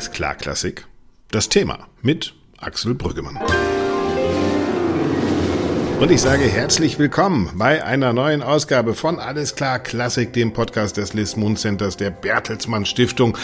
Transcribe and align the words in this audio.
Alles 0.00 0.12
klar 0.12 0.34
Klassik. 0.34 0.86
Das 1.30 1.50
Thema 1.50 1.86
mit 2.00 2.32
Axel 2.56 2.94
Brüggemann. 2.94 3.38
Und 6.00 6.10
ich 6.10 6.22
sage 6.22 6.44
herzlich 6.44 6.98
willkommen 6.98 7.50
bei 7.56 7.84
einer 7.84 8.14
neuen 8.14 8.42
Ausgabe 8.42 8.94
von 8.94 9.18
Alles 9.18 9.56
klar 9.56 9.78
Klassik, 9.78 10.32
dem 10.32 10.54
Podcast 10.54 10.96
des 10.96 11.12
Liz 11.12 11.36
Moon 11.36 11.54
Centers 11.56 11.98
der 11.98 12.08
Bertelsmann 12.08 12.86
Stiftung. 12.86 13.36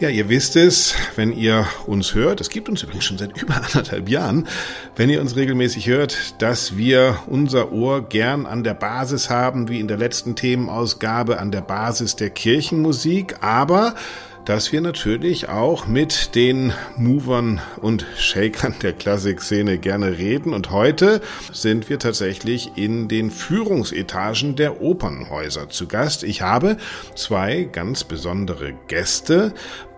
Ja, 0.00 0.08
ihr 0.08 0.28
wisst 0.28 0.56
es, 0.56 0.96
wenn 1.14 1.30
ihr 1.30 1.64
uns 1.86 2.16
hört, 2.16 2.40
es 2.40 2.50
gibt 2.50 2.68
uns 2.68 2.82
übrigens 2.82 3.04
schon 3.04 3.18
seit 3.18 3.40
über 3.40 3.54
anderthalb 3.54 4.08
Jahren, 4.08 4.48
wenn 4.96 5.10
ihr 5.10 5.20
uns 5.20 5.36
regelmäßig 5.36 5.86
hört, 5.86 6.42
dass 6.42 6.76
wir 6.76 7.20
unser 7.28 7.70
Ohr 7.70 8.08
gern 8.08 8.46
an 8.46 8.64
der 8.64 8.74
Basis 8.74 9.30
haben, 9.30 9.68
wie 9.68 9.78
in 9.78 9.86
der 9.86 9.98
letzten 9.98 10.34
Themenausgabe 10.34 11.38
an 11.38 11.52
der 11.52 11.60
Basis 11.60 12.16
der 12.16 12.30
Kirchenmusik, 12.30 13.36
aber 13.42 13.94
dass 14.44 14.72
wir 14.72 14.80
natürlich 14.80 15.48
auch 15.48 15.86
mit 15.86 16.34
den 16.34 16.72
Movern 16.96 17.60
und 17.80 18.06
Shakern 18.18 18.74
der 18.82 18.92
Klassikszene 18.92 19.78
gerne 19.78 20.18
reden. 20.18 20.52
Und 20.52 20.70
heute 20.70 21.20
sind 21.52 21.88
wir 21.88 21.98
tatsächlich 21.98 22.72
in 22.76 23.08
den 23.08 23.30
Führungsetagen 23.30 24.56
der 24.56 24.82
Opernhäuser 24.82 25.70
zu 25.70 25.86
Gast. 25.86 26.24
Ich 26.24 26.42
habe 26.42 26.76
zwei 27.14 27.64
ganz 27.64 28.04
besondere 28.04 28.74
Gäste. 28.88 29.54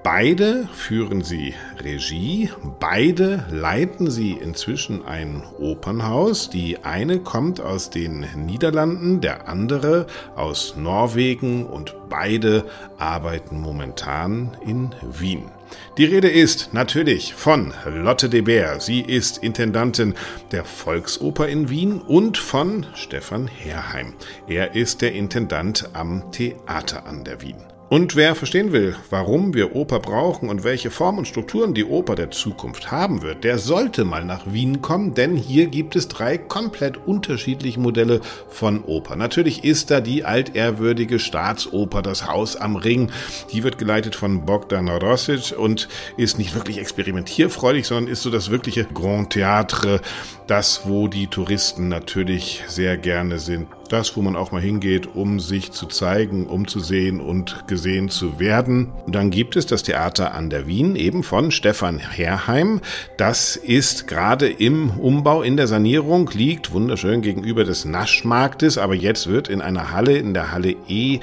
Beide 0.09 0.69
führen 0.73 1.25
sie 1.25 1.55
Regie, 1.83 2.49
beide 2.79 3.45
leiten 3.51 4.09
sie 4.09 4.35
inzwischen 4.35 5.05
ein 5.05 5.43
Opernhaus. 5.59 6.49
Die 6.49 6.85
eine 6.85 7.19
kommt 7.19 7.61
aus 7.61 7.91
den 7.91 8.25
Niederlanden, 8.37 9.21
der 9.21 9.49
andere 9.49 10.07
aus 10.37 10.77
Norwegen 10.77 11.67
und 11.67 11.97
beide 12.09 12.67
arbeiten 12.99 13.61
momentan 13.61 14.57
in 14.65 14.95
Wien. 15.03 15.51
Die 15.99 16.05
Rede 16.05 16.31
ist 16.31 16.73
natürlich 16.73 17.35
von 17.35 17.75
Lotte 17.85 18.29
de 18.29 18.43
Beer. 18.43 18.79
Sie 18.79 19.01
ist 19.01 19.39
Intendantin 19.39 20.15
der 20.53 20.65
Volksoper 20.65 21.49
in 21.49 21.69
Wien 21.69 22.01
und 22.01 22.39
von 22.39 22.87
Stefan 22.95 23.49
Herheim. 23.49 24.15
Er 24.47 24.77
ist 24.77 25.03
der 25.03 25.15
Intendant 25.15 25.91
am 25.95 26.31
Theater 26.31 27.07
an 27.07 27.25
der 27.25 27.43
Wien. 27.43 27.76
Und 27.89 28.17
wer 28.17 28.35
verstehen 28.35 28.73
will, 28.73 28.97
warum 29.11 29.55
wir 29.55 29.77
Oper 29.77 30.01
brauchen 30.01 30.49
und 30.49 30.65
welche 30.65 30.91
Form 30.91 31.19
und 31.19 31.29
Strukturen 31.29 31.73
die 31.73 31.85
Oper 31.85 32.17
der 32.17 32.33
Zukunft 32.33 32.91
haben 32.91 33.23
wird, 33.23 33.45
der 33.45 33.59
sollte 33.59 34.05
mal 34.05 34.25
nach 34.25 34.53
Wien 34.53 34.83
kommen, 34.83 35.15
denn 35.15 35.37
hier 35.37 35.69
gibt 35.69 35.95
es 35.95 36.09
drei 36.09 36.37
komplett 36.37 36.97
unterschiedliche 36.97 37.79
Modelle 37.79 38.23
von 38.49 38.83
Oper. 38.83 39.15
Natürlich 39.15 39.63
ist 39.63 39.93
da 39.93 40.01
die 40.01 40.25
altehrwürdige 40.25 41.21
Staatsoper, 41.21 42.03
das 42.03 42.27
Haus 42.27 42.57
am 42.57 42.75
Ring. 42.75 43.13
Die 43.53 43.63
wird 43.63 43.79
geleitet 43.79 44.17
von 44.17 44.45
Bogdan 44.45 44.89
Rosic 44.89 45.57
und 45.57 45.89
ist 46.17 46.39
nicht 46.39 46.57
wirklich 46.57 46.79
experimentierfreudig, 46.79 47.87
sondern 47.87 48.13
ist 48.13 48.23
so 48.23 48.31
das 48.31 48.51
wirkliche 48.51 48.85
Grand 48.87 49.33
Théâtre, 49.33 50.01
das, 50.47 50.83
wo 50.85 51.09
die 51.09 51.27
Touristen 51.27 51.89
natürlich 51.89 52.63
sehr 52.67 52.97
gerne 52.97 53.39
sind 53.39 53.69
das, 53.89 54.17
wo 54.17 54.23
man 54.23 54.37
auch 54.37 54.53
mal 54.53 54.61
hingeht, 54.61 55.15
um 55.15 55.41
sich 55.41 55.73
zu 55.73 55.87
zeigen, 55.87 56.47
um 56.47 56.67
zu 56.67 56.81
sehen 56.81 57.21
und 57.21 57.67
gesehen 57.67 58.09
zu 58.09 58.39
werden. 58.39 58.93
Und 59.07 59.15
dann 59.15 59.31
gibt 59.31 59.57
es 59.57 59.67
das 59.67 59.83
Theater 59.83 60.35
an 60.35 60.51
der 60.51 60.67
Wien, 60.67 60.97
eben 60.97 61.23
von 61.23 61.51
Stefan 61.51 61.99
Herheim. 61.99 62.81
Das 63.17 63.57
ist 63.57 64.07
gerade 64.07 64.49
im 64.49 64.91
Umbau, 64.91 65.43
in 65.43 65.57
der 65.57 65.67
Sanierung, 65.67 66.31
liegt 66.33 66.73
wunderschön 66.73 67.23
gegenüber 67.23 67.65
des 67.65 67.85
Naschmarktes, 67.85 68.79
aber 68.79 68.95
jetzt 68.95 69.27
wird 69.27 69.49
in 69.49 69.61
einer 69.61 69.93
Halle, 69.93 70.17
in 70.17 70.35
der 70.35 70.53
Halle 70.53 70.77
E 70.89 71.21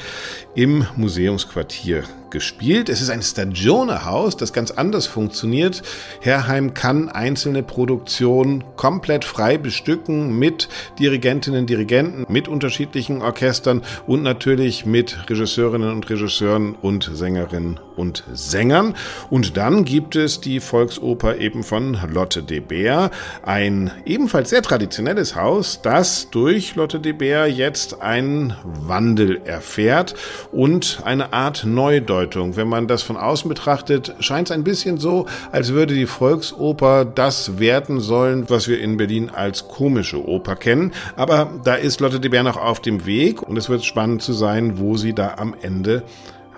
im 0.55 0.85
Museumsquartier 0.95 2.03
gespielt. 2.33 2.89
Es 2.89 3.01
ist 3.01 3.09
ein 3.09 3.21
Stagione-Haus, 3.21 4.35
das 4.35 4.51
ganz 4.51 4.71
anders 4.71 5.07
funktioniert. 5.07 5.83
Herheim 6.19 6.73
kann 6.73 7.07
einzelne 7.07 7.63
Produktionen 7.63 8.65
komplett 8.75 9.23
frei 9.23 9.57
bestücken 9.57 10.37
mit 10.37 10.67
Dirigentinnen, 10.99 11.65
Dirigenten, 11.65 12.25
mit 12.27 12.49
unterschiedlichen 12.49 13.21
Orchestern 13.21 13.83
und 14.05 14.23
natürlich 14.23 14.85
mit 14.85 15.29
Regisseurinnen 15.29 15.91
und 15.91 16.09
Regisseuren 16.09 16.75
und 16.75 17.09
Sängerinnen 17.13 17.79
und 17.95 18.23
Sängern. 18.33 18.95
Und 19.29 19.57
dann 19.57 19.85
gibt 19.85 20.15
es 20.15 20.41
die 20.41 20.59
Volksoper 20.59 21.37
eben 21.37 21.63
von 21.63 21.97
Lotte 22.11 22.43
de 22.43 22.59
Beer, 22.59 23.11
ein 23.43 23.91
ebenfalls 24.05 24.49
sehr 24.49 24.61
traditionelles 24.61 25.35
Haus, 25.35 25.81
das 25.81 26.29
durch 26.29 26.75
Lotte 26.75 26.99
de 26.99 27.13
Beer 27.13 27.47
jetzt 27.47 28.01
einen 28.01 28.55
Wandel 28.63 29.41
erfährt 29.45 30.15
und 30.51 31.01
eine 31.03 31.33
Art 31.33 31.65
Neudeutung. 31.65 32.55
Wenn 32.55 32.67
man 32.67 32.87
das 32.87 33.03
von 33.03 33.17
außen 33.17 33.49
betrachtet, 33.49 34.15
scheint 34.19 34.49
es 34.49 34.51
ein 34.51 34.63
bisschen 34.63 34.97
so, 34.97 35.25
als 35.51 35.73
würde 35.73 35.93
die 35.93 36.05
Volksoper 36.05 37.05
das 37.05 37.59
werden 37.59 37.99
sollen, 37.99 38.49
was 38.49 38.67
wir 38.67 38.79
in 38.79 38.97
Berlin 38.97 39.29
als 39.29 39.67
komische 39.67 40.27
Oper 40.27 40.55
kennen. 40.55 40.91
Aber 41.15 41.51
da 41.63 41.75
ist 41.75 41.99
Lotte 41.99 42.19
de 42.19 42.29
Beer 42.29 42.43
noch 42.43 42.57
auf 42.57 42.79
dem 42.79 43.05
Weg 43.05 43.41
und 43.41 43.57
es 43.57 43.69
wird 43.69 43.83
spannend 43.83 44.21
zu 44.21 44.33
sein, 44.33 44.77
wo 44.79 44.97
sie 44.97 45.13
da 45.13 45.35
am 45.37 45.55
Ende 45.61 46.03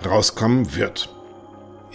rauskommen 0.04 0.74
wird. 0.76 1.15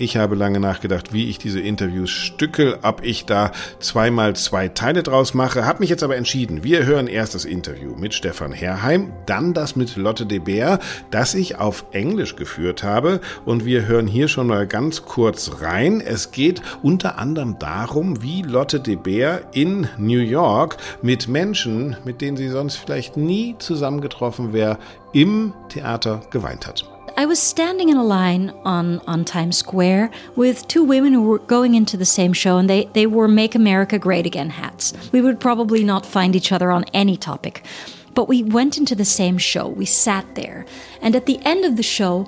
Ich 0.01 0.17
habe 0.17 0.34
lange 0.34 0.59
nachgedacht, 0.59 1.13
wie 1.13 1.29
ich 1.29 1.38
diese 1.38 1.59
Interviews 1.59 2.09
stückel, 2.09 2.79
ob 2.81 3.03
ich 3.03 3.28
da 3.28 3.51
zweimal 3.79 4.35
zwei 4.35 4.67
Teile 4.67 5.03
draus 5.03 5.35
mache, 5.35 5.67
habe 5.67 5.81
mich 5.81 5.91
jetzt 5.91 6.01
aber 6.01 6.16
entschieden. 6.17 6.63
Wir 6.63 6.88
hören 6.88 7.06
erst 7.06 7.35
das 7.35 7.45
Interview 7.45 7.94
mit 7.95 8.16
Stefan 8.16 8.51
Herrheim, 8.51 9.13
dann 9.28 9.53
das 9.53 9.75
mit 9.75 9.95
Lotte 9.97 10.25
de 10.25 10.40
Beer, 10.40 10.79
das 11.11 11.35
ich 11.35 11.59
auf 11.59 11.85
Englisch 11.91 12.35
geführt 12.35 12.81
habe 12.81 13.22
und 13.45 13.63
wir 13.63 13.85
hören 13.85 14.07
hier 14.07 14.28
schon 14.28 14.47
mal 14.47 14.66
ganz 14.66 15.03
kurz 15.03 15.61
rein. 15.61 16.01
Es 16.01 16.31
geht 16.31 16.63
unter 16.81 17.19
anderem 17.19 17.59
darum, 17.59 18.23
wie 18.23 18.41
Lotte 18.41 18.79
de 18.79 18.95
Beer 18.95 19.44
in 19.51 19.88
New 20.00 20.17
York 20.17 20.78
mit 21.03 21.28
Menschen, 21.28 21.95
mit 22.06 22.22
denen 22.22 22.38
sie 22.38 22.50
sonst 22.50 22.78
vielleicht 22.78 23.17
nie 23.17 23.56
zusammengetroffen 23.59 24.51
wäre, 24.51 24.79
im 25.13 25.53
Theater 25.69 26.22
geweint 26.31 26.66
hat. 26.66 26.91
I 27.17 27.25
was 27.25 27.39
standing 27.39 27.89
in 27.89 27.97
a 27.97 28.03
line 28.03 28.49
on, 28.63 28.99
on 29.05 29.25
Times 29.25 29.57
Square 29.57 30.11
with 30.35 30.67
two 30.67 30.83
women 30.83 31.13
who 31.13 31.23
were 31.23 31.39
going 31.39 31.75
into 31.75 31.97
the 31.97 32.05
same 32.05 32.33
show, 32.33 32.57
and 32.57 32.69
they, 32.69 32.85
they 32.94 33.05
wore 33.05 33.27
Make 33.27 33.53
America 33.53 33.99
Great 33.99 34.25
Again 34.25 34.49
hats. 34.49 34.94
We 35.11 35.22
would 35.22 35.39
probably 35.39 35.83
not 35.83 36.05
find 36.05 36.35
each 36.35 36.51
other 36.51 36.72
on 36.72 36.85
any 36.94 37.17
topic. 37.17 37.63
But 38.13 38.27
we 38.27 38.44
went 38.44 38.77
into 38.77 38.95
the 38.95 39.05
same 39.05 39.38
show. 39.38 39.67
We 39.67 39.85
sat 39.85 40.35
there. 40.35 40.66
And 41.01 41.16
at 41.16 41.25
the 41.25 41.39
end 41.45 41.66
of 41.66 41.77
the 41.77 41.83
show, 41.83 42.27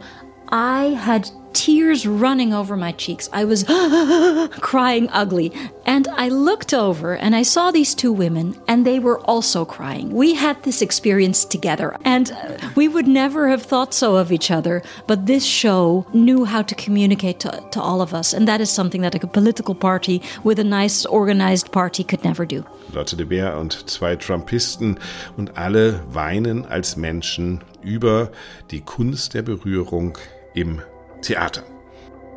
I 0.49 0.85
had 0.89 1.29
tears 1.53 2.06
running 2.06 2.53
over 2.53 2.75
my 2.75 2.91
cheeks. 2.91 3.30
I 3.31 3.46
was 3.46 3.64
crying 4.62 5.09
ugly. 5.12 5.52
And 5.86 6.08
I 6.08 6.30
looked 6.30 6.74
over 6.74 7.16
and 7.16 7.36
I 7.36 7.44
saw 7.44 7.72
these 7.72 7.94
two 7.94 8.14
women, 8.14 8.56
and 8.68 8.86
they 8.86 9.00
were 9.00 9.19
also 9.22 9.66
crying. 9.66 10.12
We 10.12 10.34
had 10.34 10.62
this 10.63 10.81
experience 10.81 11.46
together, 11.46 11.97
and 12.06 12.31
we 12.75 12.88
would 12.88 13.08
never 13.08 13.50
have 13.50 13.63
thought 13.63 13.94
so 13.94 14.16
of 14.16 14.31
each 14.31 14.50
other. 14.50 14.81
But 15.08 15.25
this 15.25 15.46
show 15.46 16.06
knew 16.13 16.46
how 16.46 16.62
to 16.62 16.75
communicate 16.75 17.40
to, 17.42 17.63
to 17.72 17.81
all 17.81 18.02
of 18.02 18.13
us, 18.13 18.34
and 18.34 18.47
that 18.47 18.62
is 18.62 18.69
something 18.69 19.02
that 19.02 19.16
a 19.16 19.28
political 19.28 19.75
party 19.75 20.22
with 20.44 20.59
a 20.59 20.63
nice 20.63 21.06
organized 21.06 21.72
party 21.72 22.03
could 22.03 22.24
never 22.24 22.46
do. 22.46 22.66
Lotte 22.94 23.18
de 23.18 23.25
Beer 23.25 23.58
und 23.58 23.90
zwei 23.90 24.16
Trumpisten 24.16 25.00
und 25.38 25.58
alle 25.58 26.02
weinen 26.13 26.66
als 26.66 26.96
Menschen 26.96 27.62
über 27.81 28.31
die 28.72 28.81
Kunst 28.81 29.34
der 29.34 29.42
Berührung 29.42 30.18
im 30.53 30.81
Theater. 31.23 31.63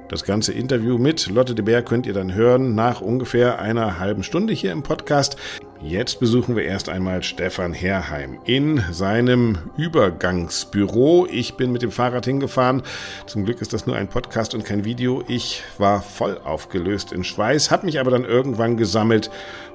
Das 0.09 0.23
ganze 0.23 0.53
Interview 0.53 0.99
mit 0.99 1.27
Lotte 1.27 1.57
de 1.57 1.65
Beer 1.65 1.83
könnt 1.83 2.07
ihr 2.07 2.15
dann 2.15 2.33
hören 2.33 2.77
nach 2.77 3.01
ungefähr 3.01 3.59
einer 3.59 3.99
halben 3.99 4.23
Stunde 4.23 4.53
hier 4.53 4.71
im 4.71 4.85
Podcast. 4.85 5.37
Jetzt 5.83 6.21
besuchen 6.21 6.55
wir 6.55 6.65
erst 6.65 6.89
einmal 6.89 7.25
Stefan 7.25 7.73
Herrheim 7.73 8.39
in 8.45 8.83
seinem 8.93 9.59
Übergangsbüro. 9.77 11.27
Ich 11.29 11.55
bin 11.55 11.73
mit 11.73 11.83
dem 11.83 11.91
Fahrrad 11.91 12.25
hingefahren. 12.25 12.83
Zum 13.27 13.45
Glück 13.45 13.61
ist 13.61 13.73
das 13.73 13.87
nur 13.87 13.97
ein 13.97 14.09
Podcast 14.09 14.55
und 14.55 14.65
kein 14.65 14.85
Video. 14.85 15.25
Ich 15.27 15.65
war 15.77 16.03
voll 16.03 16.39
aufgelöst 16.39 17.11
in 17.11 17.25
Schweiß, 17.25 17.73
habe 17.73 17.87
mich 17.87 17.99
aber 17.99 18.13
dann 18.13 18.25
irgendwann 18.25 18.77
gesammelt 18.77 19.31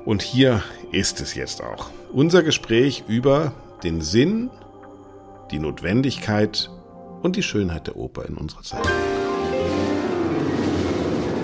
und 0.06 0.22
hier 0.22 0.64
ist 0.94 1.20
es 1.20 1.36
jetzt 1.36 1.62
auch. 1.62 1.90
Unser 2.14 2.42
Gespräch 2.42 3.04
über 3.10 3.52
den 3.84 4.00
Sinn, 4.00 4.50
die 5.52 5.60
Notwendigkeit 5.60 6.70
und 7.22 7.36
die 7.36 7.44
Schönheit 7.44 7.88
der 7.88 7.96
Oper 7.96 8.26
in 8.26 8.36
unserer 8.36 8.64
Zeit. 8.64 8.88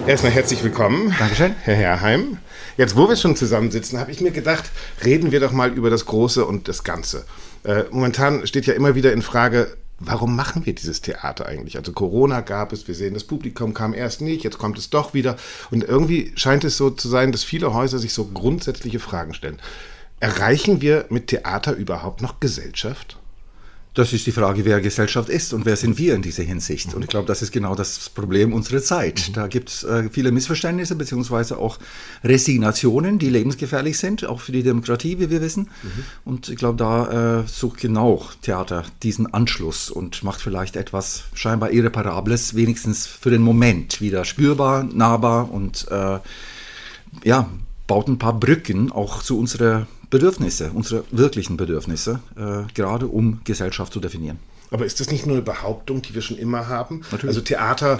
Erstmal 0.08 0.32
herzlich 0.32 0.64
willkommen. 0.64 1.14
Dankeschön. 1.20 1.54
Herr 1.64 1.76
Herrheim. 1.76 2.38
Jetzt, 2.78 2.96
wo 2.96 3.10
wir 3.10 3.18
schon 3.18 3.36
zusammensitzen, 3.36 4.00
habe 4.00 4.12
ich 4.12 4.22
mir 4.22 4.32
gedacht, 4.32 4.64
reden 5.04 5.34
wir 5.34 5.42
doch 5.42 5.52
mal 5.52 5.74
über 5.74 5.90
das 5.90 6.06
Große 6.06 6.46
und 6.46 6.70
das 6.70 6.86
Ganze. 6.86 7.26
Äh, 7.64 7.84
momentan 7.92 8.48
steht 8.48 8.68
ja 8.68 8.74
immer 8.74 8.96
wieder 8.96 9.12
in 9.12 9.22
Frage, 9.22 9.76
warum 10.00 10.36
machen 10.36 10.66
wir 10.66 10.74
dieses 10.74 11.02
Theater 11.02 11.46
eigentlich? 11.46 11.78
Also 11.78 11.92
Corona 11.92 12.40
gab 12.42 12.72
es, 12.72 12.88
wir 12.88 12.96
sehen, 12.96 13.16
das 13.16 13.26
Publikum 13.26 13.74
kam 13.74 13.94
erst 13.94 14.22
nicht, 14.22 14.46
jetzt 14.46 14.58
kommt 14.58 14.78
es 14.78 14.90
doch 14.90 15.14
wieder. 15.14 15.36
Und 15.72 15.84
irgendwie 15.84 16.32
scheint 16.36 16.64
es 16.64 16.78
so 16.78 16.90
zu 16.90 17.10
sein, 17.10 17.34
dass 17.34 17.44
viele 17.44 17.74
Häuser 17.74 18.00
sich 18.00 18.14
so 18.14 18.26
grundsätzliche 18.26 19.00
Fragen 19.00 19.34
stellen. 19.34 19.60
Erreichen 20.22 20.82
wir 20.82 21.06
mit 21.10 21.28
Theater 21.28 21.74
überhaupt 21.74 22.22
noch 22.22 22.40
Gesellschaft? 22.40 23.18
Das 23.98 24.14
ist 24.14 24.28
die 24.28 24.32
Frage, 24.32 24.64
wer 24.64 24.80
Gesellschaft 24.80 25.28
ist 25.28 25.54
und 25.54 25.66
wer 25.66 25.76
sind 25.76 25.98
wir 25.98 26.14
in 26.14 26.22
dieser 26.22 26.44
Hinsicht. 26.44 26.94
Und 26.94 27.02
ich 27.02 27.08
glaube, 27.08 27.26
das 27.26 27.42
ist 27.42 27.52
genau 27.52 27.74
das 27.74 28.10
Problem 28.10 28.54
unserer 28.54 28.80
Zeit. 28.80 29.36
Da 29.36 29.48
gibt 29.48 29.70
es 29.70 29.84
äh, 29.84 30.08
viele 30.12 30.32
Missverständnisse 30.32 30.94
beziehungsweise 30.94 31.58
auch 31.58 31.80
Resignationen, 32.24 33.18
die 33.18 33.32
lebensgefährlich 33.32 33.98
sind, 33.98 34.24
auch 34.24 34.40
für 34.40 34.52
die 34.52 34.62
Demokratie, 34.62 35.18
wie 35.18 35.32
wir 35.32 35.42
wissen. 35.42 35.72
Mhm. 35.82 36.04
Und 36.26 36.50
ich 36.50 36.58
glaube, 36.58 36.78
da 36.78 37.40
äh, 37.40 37.48
sucht 37.48 37.80
genau 37.80 38.24
Theater 38.44 38.84
diesen 39.02 39.34
Anschluss 39.34 39.90
und 39.90 40.24
macht 40.24 40.42
vielleicht 40.42 40.76
etwas 40.76 41.24
scheinbar 41.34 41.72
Irreparables, 41.72 42.54
wenigstens 42.54 43.08
für 43.08 43.32
den 43.32 43.42
Moment 43.42 44.00
wieder 44.00 44.26
spürbar, 44.26 44.84
nahbar 44.84 45.52
und 45.52 45.88
äh, 45.90 46.20
ja, 47.24 47.50
baut 47.88 48.08
ein 48.08 48.20
paar 48.20 48.40
Brücken 48.40 48.92
auch 48.92 49.24
zu 49.24 49.40
unserer 49.40 49.88
Bedürfnisse, 50.10 50.72
unsere 50.74 51.04
wirklichen 51.12 51.58
Bedürfnisse, 51.58 52.20
äh, 52.38 52.72
gerade 52.74 53.08
um 53.08 53.42
Gesellschaft 53.44 53.94
zu 53.94 54.00
definieren. 54.00 54.40
Aber 54.72 54.86
ist 54.86 55.00
das 55.00 55.12
nicht 55.12 55.26
nur 55.26 55.36
eine 55.36 55.44
Behauptung, 55.44 56.02
die 56.02 56.14
wir 56.14 56.22
schon 56.22 56.38
immer 56.38 56.68
haben? 56.68 57.02
Natürlich. 57.12 57.28
Also 57.28 57.42
Theater 57.42 58.00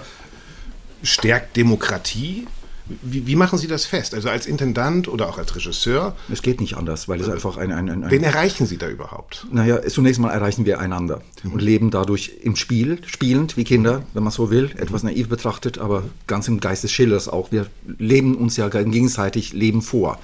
stärkt 1.04 1.56
Demokratie. 1.56 2.48
Wie, 3.02 3.28
wie, 3.28 3.36
machen 3.36 3.58
Sie 3.60 3.68
das 3.68 3.86
fest? 3.86 4.14
Also 4.14 4.30
als 4.30 4.46
Intendant 4.46 5.08
oder 5.08 5.28
auch 5.30 5.38
als 5.38 5.56
Regisseur? 5.56 6.16
Es 6.32 6.42
geht 6.42 6.62
nicht 6.62 6.78
anders, 6.78 7.08
weil 7.08 7.20
es 7.22 7.30
einfach 7.30 7.58
ein, 7.58 7.72
ein, 7.72 7.90
ein, 7.90 8.04
ein 8.04 8.12
Wen 8.12 8.24
erreichen 8.24 8.66
Sie 8.66 8.78
da 8.78 8.88
überhaupt? 8.88 9.48
Naja, 9.52 9.82
zunächst 9.88 10.20
mal 10.20 10.32
erreichen 10.32 10.66
wir 10.66 10.80
einander 10.80 11.22
mhm. 11.44 11.54
und 11.54 11.62
leben 11.62 11.92
dadurch 11.92 12.34
im 12.42 12.56
Spiel, 12.56 13.00
spielend 13.06 13.58
wie 13.58 13.64
Kinder, 13.64 14.04
wenn 14.14 14.24
man 14.24 14.32
so 14.32 14.50
will, 14.50 14.72
etwas 14.78 15.04
naiv 15.04 15.30
betrachtet, 15.30 15.78
aber 15.78 16.04
ganz 16.28 16.48
im 16.48 16.60
Geist 16.60 16.84
des 16.84 16.92
Schillers 16.92 17.28
auch. 17.28 17.52
Wir 17.52 17.68
leben 17.98 18.36
uns 18.36 18.58
ja 18.58 18.68
gegenseitig 18.70 19.54
Leben 19.54 19.82
vor 19.82 20.20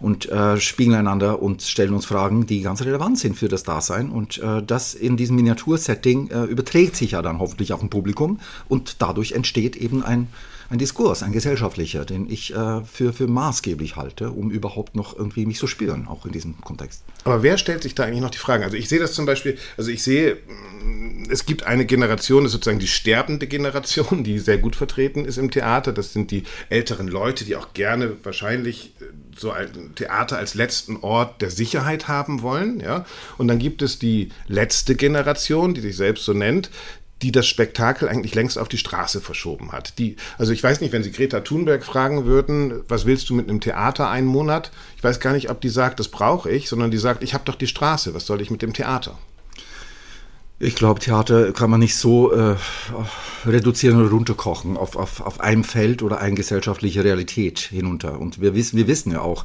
und 0.00 0.28
äh, 0.28 0.60
spiegeln 0.60 0.96
einander 0.96 1.42
und 1.42 1.62
stellen 1.62 1.92
uns 1.92 2.06
Fragen, 2.06 2.46
die 2.46 2.62
ganz 2.62 2.82
relevant 2.82 3.18
sind 3.18 3.36
für 3.36 3.48
das 3.48 3.62
Dasein. 3.62 4.10
Und 4.10 4.38
äh, 4.38 4.62
das 4.62 4.94
in 4.94 5.16
diesem 5.16 5.36
Miniatursetting 5.36 6.30
äh, 6.30 6.44
überträgt 6.44 6.96
sich 6.96 7.12
ja 7.12 7.22
dann 7.22 7.40
hoffentlich 7.40 7.72
auf 7.72 7.82
ein 7.82 7.90
Publikum 7.90 8.40
und 8.68 8.96
dadurch 9.02 9.32
entsteht 9.32 9.76
eben 9.76 10.02
ein 10.02 10.28
ein 10.70 10.78
Diskurs, 10.78 11.22
ein 11.22 11.32
gesellschaftlicher, 11.32 12.04
den 12.04 12.28
ich 12.28 12.54
äh, 12.54 12.82
für, 12.84 13.12
für 13.12 13.26
maßgeblich 13.26 13.96
halte, 13.96 14.30
um 14.30 14.50
überhaupt 14.50 14.96
noch 14.96 15.16
irgendwie 15.16 15.46
mich 15.46 15.58
zu 15.58 15.66
spüren, 15.66 16.06
auch 16.06 16.26
in 16.26 16.32
diesem 16.32 16.60
Kontext. 16.60 17.02
Aber 17.24 17.42
wer 17.42 17.56
stellt 17.56 17.82
sich 17.82 17.94
da 17.94 18.04
eigentlich 18.04 18.20
noch 18.20 18.30
die 18.30 18.38
Fragen? 18.38 18.64
Also 18.64 18.76
ich 18.76 18.88
sehe 18.88 18.98
das 18.98 19.14
zum 19.14 19.24
Beispiel, 19.24 19.56
also 19.76 19.90
ich 19.90 20.02
sehe, 20.02 20.34
mm, 20.34 21.30
es 21.30 21.46
gibt 21.46 21.64
eine 21.64 21.86
Generation, 21.86 22.44
das 22.44 22.50
ist 22.50 22.54
sozusagen 22.54 22.78
die 22.78 22.86
sterbende 22.86 23.46
Generation, 23.46 24.24
die 24.24 24.38
sehr 24.38 24.58
gut 24.58 24.76
vertreten 24.76 25.24
ist 25.24 25.38
im 25.38 25.50
Theater. 25.50 25.92
Das 25.92 26.12
sind 26.12 26.30
die 26.30 26.44
älteren 26.68 27.08
Leute, 27.08 27.44
die 27.44 27.56
auch 27.56 27.72
gerne 27.72 28.16
wahrscheinlich 28.22 28.92
äh, 29.00 29.04
so 29.36 29.52
ein 29.52 29.94
Theater 29.94 30.36
als 30.36 30.54
letzten 30.54 30.96
Ort 30.96 31.40
der 31.40 31.50
Sicherheit 31.50 32.08
haben 32.08 32.42
wollen. 32.42 32.80
Ja? 32.80 33.06
Und 33.38 33.48
dann 33.48 33.58
gibt 33.58 33.80
es 33.80 33.98
die 33.98 34.30
letzte 34.48 34.96
Generation, 34.96 35.72
die 35.74 35.80
sich 35.80 35.96
selbst 35.96 36.24
so 36.24 36.32
nennt, 36.32 36.70
die 37.22 37.32
das 37.32 37.46
Spektakel 37.46 38.08
eigentlich 38.08 38.34
längst 38.34 38.58
auf 38.58 38.68
die 38.68 38.78
Straße 38.78 39.20
verschoben 39.20 39.72
hat. 39.72 39.98
Die, 39.98 40.16
also 40.38 40.52
ich 40.52 40.62
weiß 40.62 40.80
nicht, 40.80 40.92
wenn 40.92 41.02
Sie 41.02 41.10
Greta 41.10 41.40
Thunberg 41.40 41.84
fragen 41.84 42.24
würden, 42.26 42.82
was 42.88 43.06
willst 43.06 43.28
du 43.28 43.34
mit 43.34 43.48
einem 43.48 43.60
Theater 43.60 44.08
einen 44.08 44.26
Monat? 44.26 44.70
Ich 44.96 45.04
weiß 45.04 45.18
gar 45.20 45.32
nicht, 45.32 45.50
ob 45.50 45.60
die 45.60 45.68
sagt, 45.68 45.98
das 45.98 46.08
brauche 46.08 46.50
ich, 46.50 46.68
sondern 46.68 46.90
die 46.90 46.98
sagt, 46.98 47.22
ich 47.22 47.34
habe 47.34 47.44
doch 47.44 47.56
die 47.56 47.66
Straße, 47.66 48.14
was 48.14 48.26
soll 48.26 48.40
ich 48.40 48.50
mit 48.50 48.62
dem 48.62 48.72
Theater? 48.72 49.18
Ich 50.60 50.74
glaube, 50.74 50.98
Theater 50.98 51.52
kann 51.52 51.70
man 51.70 51.78
nicht 51.78 51.96
so 51.96 52.32
äh, 52.32 52.56
reduzieren 53.46 54.00
oder 54.00 54.10
runterkochen 54.10 54.76
auf, 54.76 54.96
auf, 54.96 55.20
auf 55.20 55.40
einem 55.40 55.62
Feld 55.62 56.02
oder 56.02 56.18
eine 56.20 56.34
gesellschaftliche 56.34 57.04
Realität 57.04 57.60
hinunter. 57.60 58.18
Und 58.18 58.40
wir 58.40 58.54
wissen, 58.54 58.76
wir 58.76 58.88
wissen 58.88 59.12
ja 59.12 59.20
auch, 59.20 59.44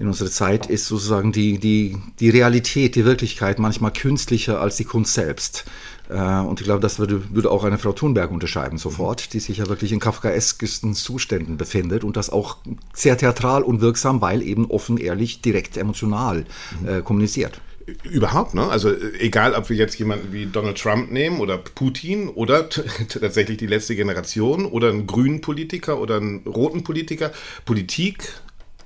in 0.00 0.06
unserer 0.06 0.30
Zeit 0.30 0.66
ist 0.66 0.86
sozusagen 0.86 1.30
die, 1.30 1.58
die, 1.58 1.98
die 2.20 2.30
Realität, 2.30 2.94
die 2.94 3.04
Wirklichkeit 3.04 3.58
manchmal 3.58 3.92
künstlicher 3.92 4.60
als 4.60 4.76
die 4.76 4.84
Kunst 4.84 5.12
selbst. 5.12 5.64
Äh, 6.10 6.40
und 6.40 6.60
ich 6.60 6.66
glaube, 6.66 6.80
das 6.80 6.98
würde, 6.98 7.34
würde 7.34 7.50
auch 7.50 7.64
eine 7.64 7.78
Frau 7.78 7.92
Thunberg 7.92 8.30
unterschreiben 8.30 8.78
sofort, 8.78 9.32
die 9.32 9.40
sich 9.40 9.58
ja 9.58 9.68
wirklich 9.68 9.92
in 9.92 10.00
kafkaeskesten 10.00 10.94
Zuständen 10.94 11.56
befindet 11.56 12.04
und 12.04 12.16
das 12.16 12.30
auch 12.30 12.58
sehr 12.92 13.16
theatral 13.16 13.62
und 13.62 13.80
wirksam, 13.80 14.20
weil 14.20 14.42
eben 14.42 14.70
offen, 14.70 14.98
ehrlich, 14.98 15.40
direkt 15.42 15.76
emotional 15.76 16.44
äh, 16.86 17.00
kommuniziert. 17.02 17.60
Überhaupt, 18.04 18.54
ne? 18.54 18.68
Also 18.68 18.92
egal, 19.18 19.54
ob 19.54 19.68
wir 19.68 19.76
jetzt 19.76 19.98
jemanden 19.98 20.32
wie 20.32 20.46
Donald 20.46 20.78
Trump 20.78 21.10
nehmen 21.10 21.40
oder 21.40 21.58
Putin 21.58 22.28
oder 22.28 22.68
tatsächlich 22.68 23.58
die 23.58 23.66
letzte 23.66 23.96
Generation 23.96 24.64
oder 24.64 24.90
einen 24.90 25.06
grünen 25.06 25.40
Politiker 25.40 25.98
oder 25.98 26.16
einen 26.16 26.40
roten 26.46 26.84
Politiker, 26.84 27.32
Politik, 27.64 28.28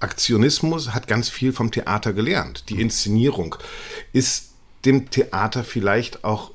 Aktionismus 0.00 0.94
hat 0.94 1.06
ganz 1.06 1.28
viel 1.28 1.52
vom 1.52 1.70
Theater 1.70 2.12
gelernt. 2.12 2.64
Die 2.68 2.80
Inszenierung 2.80 3.56
ist 4.12 4.52
dem 4.84 5.10
Theater 5.10 5.64
vielleicht 5.64 6.24
auch 6.24 6.50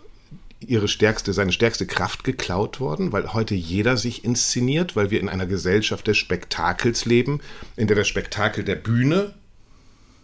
ihre 0.59 0.87
stärkste, 0.87 1.33
seine 1.33 1.51
stärkste 1.51 1.87
Kraft 1.87 2.23
geklaut 2.23 2.79
worden, 2.79 3.11
weil 3.11 3.33
heute 3.33 3.55
jeder 3.55 3.97
sich 3.97 4.25
inszeniert, 4.25 4.95
weil 4.95 5.09
wir 5.11 5.19
in 5.19 5.29
einer 5.29 5.45
Gesellschaft 5.45 6.07
des 6.07 6.17
Spektakels 6.17 7.05
leben, 7.05 7.39
in 7.75 7.87
der 7.87 7.95
das 7.95 8.07
Spektakel 8.07 8.63
der 8.63 8.75
Bühne 8.75 9.33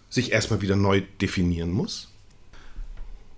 sich 0.09 0.31
erstmal 0.31 0.61
wieder 0.61 0.75
neu 0.75 1.01
definieren 1.21 1.71
muss? 1.71 2.09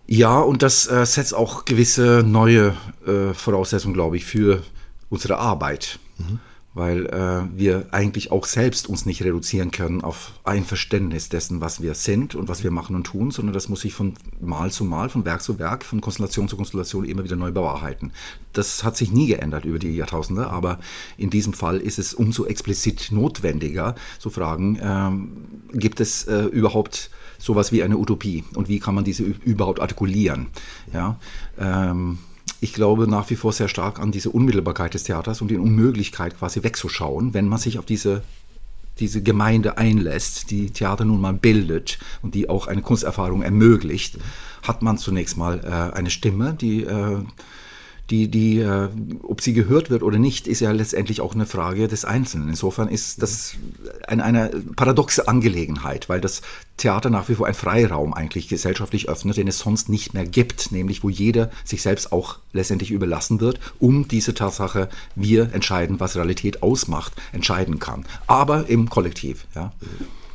Ja, 0.08 0.40
und 0.40 0.64
das 0.64 0.88
äh, 0.88 1.06
setzt 1.06 1.34
auch 1.34 1.66
gewisse 1.66 2.24
neue 2.26 2.76
äh, 3.06 3.34
Voraussetzungen, 3.34 3.94
glaube 3.94 4.18
ich, 4.18 4.26
für 4.26 4.64
unsere 5.10 5.38
Arbeit. 5.38 6.00
Mhm 6.18 6.40
weil 6.78 7.08
äh, 7.08 7.58
wir 7.58 7.88
eigentlich 7.92 8.32
auch 8.32 8.46
selbst 8.46 8.88
uns 8.88 9.06
nicht 9.06 9.24
reduzieren 9.24 9.72
können 9.72 10.02
auf 10.02 10.34
ein 10.44 10.64
Verständnis 10.64 11.30
dessen, 11.30 11.60
was 11.62 11.82
wir 11.82 11.96
sind 11.96 12.36
und 12.36 12.48
was 12.48 12.64
wir 12.64 12.72
machen 12.72 12.96
und 12.96 13.06
tun, 13.06 13.32
sondern 13.32 13.54
das 13.54 13.70
muss 13.70 13.82
sich 13.82 13.94
von 13.94 14.14
Mal 14.40 14.72
zu 14.72 14.84
Mal, 14.84 15.10
von 15.10 15.26
Werk 15.26 15.42
zu 15.42 15.60
Werk, 15.60 15.84
von 15.84 16.02
Konstellation 16.02 16.48
zu 16.48 16.56
Konstellation 16.56 17.06
immer 17.06 17.24
wieder 17.24 17.36
neu 17.36 17.52
bewahrheiten. 17.52 18.12
Das 18.54 18.84
hat 18.84 18.96
sich 18.96 19.12
nie 19.12 19.28
geändert 19.28 19.66
über 19.66 19.80
die 19.80 19.96
Jahrtausende, 19.96 20.48
aber 20.50 20.80
in 21.18 21.30
diesem 21.30 21.54
Fall 21.54 21.78
ist 21.78 22.00
es 22.00 22.14
umso 22.14 22.46
explizit 22.46 23.12
notwendiger 23.12 23.96
zu 24.20 24.30
fragen, 24.30 24.80
ähm, 24.82 25.32
gibt 25.74 26.00
es 26.00 26.26
äh, 26.26 26.44
überhaupt 26.44 27.10
sowas 27.38 27.72
wie 27.72 27.84
eine 27.84 27.98
Utopie 27.98 28.44
und 28.56 28.70
wie 28.70 28.80
kann 28.80 28.96
man 28.96 29.04
diese 29.04 29.24
überhaupt 29.24 29.80
artikulieren? 29.80 30.48
Ja, 30.94 31.20
ähm, 31.60 32.20
ich 32.60 32.74
glaube 32.74 33.08
nach 33.08 33.30
wie 33.30 33.36
vor 33.36 33.54
sehr 33.54 33.68
stark 33.68 34.00
an 34.00 34.12
diese 34.12 34.30
Unmittelbarkeit 34.30 34.94
des 34.94 35.04
Theaters 35.04 35.42
und 35.42 35.50
die 35.50 35.58
Unmöglichkeit 35.58 36.38
quasi 36.38 36.64
wegzuschauen, 36.64 37.34
wenn 37.34 37.48
man 37.48 37.60
sich 37.60 37.80
auf 37.80 37.86
diese 37.86 38.24
diese 39.00 39.22
Gemeinde 39.22 39.78
einlässt, 39.78 40.50
die 40.50 40.72
Theater 40.72 41.06
nun 41.06 41.22
mal 41.22 41.34
bildet 41.34 42.00
und 42.24 42.36
die 42.36 42.50
auch 42.50 42.68
eine 42.68 42.82
Kunsterfahrung 42.82 43.44
ermöglicht, 43.44 44.18
hat 44.64 44.82
man 44.82 44.98
zunächst 44.98 45.38
mal 45.38 45.60
äh, 45.64 45.96
eine 45.96 46.10
Stimme, 46.10 46.56
die 46.60 46.84
äh, 46.84 47.20
die, 48.10 48.30
die, 48.30 48.60
äh, 48.60 48.90
ob 49.24 49.42
sie 49.42 49.54
gehört 49.54 49.90
wird 49.90 50.04
oder 50.04 50.18
nicht, 50.18 50.48
ist 50.48 50.62
ja 50.62 50.72
letztendlich 50.72 51.22
auch 51.22 51.36
eine 51.36 51.46
Frage 51.46 51.88
des 51.88 52.06
Einzelnen. 52.06 52.50
Insofern 52.50 52.88
ist 52.88 53.22
das 53.22 53.56
eine, 54.08 54.24
eine 54.24 54.50
paradoxe 54.76 55.28
Angelegenheit, 55.28 56.08
weil 56.08 56.22
das 56.22 56.42
Theater 56.78 57.10
nach 57.10 57.28
wie 57.28 57.36
vor 57.36 57.48
ein 57.48 57.54
Freiraum 57.54 58.14
eigentlich 58.14 58.48
gesellschaftlich 58.48 59.10
öffnet, 59.10 59.38
den 59.38 59.48
es 59.48 59.60
sonst 59.60 59.90
nicht 59.90 60.14
mehr 60.14 60.26
gibt, 60.26 60.72
nämlich 60.72 61.04
wo 61.04 61.10
jeder 61.10 61.52
sich 61.66 61.82
selbst 61.82 62.12
auch 62.12 62.38
letztendlich 62.54 62.92
überlassen 62.92 63.42
wird, 63.42 63.60
um 63.80 64.08
diese 64.08 64.34
Tatsache, 64.34 64.90
wir 65.16 65.54
entscheiden, 65.54 66.00
was 66.00 66.16
Realität 66.16 66.64
ausmacht, 66.64 67.14
entscheiden 67.34 67.80
kann. 67.80 68.06
Aber 68.28 68.70
im 68.70 68.90
Kollektiv, 68.90 69.46
ja. 69.56 69.74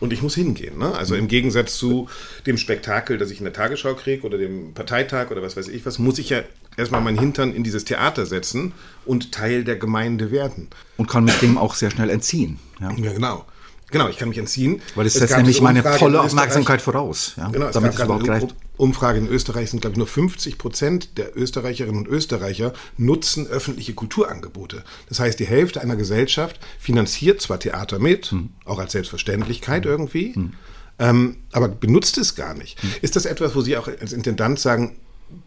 Und 0.01 0.13
ich 0.13 0.21
muss 0.21 0.35
hingehen. 0.35 0.79
Ne? 0.79 0.93
Also 0.97 1.15
im 1.15 1.29
Gegensatz 1.29 1.77
zu 1.77 2.09
dem 2.45 2.59
Spektakel, 2.59 3.19
das 3.19 3.31
ich 3.31 3.39
in 3.39 3.45
der 3.45 3.53
Tagesschau 3.53 3.95
kriege 3.95 4.27
oder 4.27 4.37
dem 4.37 4.75
Parteitag 4.75 5.31
oder 5.31 5.43
was 5.43 5.57
weiß 5.57 5.69
ich 5.69 5.87
was, 5.87 6.01
muss 6.01 6.19
ich 6.19 6.31
ja 6.31 6.43
erstmal 6.77 7.01
meinen 7.01 7.19
Hintern 7.19 7.53
in 7.53 7.65
dieses 7.65 7.85
Theater 7.85 8.27
setzen 8.27 8.73
und 9.05 9.33
Teil 9.33 9.65
der 9.65 9.77
Gemeinde 9.77 10.31
werden. 10.31 10.69
Und 10.97 11.09
kann 11.09 11.25
mich 11.25 11.39
dem 11.39 11.59
auch 11.59 11.75
sehr 11.75 11.91
schnell 11.91 12.11
entziehen. 12.11 12.59
Ja, 12.81 12.91
ja 12.93 13.13
genau. 13.13 13.45
Genau, 13.93 14.09
ich 14.09 14.17
kann 14.17 14.31
mich 14.31 14.39
entziehen. 14.39 14.81
Weil 14.95 15.07
es, 15.07 15.13
setzt 15.13 15.37
nämlich 15.37 15.61
meine 15.61 15.83
volle 15.83 16.21
Aufmerksamkeit 16.21 16.81
voraus. 16.81 17.35
Ja, 17.37 17.49
genau, 17.49 17.67
es 17.67 17.75
damit 17.75 17.93
es 17.93 18.01
überhaupt 18.01 18.29
eine 18.29 18.49
Umfrage 18.79 19.19
in 19.19 19.29
Österreich 19.29 19.71
sind, 19.71 19.81
glaube 19.81 19.93
ich, 19.93 19.99
nur 19.99 20.07
50 20.07 20.57
Prozent 20.57 21.19
der 21.19 21.37
Österreicherinnen 21.37 21.99
und 21.99 22.09
Österreicher 22.09 22.73
nutzen 22.97 23.47
öffentliche 23.47 23.93
Kulturangebote. 23.93 24.83
Das 25.11 25.21
heißt, 25.21 25.39
die 25.39 25.45
Hälfte 25.45 25.83
einer 25.83 25.97
Gesellschaft 25.97 26.59
finanziert 26.79 27.43
zwar 27.43 27.61
Theater 27.61 27.99
mit, 27.99 28.31
hm. 28.31 28.49
auch 28.65 28.79
als 28.79 28.93
Selbstverständlichkeit 28.93 29.85
hm. 29.85 29.91
irgendwie, 29.91 30.35
hm. 30.35 30.53
Ähm, 30.99 31.37
aber 31.53 31.69
benutzt 31.69 32.19
es 32.19 32.35
gar 32.35 32.55
nicht. 32.55 32.81
Hm. 32.83 32.91
Ist 33.03 33.17
das 33.17 33.25
etwas, 33.25 33.55
wo 33.55 33.61
Sie 33.61 33.77
auch 33.77 33.89
als 33.89 34.13
Intendant 34.13 34.59
sagen, 34.59 34.97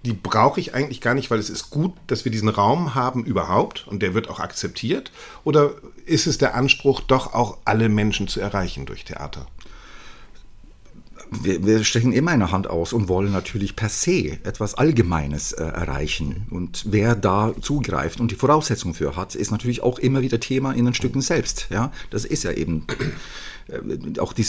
die 0.05 0.13
brauche 0.13 0.59
ich 0.59 0.73
eigentlich 0.73 1.01
gar 1.01 1.13
nicht, 1.13 1.31
weil 1.31 1.39
es 1.39 1.49
ist 1.49 1.69
gut, 1.69 1.93
dass 2.07 2.25
wir 2.25 2.31
diesen 2.31 2.49
Raum 2.49 2.95
haben 2.95 3.25
überhaupt 3.25 3.87
und 3.87 4.01
der 4.01 4.13
wird 4.13 4.29
auch 4.29 4.39
akzeptiert? 4.39 5.11
Oder 5.43 5.71
ist 6.05 6.27
es 6.27 6.37
der 6.37 6.55
Anspruch, 6.55 7.01
doch 7.01 7.33
auch 7.33 7.57
alle 7.65 7.89
Menschen 7.89 8.27
zu 8.27 8.39
erreichen 8.39 8.85
durch 8.85 9.05
Theater? 9.05 9.47
Wir, 11.31 11.65
wir 11.65 11.83
stecken 11.83 12.11
immer 12.11 12.31
eine 12.31 12.51
Hand 12.51 12.67
aus 12.69 12.93
und 12.93 13.07
wollen 13.07 13.31
natürlich 13.31 13.75
per 13.75 13.89
se 13.89 14.37
etwas 14.43 14.75
Allgemeines 14.75 15.51
äh, 15.53 15.63
erreichen. 15.63 16.47
Und 16.49 16.85
wer 16.87 17.15
da 17.15 17.53
zugreift 17.59 18.19
und 18.19 18.31
die 18.31 18.35
Voraussetzungen 18.35 18.93
für 18.93 19.15
hat, 19.15 19.35
ist 19.35 19.51
natürlich 19.51 19.83
auch 19.83 19.99
immer 19.99 20.21
wieder 20.21 20.39
Thema 20.39 20.73
in 20.73 20.85
den 20.85 20.93
Stücken 20.93 21.21
selbst. 21.21 21.67
Ja, 21.69 21.91
das 22.09 22.25
ist 22.25 22.43
ja 22.43 22.51
eben 22.51 22.85
äh, 23.67 24.19
auch 24.19 24.33
die 24.33 24.45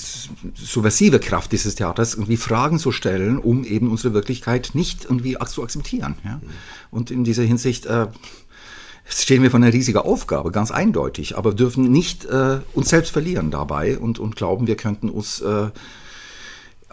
subversive 0.55 1.21
Kraft 1.21 1.53
dieses 1.53 1.75
Theaters, 1.75 2.15
irgendwie 2.15 2.37
Fragen 2.37 2.79
zu 2.79 2.93
stellen, 2.93 3.39
um 3.39 3.65
eben 3.65 3.91
unsere 3.91 4.15
Wirklichkeit 4.15 4.71
nicht 4.75 5.05
irgendwie 5.05 5.37
zu 5.47 5.63
akzeptieren. 5.63 6.17
Ja? 6.25 6.41
Und 6.91 7.11
in 7.11 7.25
dieser 7.25 7.45
Hinsicht 7.45 7.87
äh, 7.87 8.09
stehen 9.09 9.43
wir 9.43 9.51
vor 9.51 9.59
einer 9.59 9.73
riesigen 9.73 9.99
Aufgabe, 9.99 10.51
ganz 10.51 10.71
eindeutig, 10.71 11.37
aber 11.37 11.55
dürfen 11.55 11.91
nicht 11.91 12.25
äh, 12.25 12.59
uns 12.75 12.89
selbst 12.89 13.11
verlieren 13.11 13.51
dabei 13.51 13.99
und, 13.99 14.19
und 14.19 14.37
glauben, 14.37 14.67
wir 14.67 14.77
könnten 14.77 15.09
uns 15.09 15.41
äh, 15.41 15.69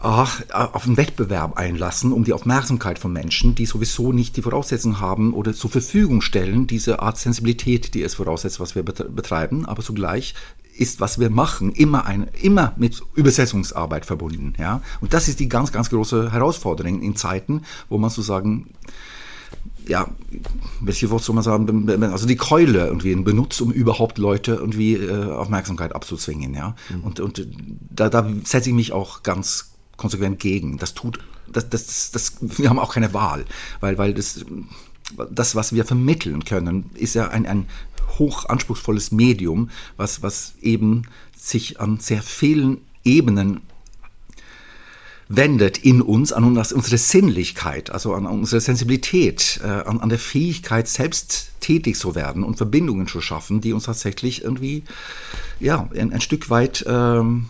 ach, 0.04 0.42
auf 0.52 0.86
einen 0.86 0.98
Wettbewerb 0.98 1.58
einlassen, 1.58 2.12
um 2.12 2.24
die 2.24 2.34
Aufmerksamkeit 2.34 3.00
von 3.00 3.14
Menschen, 3.14 3.56
die 3.56 3.66
sowieso 3.66 4.12
nicht 4.12 4.36
die 4.36 4.42
Voraussetzungen 4.42 5.00
haben 5.00 5.34
oder 5.34 5.54
zur 5.54 5.70
Verfügung 5.70 6.22
stellen, 6.22 6.68
diese 6.68 7.00
Art 7.00 7.18
Sensibilität, 7.18 7.94
die 7.94 8.04
es 8.04 8.16
voraussetzt, 8.16 8.60
was 8.60 8.76
wir 8.76 8.84
betreiben, 8.84 9.66
aber 9.66 9.82
zugleich 9.82 10.36
ist, 10.78 11.00
was 11.00 11.20
wir 11.20 11.30
machen, 11.30 11.72
immer, 11.72 12.06
ein, 12.06 12.28
immer 12.42 12.74
mit 12.78 13.02
Übersetzungsarbeit 13.16 14.06
verbunden. 14.06 14.54
Ja? 14.60 14.82
Und 15.02 15.14
das 15.14 15.28
ist 15.28 15.40
die 15.40 15.48
ganz, 15.48 15.72
ganz 15.72 15.90
große 15.90 16.32
Herausforderung 16.32 17.02
in 17.02 17.16
Zeiten, 17.16 17.62
wo 17.90 17.98
man 17.98 18.10
sozusagen 18.10 18.70
ja, 19.86 20.08
welche 20.80 21.10
Wort 21.10 21.24
soll 21.24 21.36
man 21.36 21.44
sagen, 21.44 21.90
also 22.04 22.26
die 22.26 22.38
Keule 22.38 22.88
irgendwie 22.88 23.14
benutzt, 23.16 23.62
um 23.62 23.72
überhaupt 23.72 24.18
Leute 24.18 24.54
irgendwie 24.54 24.96
äh, 24.96 25.26
Aufmerksamkeit 25.26 25.94
abzuzwingen, 25.94 26.54
ja. 26.54 26.76
Mhm. 26.90 27.04
Und, 27.04 27.20
und 27.20 27.48
da, 27.90 28.10
da 28.10 28.26
setze 28.46 28.70
ich 28.70 28.76
mich 28.76 28.94
auch 28.94 29.24
ganz 29.24 29.73
konsequent 29.98 30.40
gegen. 30.40 30.78
Das 30.78 30.94
tut, 30.94 31.20
das, 31.48 31.70
das, 31.70 32.12
das, 32.12 32.36
wir 32.40 32.70
haben 32.70 32.80
auch 32.80 32.94
keine 32.94 33.14
Wahl, 33.14 33.46
weil, 33.80 33.98
weil 33.98 34.14
das, 34.14 34.46
das, 35.30 35.56
was 35.56 35.74
wir 35.74 35.86
vermitteln 35.86 36.46
können, 36.46 36.90
ist 36.96 37.16
ja 37.16 37.28
ein, 37.30 37.46
ein 37.46 37.68
hoch 38.20 38.46
anspruchsvolles 38.46 39.12
Medium, 39.12 39.70
was, 39.98 40.22
was 40.22 40.54
eben 40.62 41.04
sich 41.36 41.80
an 41.80 42.00
sehr 42.00 42.22
vielen 42.22 42.80
Ebenen 43.04 43.62
wendet 45.30 45.80
in 45.80 46.02
uns, 46.02 46.32
an 46.32 46.44
unsere 46.44 46.98
Sinnlichkeit, 46.98 47.90
also 47.90 48.14
an 48.14 48.26
unsere 48.26 48.62
Sensibilität, 48.62 49.60
äh, 49.64 49.68
an, 49.68 50.00
an, 50.00 50.10
der 50.10 50.20
Fähigkeit, 50.20 50.88
selbst 50.88 51.52
tätig 51.60 51.98
zu 51.98 52.14
werden 52.14 52.44
und 52.44 52.58
Verbindungen 52.58 53.08
zu 53.08 53.22
schaffen, 53.22 53.62
die 53.62 53.74
uns 53.74 53.86
tatsächlich 53.86 54.44
irgendwie 54.44 54.84
ja, 55.60 55.90
ein, 55.96 56.14
ein 56.14 56.22
Stück 56.22 56.50
weit 56.50 56.86
ähm, 56.88 57.48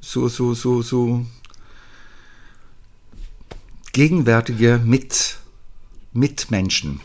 so, 0.00 0.28
so, 0.28 0.54
so, 0.54 0.80
so 0.82 1.26
gegenwärtige 3.98 4.80
Mit, 4.84 5.38
Mitmenschen. 6.12 7.00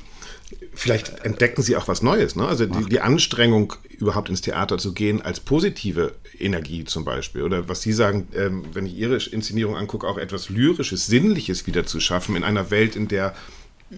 Vielleicht 0.75 1.25
entdecken 1.25 1.63
Sie 1.63 1.75
auch 1.75 1.87
was 1.87 2.03
Neues, 2.03 2.35
ne? 2.35 2.45
Also 2.47 2.67
die, 2.67 2.85
die, 2.85 3.01
Anstrengung, 3.01 3.73
überhaupt 3.97 4.29
ins 4.29 4.41
Theater 4.41 4.77
zu 4.77 4.93
gehen, 4.93 5.19
als 5.19 5.39
positive 5.39 6.13
Energie 6.37 6.83
zum 6.83 7.03
Beispiel. 7.03 7.41
Oder 7.41 7.67
was 7.67 7.81
Sie 7.81 7.93
sagen, 7.93 8.27
ähm, 8.35 8.65
wenn 8.73 8.85
ich 8.85 8.93
Ihre 8.95 9.15
Inszenierung 9.15 9.75
angucke, 9.75 10.07
auch 10.07 10.19
etwas 10.19 10.49
Lyrisches, 10.49 11.07
Sinnliches 11.07 11.65
wieder 11.65 11.83
zu 11.87 11.99
schaffen 11.99 12.35
in 12.35 12.43
einer 12.43 12.69
Welt, 12.69 12.95
in 12.95 13.07
der 13.07 13.33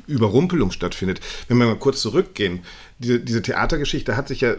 Überrumpelung 0.08 0.72
stattfindet. 0.72 1.20
Wenn 1.50 1.58
wir 1.58 1.66
mal 1.66 1.76
kurz 1.76 2.02
zurückgehen, 2.02 2.64
diese, 3.00 3.20
diese, 3.20 3.42
Theatergeschichte 3.42 4.16
hat 4.16 4.30
sich 4.30 4.42
ja, 4.42 4.56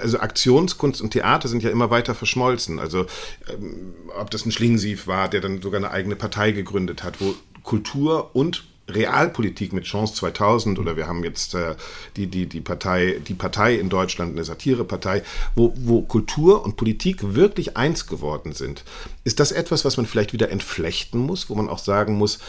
also 0.00 0.20
Aktionskunst 0.20 1.00
und 1.00 1.10
Theater 1.10 1.48
sind 1.48 1.64
ja 1.64 1.70
immer 1.70 1.90
weiter 1.90 2.14
verschmolzen. 2.14 2.78
Also 2.78 3.06
ähm, 3.52 3.94
ob 4.16 4.30
das 4.30 4.46
ein 4.46 4.52
Schlingensief 4.52 5.08
war, 5.08 5.28
der 5.28 5.40
dann 5.40 5.62
sogar 5.62 5.78
eine 5.78 5.90
eigene 5.90 6.14
Partei 6.14 6.52
gegründet 6.52 7.02
hat, 7.02 7.20
wo 7.20 7.34
Kultur 7.62 8.34
und 8.34 8.64
Realpolitik 8.88 9.72
mit 9.72 9.84
Chance 9.84 10.14
2000 10.14 10.78
oder 10.78 10.96
wir 10.96 11.06
haben 11.06 11.24
jetzt 11.24 11.54
äh, 11.54 11.76
die, 12.16 12.26
die, 12.26 12.46
die, 12.46 12.60
Partei, 12.60 13.20
die 13.26 13.34
Partei 13.34 13.76
in 13.76 13.88
Deutschland, 13.88 14.32
eine 14.32 14.44
Satirepartei, 14.44 15.22
wo, 15.54 15.72
wo 15.76 16.02
Kultur 16.02 16.64
und 16.64 16.76
Politik 16.76 17.34
wirklich 17.34 17.76
eins 17.76 18.06
geworden 18.06 18.52
sind. 18.52 18.84
Ist 19.24 19.40
das 19.40 19.52
etwas, 19.52 19.84
was 19.84 19.96
man 19.96 20.06
vielleicht 20.06 20.32
wieder 20.32 20.50
entflechten 20.50 21.20
muss, 21.20 21.48
wo 21.48 21.54
man 21.54 21.68
auch 21.68 21.78
sagen 21.78 22.14
muss, 22.14 22.40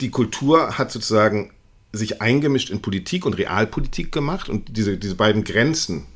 die 0.00 0.10
Kultur 0.10 0.78
hat 0.78 0.90
sozusagen 0.90 1.52
sich 1.92 2.20
eingemischt 2.20 2.70
in 2.70 2.82
Politik 2.82 3.24
und 3.26 3.34
Realpolitik 3.34 4.12
gemacht 4.12 4.48
und 4.48 4.76
diese, 4.76 4.96
diese 4.96 5.14
beiden 5.14 5.44
Grenzen, 5.44 6.06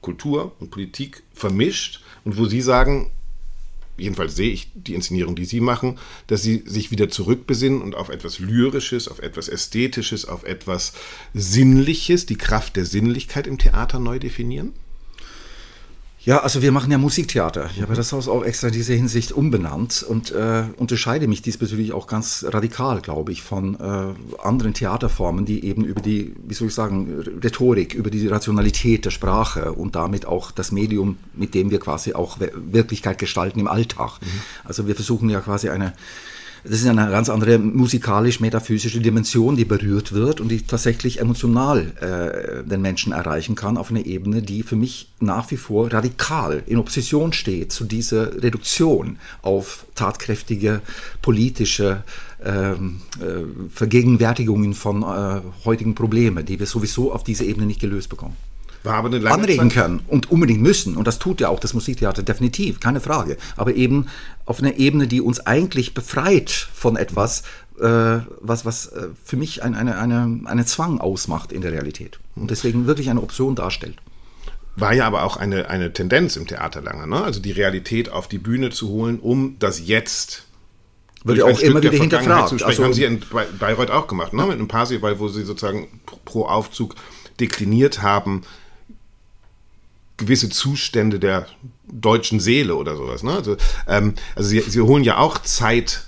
Kultur 0.00 0.52
und 0.60 0.70
Politik, 0.70 1.22
vermischt 1.34 2.02
und 2.24 2.38
wo 2.38 2.46
Sie 2.46 2.60
sagen, 2.60 3.10
jedenfalls 3.98 4.36
sehe 4.36 4.50
ich 4.50 4.70
die 4.74 4.94
Inszenierung, 4.94 5.36
die 5.36 5.44
Sie 5.44 5.60
machen, 5.60 5.98
dass 6.26 6.42
Sie 6.42 6.62
sich 6.66 6.90
wieder 6.90 7.08
zurückbesinnen 7.08 7.82
und 7.82 7.94
auf 7.94 8.08
etwas 8.08 8.38
Lyrisches, 8.38 9.08
auf 9.08 9.18
etwas 9.18 9.48
Ästhetisches, 9.48 10.24
auf 10.24 10.44
etwas 10.44 10.92
Sinnliches, 11.34 12.26
die 12.26 12.38
Kraft 12.38 12.76
der 12.76 12.86
Sinnlichkeit 12.86 13.46
im 13.46 13.58
Theater 13.58 13.98
neu 13.98 14.18
definieren? 14.18 14.72
Ja, 16.28 16.40
also 16.40 16.60
wir 16.60 16.72
machen 16.72 16.92
ja 16.92 16.98
Musiktheater. 16.98 17.70
Ich 17.74 17.80
habe 17.80 17.94
das 17.94 18.12
Haus 18.12 18.28
auch 18.28 18.44
extra 18.44 18.66
in 18.66 18.74
dieser 18.74 18.92
Hinsicht 18.92 19.32
umbenannt 19.32 20.04
und 20.06 20.30
äh, 20.30 20.64
unterscheide 20.76 21.26
mich 21.26 21.40
diesbezüglich 21.40 21.94
auch 21.94 22.06
ganz 22.06 22.44
radikal, 22.46 23.00
glaube 23.00 23.32
ich, 23.32 23.40
von 23.40 23.80
äh, 23.80 24.42
anderen 24.42 24.74
Theaterformen, 24.74 25.46
die 25.46 25.64
eben 25.64 25.86
über 25.86 26.02
die, 26.02 26.34
wie 26.46 26.52
soll 26.52 26.68
ich 26.68 26.74
sagen, 26.74 27.24
Rhetorik, 27.42 27.94
über 27.94 28.10
die 28.10 28.28
Rationalität 28.28 29.06
der 29.06 29.10
Sprache 29.10 29.72
und 29.72 29.96
damit 29.96 30.26
auch 30.26 30.50
das 30.50 30.70
Medium, 30.70 31.16
mit 31.32 31.54
dem 31.54 31.70
wir 31.70 31.80
quasi 31.80 32.12
auch 32.12 32.36
Wirklichkeit 32.38 33.16
gestalten 33.16 33.60
im 33.60 33.66
Alltag. 33.66 34.18
Mhm. 34.20 34.26
Also 34.64 34.86
wir 34.86 34.96
versuchen 34.96 35.30
ja 35.30 35.40
quasi 35.40 35.70
eine 35.70 35.94
das 36.64 36.80
ist 36.80 36.86
eine 36.86 37.10
ganz 37.10 37.28
andere 37.28 37.58
musikalisch-metaphysische 37.58 39.00
Dimension, 39.00 39.56
die 39.56 39.64
berührt 39.64 40.12
wird 40.12 40.40
und 40.40 40.48
die 40.48 40.62
tatsächlich 40.62 41.20
emotional 41.20 41.92
äh, 42.00 42.68
den 42.68 42.82
Menschen 42.82 43.12
erreichen 43.12 43.54
kann 43.54 43.76
auf 43.76 43.90
einer 43.90 44.04
Ebene, 44.04 44.42
die 44.42 44.62
für 44.62 44.76
mich 44.76 45.10
nach 45.20 45.50
wie 45.50 45.56
vor 45.56 45.92
radikal 45.92 46.62
in 46.66 46.78
Opposition 46.78 47.32
steht 47.32 47.72
zu 47.72 47.84
dieser 47.84 48.42
Reduktion 48.42 49.18
auf 49.42 49.86
tatkräftige 49.94 50.80
politische 51.22 52.02
ähm, 52.44 53.00
äh, 53.20 53.70
Vergegenwärtigungen 53.70 54.74
von 54.74 55.02
äh, 55.02 55.40
heutigen 55.64 55.94
Problemen, 55.94 56.44
die 56.44 56.58
wir 56.58 56.66
sowieso 56.66 57.12
auf 57.12 57.24
dieser 57.24 57.44
Ebene 57.44 57.66
nicht 57.66 57.80
gelöst 57.80 58.08
bekommen 58.08 58.36
anregen 58.88 59.68
können 59.68 60.00
und 60.08 60.30
unbedingt 60.30 60.60
müssen. 60.60 60.96
Und 60.96 61.06
das 61.06 61.18
tut 61.18 61.40
ja 61.40 61.48
auch 61.48 61.60
das 61.60 61.74
Musiktheater 61.74 62.22
definitiv, 62.22 62.80
keine 62.80 63.00
Frage. 63.00 63.36
Aber 63.56 63.74
eben 63.74 64.06
auf 64.44 64.60
einer 64.60 64.76
Ebene, 64.76 65.06
die 65.06 65.20
uns 65.20 65.40
eigentlich 65.40 65.94
befreit 65.94 66.50
von 66.50 66.96
etwas, 66.96 67.42
äh, 67.80 68.20
was, 68.40 68.64
was 68.64 68.86
äh, 68.86 69.08
für 69.24 69.36
mich 69.36 69.62
ein, 69.62 69.74
eine, 69.74 69.98
eine, 69.98 70.40
einen 70.44 70.66
Zwang 70.66 71.00
ausmacht 71.00 71.52
in 71.52 71.60
der 71.60 71.72
Realität. 71.72 72.18
Und 72.34 72.50
deswegen 72.50 72.86
wirklich 72.86 73.10
eine 73.10 73.22
Option 73.22 73.54
darstellt. 73.54 73.96
War 74.76 74.92
ja 74.92 75.06
aber 75.06 75.24
auch 75.24 75.36
eine, 75.36 75.68
eine 75.70 75.92
Tendenz 75.92 76.36
im 76.36 76.46
Theater 76.46 76.80
lange, 76.80 77.08
ne? 77.08 77.22
also 77.22 77.40
die 77.40 77.50
Realität 77.50 78.10
auf 78.10 78.28
die 78.28 78.38
Bühne 78.38 78.70
zu 78.70 78.88
holen, 78.88 79.18
um 79.18 79.56
das 79.58 79.84
Jetzt 79.84 80.44
wird 81.24 81.38
ja 81.38 81.44
auch 81.46 81.58
immer 81.58 81.82
wieder 81.82 81.98
hinterfragt. 81.98 82.62
Also, 82.62 82.84
haben 82.84 82.92
Sie 82.92 83.02
in 83.02 83.20
Bayreuth 83.58 83.90
auch 83.90 84.06
gemacht, 84.06 84.32
ne? 84.32 84.42
mit 84.42 84.52
einem 84.52 84.68
Parsival, 84.68 85.18
wo 85.18 85.26
Sie 85.26 85.42
sozusagen 85.42 85.88
pro 86.24 86.44
Aufzug 86.44 86.94
dekliniert 87.40 88.02
haben, 88.02 88.42
gewisse 90.18 90.50
Zustände 90.50 91.18
der 91.18 91.46
deutschen 91.90 92.40
Seele 92.40 92.76
oder 92.76 92.96
sowas. 92.96 93.22
Ne? 93.22 93.32
Also, 93.32 93.56
ähm, 93.86 94.14
also 94.36 94.50
sie, 94.50 94.60
sie 94.60 94.80
holen 94.82 95.04
ja 95.04 95.16
auch 95.16 95.38
Zeit 95.38 96.04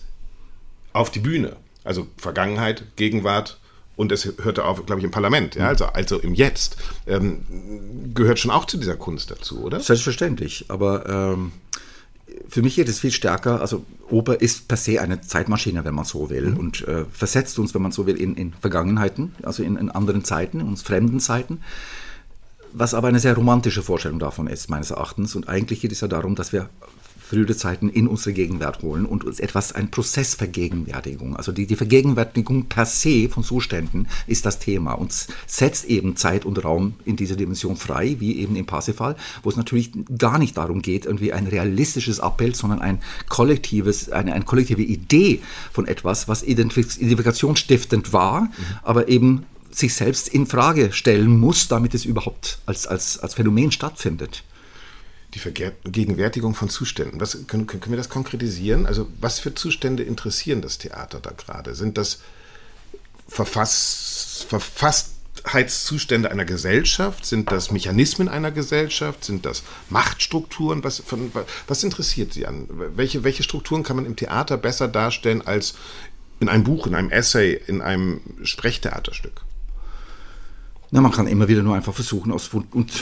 auf 0.92 1.10
die 1.10 1.20
Bühne. 1.20 1.56
Also 1.84 2.06
Vergangenheit, 2.18 2.84
Gegenwart 2.96 3.58
und 3.96 4.12
es 4.12 4.32
hörte 4.42 4.64
auf, 4.64 4.84
glaube 4.86 5.00
ich, 5.00 5.04
im 5.04 5.10
Parlament, 5.10 5.54
ja, 5.54 5.68
also, 5.68 5.86
also 5.86 6.18
im 6.18 6.34
Jetzt. 6.34 6.76
Ähm, 7.06 8.12
gehört 8.14 8.38
schon 8.38 8.50
auch 8.50 8.64
zu 8.64 8.76
dieser 8.76 8.96
Kunst 8.96 9.30
dazu, 9.30 9.62
oder? 9.62 9.80
Selbstverständlich, 9.80 10.66
aber 10.68 11.34
ähm, 11.34 11.52
für 12.48 12.62
mich 12.62 12.76
geht 12.76 12.88
es 12.88 13.00
viel 13.00 13.10
stärker, 13.10 13.60
also 13.60 13.84
Oper 14.08 14.40
ist 14.40 14.68
per 14.68 14.76
se 14.76 15.00
eine 15.00 15.20
Zeitmaschine, 15.20 15.84
wenn 15.84 15.94
man 15.94 16.04
so 16.04 16.30
will, 16.30 16.50
mhm. 16.50 16.56
und 16.56 16.88
äh, 16.88 17.04
versetzt 17.12 17.58
uns, 17.58 17.74
wenn 17.74 17.82
man 17.82 17.92
so 17.92 18.06
will, 18.06 18.16
in, 18.16 18.36
in 18.36 18.52
Vergangenheiten, 18.54 19.34
also 19.42 19.62
in, 19.62 19.76
in 19.76 19.90
anderen 19.90 20.24
Zeiten, 20.24 20.60
in 20.60 20.66
uns 20.66 20.82
fremden 20.82 21.20
Zeiten 21.20 21.60
was 22.72 22.94
aber 22.94 23.08
eine 23.08 23.20
sehr 23.20 23.34
romantische 23.34 23.82
Vorstellung 23.82 24.18
davon 24.18 24.46
ist, 24.46 24.70
meines 24.70 24.90
Erachtens. 24.90 25.34
Und 25.34 25.48
eigentlich 25.48 25.80
geht 25.80 25.92
es 25.92 26.00
ja 26.00 26.08
darum, 26.08 26.34
dass 26.34 26.52
wir 26.52 26.68
frühere 27.30 27.54
Zeiten 27.54 27.88
in 27.88 28.08
unsere 28.08 28.32
Gegenwart 28.32 28.82
holen 28.82 29.06
und 29.06 29.22
uns 29.22 29.38
etwas, 29.38 29.72
ein 29.72 29.88
Prozessvergegenwärtigung. 29.92 31.36
Also 31.36 31.52
die, 31.52 31.64
die 31.64 31.76
Vergegenwärtigung 31.76 32.64
per 32.64 32.86
se 32.86 33.28
von 33.28 33.44
Zuständen 33.44 34.08
ist 34.26 34.46
das 34.46 34.58
Thema 34.58 34.94
und 34.94 35.28
setzt 35.46 35.84
eben 35.84 36.16
Zeit 36.16 36.44
und 36.44 36.64
Raum 36.64 36.94
in 37.04 37.14
dieser 37.14 37.36
Dimension 37.36 37.76
frei, 37.76 38.16
wie 38.18 38.40
eben 38.40 38.56
im 38.56 38.66
Parsifal, 38.66 39.14
wo 39.44 39.48
es 39.48 39.56
natürlich 39.56 39.92
gar 40.18 40.40
nicht 40.40 40.56
darum 40.56 40.82
geht, 40.82 41.06
irgendwie 41.06 41.32
ein 41.32 41.46
realistisches 41.46 42.18
Abbild, 42.18 42.56
sondern 42.56 42.80
ein 42.80 42.98
kollektives, 43.28 44.10
eine, 44.10 44.32
eine 44.32 44.44
kollektive 44.44 44.82
Idee 44.82 45.40
von 45.72 45.86
etwas, 45.86 46.26
was 46.26 46.42
identifikationsstiftend 46.42 48.12
war, 48.12 48.40
mhm. 48.40 48.50
aber 48.82 49.06
eben 49.06 49.46
sich 49.70 49.94
selbst 49.94 50.28
in 50.28 50.46
Frage 50.46 50.92
stellen 50.92 51.38
muss, 51.38 51.68
damit 51.68 51.94
es 51.94 52.04
überhaupt 52.04 52.58
als, 52.66 52.86
als, 52.86 53.18
als 53.18 53.34
Phänomen 53.34 53.72
stattfindet. 53.72 54.42
Die 55.34 55.38
Vergegenwärtigung 55.38 56.54
von 56.54 56.68
Zuständen. 56.68 57.20
Was, 57.20 57.46
können, 57.46 57.66
können 57.66 57.90
wir 57.90 57.96
das 57.96 58.08
konkretisieren? 58.08 58.86
Also 58.86 59.06
was 59.20 59.38
für 59.38 59.54
Zustände 59.54 60.02
interessieren 60.02 60.60
das 60.60 60.78
Theater 60.78 61.20
da 61.20 61.30
gerade? 61.30 61.76
Sind 61.76 61.98
das 61.98 62.20
Verfass, 63.28 64.44
Verfasstheitszustände 64.48 66.32
einer 66.32 66.44
Gesellschaft? 66.44 67.24
Sind 67.24 67.52
das 67.52 67.70
Mechanismen 67.70 68.28
einer 68.28 68.50
Gesellschaft? 68.50 69.24
Sind 69.24 69.46
das 69.46 69.62
Machtstrukturen? 69.88 70.82
Was, 70.82 70.98
von, 70.98 71.30
was 71.68 71.84
interessiert 71.84 72.32
Sie 72.32 72.46
an? 72.46 72.66
Welche, 72.96 73.22
welche 73.22 73.44
Strukturen 73.44 73.84
kann 73.84 73.94
man 73.94 74.06
im 74.06 74.16
Theater 74.16 74.56
besser 74.56 74.88
darstellen 74.88 75.42
als 75.46 75.74
in 76.40 76.48
einem 76.48 76.64
Buch, 76.64 76.88
in 76.88 76.96
einem 76.96 77.10
Essay, 77.10 77.52
in 77.68 77.82
einem 77.82 78.20
Sprechtheaterstück? 78.42 79.44
Na, 80.92 81.00
man 81.00 81.12
kann 81.12 81.28
immer 81.28 81.46
wieder 81.46 81.62
nur 81.62 81.76
einfach 81.76 81.94
versuchen, 81.94 82.32
aus 82.32 82.50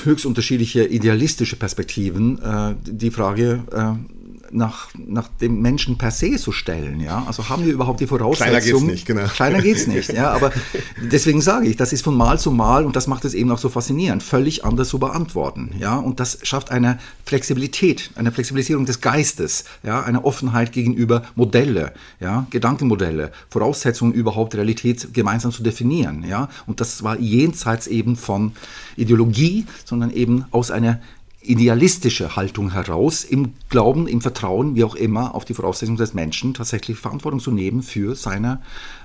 höchst 0.05 0.27
unterschiedliche 0.27 0.85
idealistische 0.85 1.57
Perspektiven 1.57 2.39
äh, 2.43 2.75
die 2.85 3.11
Frage 3.11 3.63
äh, 3.73 4.18
nach, 4.51 4.89
nach 4.97 5.29
dem 5.41 5.61
Menschen 5.61 5.99
per 5.99 6.11
se 6.11 6.37
zu 6.37 6.53
stellen. 6.53 7.01
Ja? 7.01 7.25
Also 7.27 7.49
haben 7.49 7.65
wir 7.65 7.73
überhaupt 7.73 8.01
die 8.01 8.07
Voraussetzung. 8.07 8.49
Kleiner 8.49 8.65
geht's 8.65 8.83
nicht, 8.83 9.07
genau. 9.07 9.27
Kleiner 9.27 9.63
geht's 9.63 9.87
nicht, 9.87 10.13
ja. 10.13 10.31
Aber 10.33 10.53
deswegen 11.13 11.41
sage 11.41 11.67
ich, 11.67 11.77
das 11.77 11.93
ist 11.93 12.03
von 12.03 12.17
Mal 12.17 12.39
zu 12.39 12.51
Mal 12.51 12.85
und 12.85 12.97
das 12.97 13.07
macht 13.07 13.25
es 13.25 13.35
eben 13.35 13.51
auch 13.51 13.59
so 13.59 13.69
faszinierend, 13.69 14.23
völlig 14.23 14.65
anders 14.65 14.89
zu 14.89 14.99
beantworten. 14.99 15.71
Ja? 15.79 15.97
Und 15.97 16.21
das 16.21 16.39
schafft 16.43 16.71
eine 16.71 16.99
Flexibilität, 17.25 18.11
eine 18.15 18.33
Flexibilisierung 18.33 18.87
des 18.87 19.01
Geistes, 19.01 19.65
ja, 19.83 20.03
eine 20.03 20.25
Offenheit 20.25 20.73
gegenüber 20.73 21.23
Modelle, 21.35 21.93
ja, 22.21 22.47
Gedankenmodelle, 22.51 23.33
Voraussetzungen 23.51 24.13
überhaupt 24.13 24.55
Realität 24.55 25.13
gemeinsam 25.13 25.53
zu 25.53 25.63
definieren. 25.63 26.25
Ja? 26.29 26.49
Und 26.67 26.81
das 26.81 27.03
war 27.03 27.19
jenseits 27.19 27.87
eben 27.87 28.17
von 28.17 28.53
Ideologie, 28.97 29.67
sondern 29.85 30.11
eben 30.11 30.45
aus 30.51 30.71
einer 30.71 31.01
idealistische 31.49 32.37
Haltung 32.37 32.73
heraus, 32.73 33.25
im 33.25 33.55
Glauben, 33.69 34.07
im 34.07 34.21
Vertrauen, 34.21 34.75
wie 34.75 34.85
auch 34.85 34.95
immer, 34.95 35.35
auf 35.35 35.45
die 35.45 35.55
Voraussetzung 35.55 35.97
des 35.97 36.15
Menschen 36.15 36.55
tatsächlich 36.55 36.99
Verantwortung 36.99 37.41
zu 37.41 37.51
nehmen 37.51 37.83
für 37.83 38.15
seine 38.15 38.63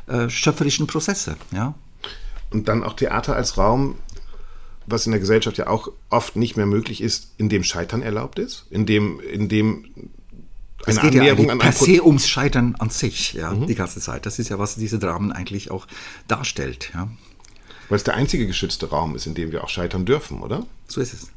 äh, 0.07 0.29
schöpferischen 0.29 0.87
Prozesse. 0.87 1.37
Ja? 1.51 1.73
Und 2.51 2.67
dann 2.67 2.83
auch 2.83 2.93
Theater 2.93 3.35
als 3.35 3.57
Raum, 3.57 3.95
was 4.85 5.05
in 5.05 5.11
der 5.11 5.21
Gesellschaft 5.21 5.57
ja 5.57 5.67
auch 5.67 5.89
oft 6.09 6.35
nicht 6.35 6.57
mehr 6.57 6.65
möglich 6.65 7.01
ist, 7.01 7.31
in 7.37 7.49
dem 7.49 7.63
Scheitern 7.63 8.01
erlaubt 8.01 8.39
ist, 8.39 8.65
in 8.69 8.85
dem, 8.85 9.19
in 9.21 9.47
dem 9.47 9.85
es 10.85 10.99
geht 10.99 11.15
Annäherung 11.15 11.47
ja 11.47 11.55
per 11.55 11.71
se 11.71 12.03
ums 12.03 12.27
Scheitern 12.27 12.75
an 12.77 12.89
sich, 12.89 13.33
ja, 13.33 13.53
mhm. 13.53 13.67
die 13.67 13.75
ganze 13.75 14.01
Zeit. 14.01 14.25
Das 14.25 14.37
ist 14.37 14.49
ja, 14.49 14.59
was 14.59 14.75
diese 14.75 14.99
Dramen 14.99 15.31
eigentlich 15.31 15.71
auch 15.71 15.87
darstellt, 16.27 16.91
ja. 16.93 17.07
Weil 17.87 17.97
es 17.97 18.03
der 18.03 18.15
einzige 18.15 18.47
geschützte 18.47 18.89
Raum 18.89 19.15
ist, 19.15 19.25
in 19.27 19.33
dem 19.33 19.51
wir 19.51 19.63
auch 19.63 19.69
scheitern 19.69 20.05
dürfen, 20.05 20.41
oder? 20.41 20.65
So 20.87 20.99
ist 20.99 21.13
es. 21.13 21.29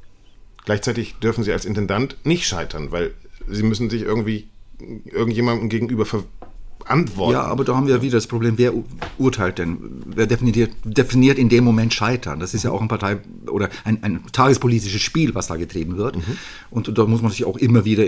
Gleichzeitig 0.66 1.14
dürfen 1.22 1.44
Sie 1.44 1.52
als 1.52 1.64
Intendant 1.64 2.16
nicht 2.24 2.46
scheitern, 2.46 2.92
weil 2.92 3.14
Sie 3.48 3.62
müssen 3.62 3.88
sich 3.88 4.02
irgendwie 4.02 4.48
irgendjemandem 5.04 5.68
gegenüber 5.68 6.04
verantworten. 6.04 7.32
Ja, 7.32 7.42
aber 7.42 7.64
da 7.64 7.76
haben 7.76 7.86
wir 7.86 8.02
wieder 8.02 8.16
das 8.16 8.26
Problem, 8.26 8.58
wer 8.58 8.72
urteilt 9.16 9.58
denn? 9.58 9.78
Wer 10.04 10.26
definiert, 10.26 10.72
definiert 10.84 11.38
in 11.38 11.48
dem 11.48 11.62
Moment 11.62 11.94
Scheitern? 11.94 12.40
Das 12.40 12.52
ist 12.52 12.64
ja 12.64 12.72
auch 12.72 12.82
ein 12.82 12.88
Partei- 12.88 13.18
oder 13.48 13.70
ein, 13.84 14.02
ein 14.02 14.24
tagespolitisches 14.32 15.00
Spiel, 15.00 15.36
was 15.36 15.46
da 15.46 15.54
getrieben 15.54 15.96
wird. 15.96 16.16
Mhm. 16.16 16.36
Und 16.70 16.98
da 16.98 17.06
muss 17.06 17.22
man 17.22 17.30
sich 17.30 17.44
auch 17.44 17.56
immer 17.56 17.84
wieder 17.84 18.04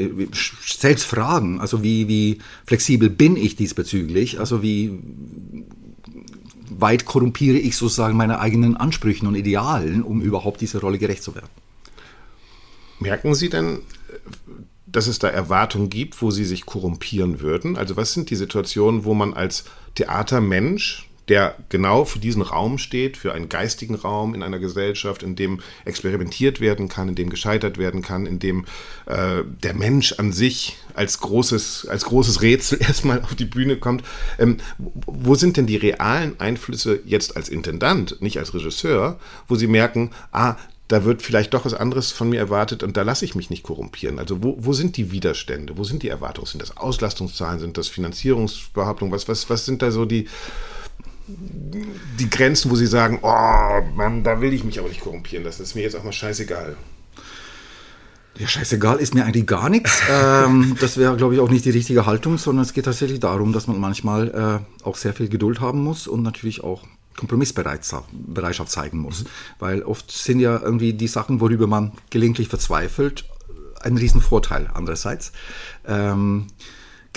selbst 0.66 1.04
fragen, 1.04 1.60
also 1.60 1.84
wie, 1.84 2.08
wie 2.08 2.38
flexibel 2.66 3.08
bin 3.08 3.36
ich 3.36 3.54
diesbezüglich? 3.54 4.40
Also 4.40 4.62
wie 4.62 4.98
weit 6.70 7.04
korrumpiere 7.04 7.58
ich 7.58 7.76
sozusagen 7.76 8.16
meine 8.16 8.40
eigenen 8.40 8.76
Ansprüchen 8.76 9.28
und 9.28 9.36
Idealen, 9.36 10.02
um 10.02 10.20
überhaupt 10.20 10.60
dieser 10.60 10.80
Rolle 10.80 10.98
gerecht 10.98 11.22
zu 11.22 11.36
werden? 11.36 11.48
Merken 13.00 13.34
Sie 13.34 13.48
denn, 13.48 13.80
dass 14.86 15.06
es 15.06 15.18
da 15.18 15.28
Erwartungen 15.28 15.90
gibt, 15.90 16.20
wo 16.22 16.30
Sie 16.30 16.44
sich 16.44 16.66
korrumpieren 16.66 17.40
würden? 17.40 17.76
Also 17.76 17.96
was 17.96 18.12
sind 18.12 18.30
die 18.30 18.36
Situationen, 18.36 19.04
wo 19.04 19.14
man 19.14 19.34
als 19.34 19.64
Theatermensch, 19.94 21.08
der 21.28 21.56
genau 21.68 22.06
für 22.06 22.18
diesen 22.18 22.40
Raum 22.40 22.78
steht, 22.78 23.18
für 23.18 23.34
einen 23.34 23.50
geistigen 23.50 23.94
Raum 23.94 24.34
in 24.34 24.42
einer 24.42 24.58
Gesellschaft, 24.58 25.22
in 25.22 25.36
dem 25.36 25.60
experimentiert 25.84 26.58
werden 26.60 26.88
kann, 26.88 27.10
in 27.10 27.14
dem 27.16 27.28
gescheitert 27.28 27.76
werden 27.76 28.00
kann, 28.00 28.24
in 28.24 28.38
dem 28.38 28.64
äh, 29.04 29.42
der 29.62 29.74
Mensch 29.74 30.14
an 30.14 30.32
sich 30.32 30.78
als 30.94 31.20
großes, 31.20 31.86
als 31.88 32.06
großes 32.06 32.40
Rätsel 32.40 32.78
erstmal 32.80 33.20
auf 33.20 33.34
die 33.34 33.44
Bühne 33.44 33.76
kommt. 33.76 34.04
Ähm, 34.38 34.56
wo 34.78 35.34
sind 35.34 35.58
denn 35.58 35.66
die 35.66 35.76
realen 35.76 36.40
Einflüsse 36.40 37.00
jetzt 37.04 37.36
als 37.36 37.50
Intendant, 37.50 38.22
nicht 38.22 38.38
als 38.38 38.54
Regisseur, 38.54 39.20
wo 39.48 39.54
Sie 39.54 39.66
merken, 39.66 40.12
ah, 40.32 40.56
da 40.88 41.04
wird 41.04 41.22
vielleicht 41.22 41.52
doch 41.52 41.66
was 41.66 41.74
anderes 41.74 42.12
von 42.12 42.30
mir 42.30 42.38
erwartet 42.38 42.82
und 42.82 42.96
da 42.96 43.02
lasse 43.02 43.24
ich 43.24 43.34
mich 43.34 43.50
nicht 43.50 43.62
korrumpieren. 43.62 44.18
Also 44.18 44.42
wo, 44.42 44.56
wo 44.58 44.72
sind 44.72 44.96
die 44.96 45.12
Widerstände? 45.12 45.76
Wo 45.76 45.84
sind 45.84 46.02
die 46.02 46.08
Erwartungen? 46.08 46.46
Sind 46.46 46.62
das 46.62 46.78
Auslastungszahlen? 46.78 47.60
Sind 47.60 47.76
das 47.76 47.88
Finanzierungsbehauptungen? 47.88 49.12
Was, 49.12 49.28
was, 49.28 49.50
was 49.50 49.66
sind 49.66 49.82
da 49.82 49.90
so 49.90 50.06
die, 50.06 50.28
die 51.26 52.30
Grenzen, 52.30 52.70
wo 52.70 52.74
Sie 52.74 52.86
sagen, 52.86 53.18
oh 53.22 53.82
Mann, 53.94 54.24
da 54.24 54.40
will 54.40 54.54
ich 54.54 54.64
mich 54.64 54.78
aber 54.78 54.88
nicht 54.88 55.02
korrumpieren 55.02 55.44
lassen. 55.44 55.60
Das 55.60 55.68
ist 55.68 55.74
mir 55.74 55.82
jetzt 55.82 55.94
auch 55.94 56.04
mal 56.04 56.12
scheißegal. 56.12 56.74
Ja, 58.38 58.46
scheißegal 58.46 58.98
ist 58.98 59.14
mir 59.14 59.26
eigentlich 59.26 59.46
gar 59.46 59.68
nichts. 59.68 60.00
ähm, 60.10 60.74
das 60.80 60.96
wäre, 60.96 61.16
glaube 61.16 61.34
ich, 61.34 61.40
auch 61.40 61.50
nicht 61.50 61.66
die 61.66 61.70
richtige 61.70 62.06
Haltung, 62.06 62.38
sondern 62.38 62.62
es 62.62 62.72
geht 62.72 62.86
tatsächlich 62.86 63.20
darum, 63.20 63.52
dass 63.52 63.66
man 63.66 63.78
manchmal 63.78 64.62
äh, 64.82 64.84
auch 64.84 64.96
sehr 64.96 65.12
viel 65.12 65.28
Geduld 65.28 65.60
haben 65.60 65.82
muss 65.82 66.06
und 66.06 66.22
natürlich 66.22 66.64
auch 66.64 66.84
Kompromissbereitschaft 67.18 68.70
zeigen 68.70 68.98
muss. 68.98 69.24
Mhm. 69.24 69.28
Weil 69.58 69.82
oft 69.82 70.10
sind 70.10 70.40
ja 70.40 70.58
irgendwie 70.58 70.94
die 70.94 71.08
Sachen, 71.08 71.40
worüber 71.40 71.66
man 71.66 71.92
gelegentlich 72.10 72.48
verzweifelt, 72.48 73.24
ein 73.80 73.96
Riesenvorteil 73.96 74.70
andererseits. 74.72 75.32
Ähm, 75.86 76.46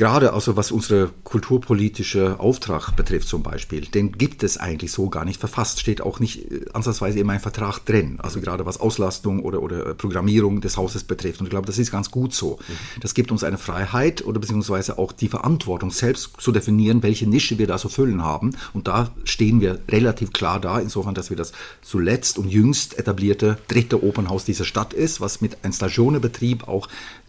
gerade 0.02 0.34
also 0.34 0.58
was 0.58 0.72
unsere 0.72 1.12
kulturpolitische 1.24 2.40
Auftrag 2.40 2.96
betrifft 2.96 3.28
zum 3.28 3.44
Beispiel, 3.44 3.82
den 3.82 4.14
gibt 4.14 4.42
es 4.42 4.58
eigentlich 4.58 4.92
so 4.92 5.10
gar 5.10 5.26
nicht 5.26 5.40
verfasst, 5.40 5.80
steht 5.80 6.02
auch 6.02 6.20
nicht 6.20 6.52
äh, 6.52 6.66
ansatzweise 6.74 7.20
in 7.20 7.28
meinem 7.28 7.40
Vertrag 7.40 7.86
drin. 7.86 8.18
Also 8.18 8.42
gerade 8.42 8.66
was 8.66 8.80
Auslastung 8.80 9.44
oder, 9.44 9.62
oder 9.62 9.94
Programmierung 9.94 10.60
des 10.60 10.76
Hauses 10.76 11.04
betrifft. 11.04 11.40
Und 11.40 11.46
ich 11.46 11.50
glaube, 11.52 11.68
das 11.68 11.78
ist 11.78 11.92
ganz 11.92 12.10
gut 12.10 12.34
so. 12.34 12.58
Das 13.00 13.14
gibt 13.14 13.32
uns 13.32 13.44
eine 13.44 13.60
Freiheit 13.60 14.26
oder 14.26 14.40
beziehungsweise 14.40 14.98
auch 14.98 15.12
die 15.12 15.28
Verantwortung, 15.28 15.92
selbst 15.92 16.32
zu 16.40 16.52
definieren, 16.52 17.04
welche 17.04 17.30
Nische 17.30 17.60
wir 17.60 17.68
da 17.68 17.78
zu 17.78 17.88
füllen 17.88 18.24
haben. 18.24 18.56
Und 18.74 18.88
da 18.88 19.12
stehen 19.24 19.62
wir 19.62 19.78
relativ 19.88 20.34
klar 20.34 20.60
da, 20.60 20.80
insofern, 20.80 21.14
dass 21.14 21.30
wir 21.30 21.38
das 21.38 21.52
zuletzt 21.84 22.40
und 22.40 22.50
jüngst 22.50 22.98
etablierte 22.98 23.60
dritte 23.68 24.04
Opernhaus 24.04 24.46
dieser 24.46 24.66
Stadt 24.66 24.94
ist, 24.94 25.22
was 25.22 25.42
mit 25.42 25.64
einem 25.64 25.74
Stagionebetrieb 25.74 26.68
auch 26.68 26.88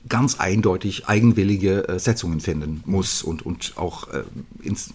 ganz 0.08 0.38
eindeutig 0.38 1.06
eigenwillige 1.06 1.88
äh, 1.88 1.98
Setzungen 1.98 2.40
finden 2.40 2.82
muss 2.86 3.22
und, 3.22 3.44
und 3.44 3.74
auch 3.76 4.08
äh, 4.08 4.22
ins, 4.62 4.92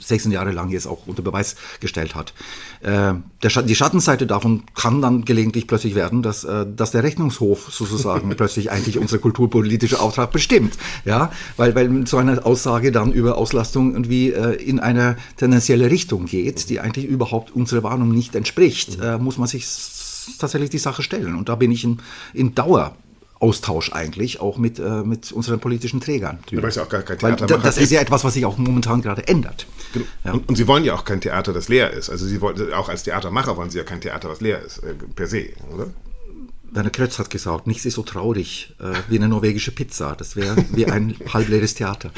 16 0.00 0.32
Jahre 0.32 0.52
lang 0.52 0.70
jetzt 0.70 0.86
auch 0.86 1.06
unter 1.06 1.22
Beweis 1.22 1.56
gestellt 1.80 2.14
hat. 2.14 2.32
Äh, 2.80 3.14
der, 3.42 3.62
die 3.62 3.74
Schattenseite 3.74 4.26
davon 4.26 4.62
kann 4.74 5.02
dann 5.02 5.24
gelegentlich 5.24 5.66
plötzlich 5.66 5.94
werden, 5.94 6.22
dass, 6.22 6.44
äh, 6.44 6.66
dass 6.74 6.92
der 6.92 7.02
Rechnungshof 7.02 7.68
sozusagen 7.72 8.28
plötzlich 8.36 8.70
eigentlich 8.70 8.98
unsere 8.98 9.20
kulturpolitische 9.20 10.00
Auftrag 10.00 10.32
bestimmt. 10.32 10.74
Ja, 11.04 11.32
weil, 11.56 11.74
weil 11.74 12.06
so 12.06 12.16
eine 12.16 12.44
Aussage 12.44 12.92
dann 12.92 13.12
über 13.12 13.36
Auslastung 13.36 13.92
irgendwie 13.92 14.30
äh, 14.30 14.54
in 14.54 14.80
eine 14.80 15.16
tendenzielle 15.36 15.90
Richtung 15.90 16.26
geht, 16.26 16.70
die 16.70 16.80
eigentlich 16.80 17.06
überhaupt 17.06 17.50
unserer 17.54 17.82
Warnung 17.82 18.10
nicht 18.10 18.34
entspricht, 18.34 18.98
äh, 19.00 19.18
muss 19.18 19.38
man 19.38 19.48
sich 19.48 19.66
tatsächlich 20.38 20.70
die 20.70 20.78
Sache 20.78 21.02
stellen. 21.02 21.34
Und 21.34 21.48
da 21.48 21.54
bin 21.56 21.72
ich 21.72 21.84
in, 21.84 21.98
in 22.34 22.54
Dauer 22.54 22.94
Austausch 23.40 23.92
eigentlich, 23.92 24.40
auch 24.40 24.58
mit, 24.58 24.78
äh, 24.78 25.02
mit 25.02 25.30
unseren 25.30 25.60
politischen 25.60 26.00
Trägern. 26.00 26.38
Ja 26.50 26.58
auch 26.58 26.88
gar 26.88 27.02
kein 27.02 27.18
Theater 27.18 27.48
Weil, 27.48 27.60
das 27.60 27.78
ist 27.78 27.92
ja 27.92 28.00
etwas, 28.00 28.24
was 28.24 28.34
sich 28.34 28.44
auch 28.44 28.58
momentan 28.58 29.00
gerade 29.00 29.26
ändert. 29.28 29.66
Genau. 29.92 30.06
Ja. 30.24 30.32
Und, 30.32 30.48
und, 30.48 30.56
Sie 30.56 30.66
wollen 30.66 30.84
ja 30.84 30.94
auch 30.94 31.04
kein 31.04 31.20
Theater, 31.20 31.52
das 31.52 31.68
leer 31.68 31.92
ist. 31.92 32.10
Also 32.10 32.26
Sie 32.26 32.40
wollen, 32.40 32.72
auch 32.72 32.88
als 32.88 33.04
Theatermacher 33.04 33.56
wollen 33.56 33.70
Sie 33.70 33.78
ja 33.78 33.84
kein 33.84 34.00
Theater, 34.00 34.28
was 34.28 34.40
leer 34.40 34.60
ist, 34.62 34.78
äh, 34.78 34.94
per 35.14 35.28
se, 35.28 35.50
oder? 35.72 35.86
Werner 36.70 36.90
Krötz 36.90 37.18
hat 37.18 37.30
gesagt, 37.30 37.66
nichts 37.66 37.84
ist 37.86 37.94
so 37.94 38.02
traurig 38.02 38.74
äh, 38.78 38.92
wie 39.08 39.16
eine 39.16 39.28
norwegische 39.28 39.72
Pizza. 39.72 40.14
Das 40.16 40.36
wäre 40.36 40.56
wie 40.72 40.86
ein 40.86 41.16
halbleeres 41.32 41.74
Theater. 41.74 42.10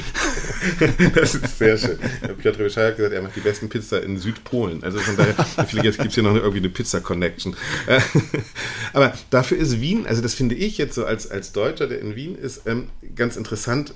das 1.14 1.34
ist 1.34 1.58
sehr 1.58 1.78
schön. 1.78 1.98
Piotr 2.38 2.58
Wischai 2.60 2.88
hat 2.88 2.96
gesagt, 2.96 3.14
er 3.14 3.22
macht 3.22 3.36
die 3.36 3.40
besten 3.40 3.68
Pizza 3.68 4.02
in 4.02 4.18
Südpolen. 4.18 4.82
Also 4.82 4.98
von 4.98 5.16
daher, 5.16 5.34
vielleicht 5.66 5.98
gibt 5.98 6.10
es 6.10 6.14
hier 6.14 6.24
noch 6.24 6.34
irgendwie 6.34 6.58
eine 6.58 6.68
Pizza-Connection. 6.68 7.56
Aber 8.92 9.14
dafür 9.30 9.58
ist 9.58 9.80
Wien, 9.80 10.06
also 10.06 10.20
das 10.20 10.34
finde 10.34 10.54
ich 10.56 10.78
jetzt 10.78 10.94
so 10.94 11.04
als, 11.04 11.30
als 11.30 11.52
Deutscher, 11.52 11.86
der 11.86 12.00
in 12.00 12.16
Wien 12.16 12.36
ist, 12.36 12.66
ähm, 12.66 12.88
ganz 13.14 13.36
interessant, 13.36 13.94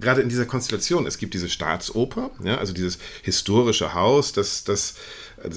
gerade 0.00 0.20
in 0.20 0.28
dieser 0.28 0.46
Konstellation. 0.46 1.06
Es 1.06 1.18
gibt 1.18 1.34
diese 1.34 1.48
Staatsoper, 1.48 2.30
ja, 2.42 2.58
also 2.58 2.72
dieses 2.72 2.98
historische 3.22 3.94
Haus, 3.94 4.32
das, 4.32 4.64
das 4.64 4.94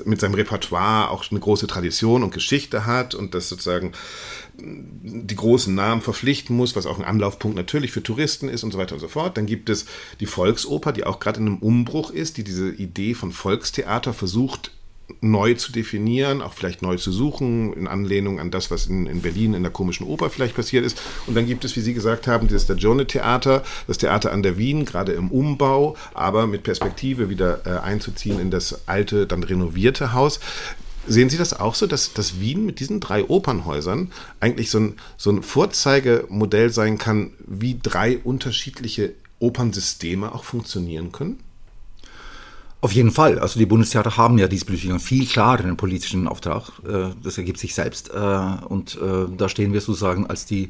mit 0.05 0.19
seinem 0.19 0.33
Repertoire 0.33 1.09
auch 1.09 1.29
eine 1.29 1.39
große 1.39 1.67
Tradition 1.67 2.23
und 2.23 2.33
Geschichte 2.33 2.85
hat 2.85 3.15
und 3.15 3.33
das 3.33 3.49
sozusagen 3.49 3.93
die 4.59 5.35
großen 5.35 5.73
Namen 5.73 6.01
verpflichten 6.01 6.55
muss, 6.55 6.75
was 6.75 6.85
auch 6.85 6.97
ein 6.97 7.05
Anlaufpunkt 7.05 7.55
natürlich 7.55 7.91
für 7.91 8.01
Touristen 8.01 8.49
ist 8.49 8.63
und 8.63 8.71
so 8.71 8.77
weiter 8.77 8.95
und 8.95 9.01
so 9.01 9.07
fort. 9.07 9.37
Dann 9.37 9.45
gibt 9.45 9.69
es 9.69 9.85
die 10.19 10.25
Volksoper, 10.25 10.91
die 10.91 11.03
auch 11.03 11.19
gerade 11.19 11.39
in 11.39 11.47
einem 11.47 11.57
Umbruch 11.57 12.11
ist, 12.11 12.37
die 12.37 12.43
diese 12.43 12.69
Idee 12.69 13.13
von 13.13 13.31
Volkstheater 13.31 14.13
versucht 14.13 14.71
neu 15.21 15.53
zu 15.55 15.71
definieren, 15.71 16.41
auch 16.41 16.53
vielleicht 16.53 16.81
neu 16.81 16.97
zu 16.97 17.11
suchen, 17.11 17.73
in 17.73 17.87
Anlehnung 17.87 18.39
an 18.39 18.51
das, 18.51 18.71
was 18.71 18.87
in, 18.87 19.07
in 19.07 19.21
Berlin 19.21 19.53
in 19.53 19.63
der 19.63 19.71
komischen 19.71 20.07
Oper 20.07 20.29
vielleicht 20.29 20.55
passiert 20.55 20.85
ist. 20.85 21.01
Und 21.25 21.35
dann 21.35 21.45
gibt 21.45 21.65
es, 21.65 21.75
wie 21.75 21.81
Sie 21.81 21.93
gesagt 21.93 22.27
haben, 22.27 22.47
das 22.47 22.63
Stagione-Theater, 22.63 23.63
das 23.87 23.97
Theater 23.97 24.31
an 24.31 24.43
der 24.43 24.57
Wien, 24.57 24.85
gerade 24.85 25.13
im 25.13 25.31
Umbau, 25.31 25.95
aber 26.13 26.47
mit 26.47 26.63
Perspektive 26.63 27.29
wieder 27.29 27.65
äh, 27.65 27.79
einzuziehen 27.79 28.39
in 28.39 28.51
das 28.51 28.87
alte, 28.87 29.27
dann 29.27 29.43
renovierte 29.43 30.13
Haus. 30.13 30.39
Sehen 31.07 31.29
Sie 31.29 31.37
das 31.37 31.57
auch 31.57 31.73
so, 31.73 31.87
dass, 31.87 32.13
dass 32.13 32.41
Wien 32.41 32.65
mit 32.65 32.81
diesen 32.81 32.99
drei 32.99 33.23
Opernhäusern 33.23 34.11
eigentlich 34.41 34.69
so 34.69 34.79
ein, 34.79 34.93
so 35.15 35.29
ein 35.29 35.41
Vorzeigemodell 35.41 36.69
sein 36.69 36.97
kann, 36.97 37.31
wie 37.45 37.79
drei 37.81 38.17
unterschiedliche 38.17 39.13
Opernsysteme 39.39 40.33
auch 40.35 40.43
funktionieren 40.43 41.13
können? 41.13 41.39
Auf 42.79 42.91
jeden 42.91 43.11
Fall. 43.11 43.39
Also 43.39 43.59
die 43.59 43.65
Bundestheater 43.65 44.17
haben 44.17 44.37
ja 44.37 44.47
diesbezüglich 44.47 44.91
einen 44.91 44.99
viel 44.99 45.25
klareren 45.25 45.77
politischen 45.77 46.27
Auftrag. 46.27 46.71
Äh, 46.87 47.09
das 47.23 47.37
ergibt 47.37 47.57
sich 47.57 47.73
selbst. 47.73 48.11
Äh, 48.13 48.65
und 48.67 48.95
äh, 49.01 49.25
da 49.35 49.49
stehen 49.49 49.73
wir 49.73 49.81
sozusagen 49.81 50.27
als 50.27 50.45
die, 50.45 50.69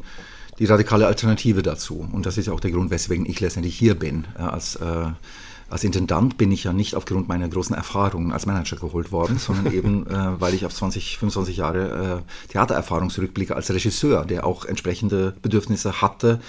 die 0.58 0.65
radikale 0.65 1.06
Alternative 1.08 1.62
dazu. 1.63 2.08
Und 2.12 2.26
das 2.26 2.38
ist 2.38 2.48
ja 2.48 2.54
auch 2.54 2.62
der 2.62 2.72
Grund, 2.72 2.91
weswegen 2.91 3.26
ich 3.26 3.39
letztendlich 3.41 3.78
hier 3.78 3.96
bin. 3.96 4.26
Als, 4.36 4.80
als 5.70 5.84
Intendant 5.84 6.38
bin 6.38 6.52
ich 6.52 6.64
ja 6.64 6.74
nicht 6.74 6.96
aufgrund 6.96 7.28
meiner 7.28 7.50
großen 7.50 7.76
Erfahrungen 7.76 8.32
als 8.32 8.46
Manager 8.46 8.78
geholt 8.78 9.12
worden, 9.12 9.38
sondern 9.38 9.74
eben, 9.74 10.06
weil 10.40 10.54
ich 10.54 10.66
auf 10.66 10.74
20, 10.74 11.18
25 11.18 11.58
Jahre 11.58 12.24
Theatererfahrung 12.50 13.10
zurückblicke 13.10 13.56
als 13.56 13.70
Regisseur, 13.70 14.26
der 14.26 14.46
auch 14.46 14.66
entsprechende 14.66 15.36
Bedürfnisse 15.42 16.02
hatte, 16.02 16.40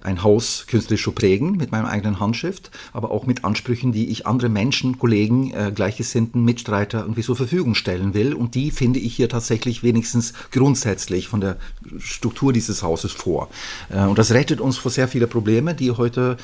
ein 0.00 0.22
Haus 0.22 0.66
künstlerisch 0.68 1.02
zu 1.02 1.12
prägen 1.12 1.56
mit 1.56 1.72
meinem 1.72 1.86
eigenen 1.86 2.20
Handschrift, 2.20 2.70
aber 2.92 3.10
auch 3.10 3.26
mit 3.26 3.44
Ansprüchen, 3.44 3.92
die 3.92 4.10
ich 4.10 4.26
andere 4.26 4.48
Menschen, 4.48 4.98
Kollegen, 4.98 5.52
äh, 5.52 5.72
Gleichgesinnten, 5.74 6.44
Mitstreiter 6.44 7.00
irgendwie 7.00 7.22
zur 7.22 7.36
Verfügung 7.36 7.74
stellen 7.74 8.14
will. 8.14 8.32
Und 8.34 8.54
die 8.54 8.70
finde 8.70 9.00
ich 9.00 9.16
hier 9.16 9.28
tatsächlich 9.28 9.82
wenigstens 9.82 10.34
grundsätzlich 10.52 11.28
von 11.28 11.40
der 11.40 11.56
Struktur 11.98 12.52
dieses 12.52 12.82
Hauses 12.82 13.12
vor. 13.12 13.48
Äh, 13.90 14.04
und 14.04 14.18
das 14.18 14.30
rettet 14.30 14.60
uns 14.60 14.78
vor 14.78 14.90
sehr 14.90 15.08
viele 15.08 15.26
Probleme, 15.26 15.74
die 15.74 15.90
heute 15.90 16.36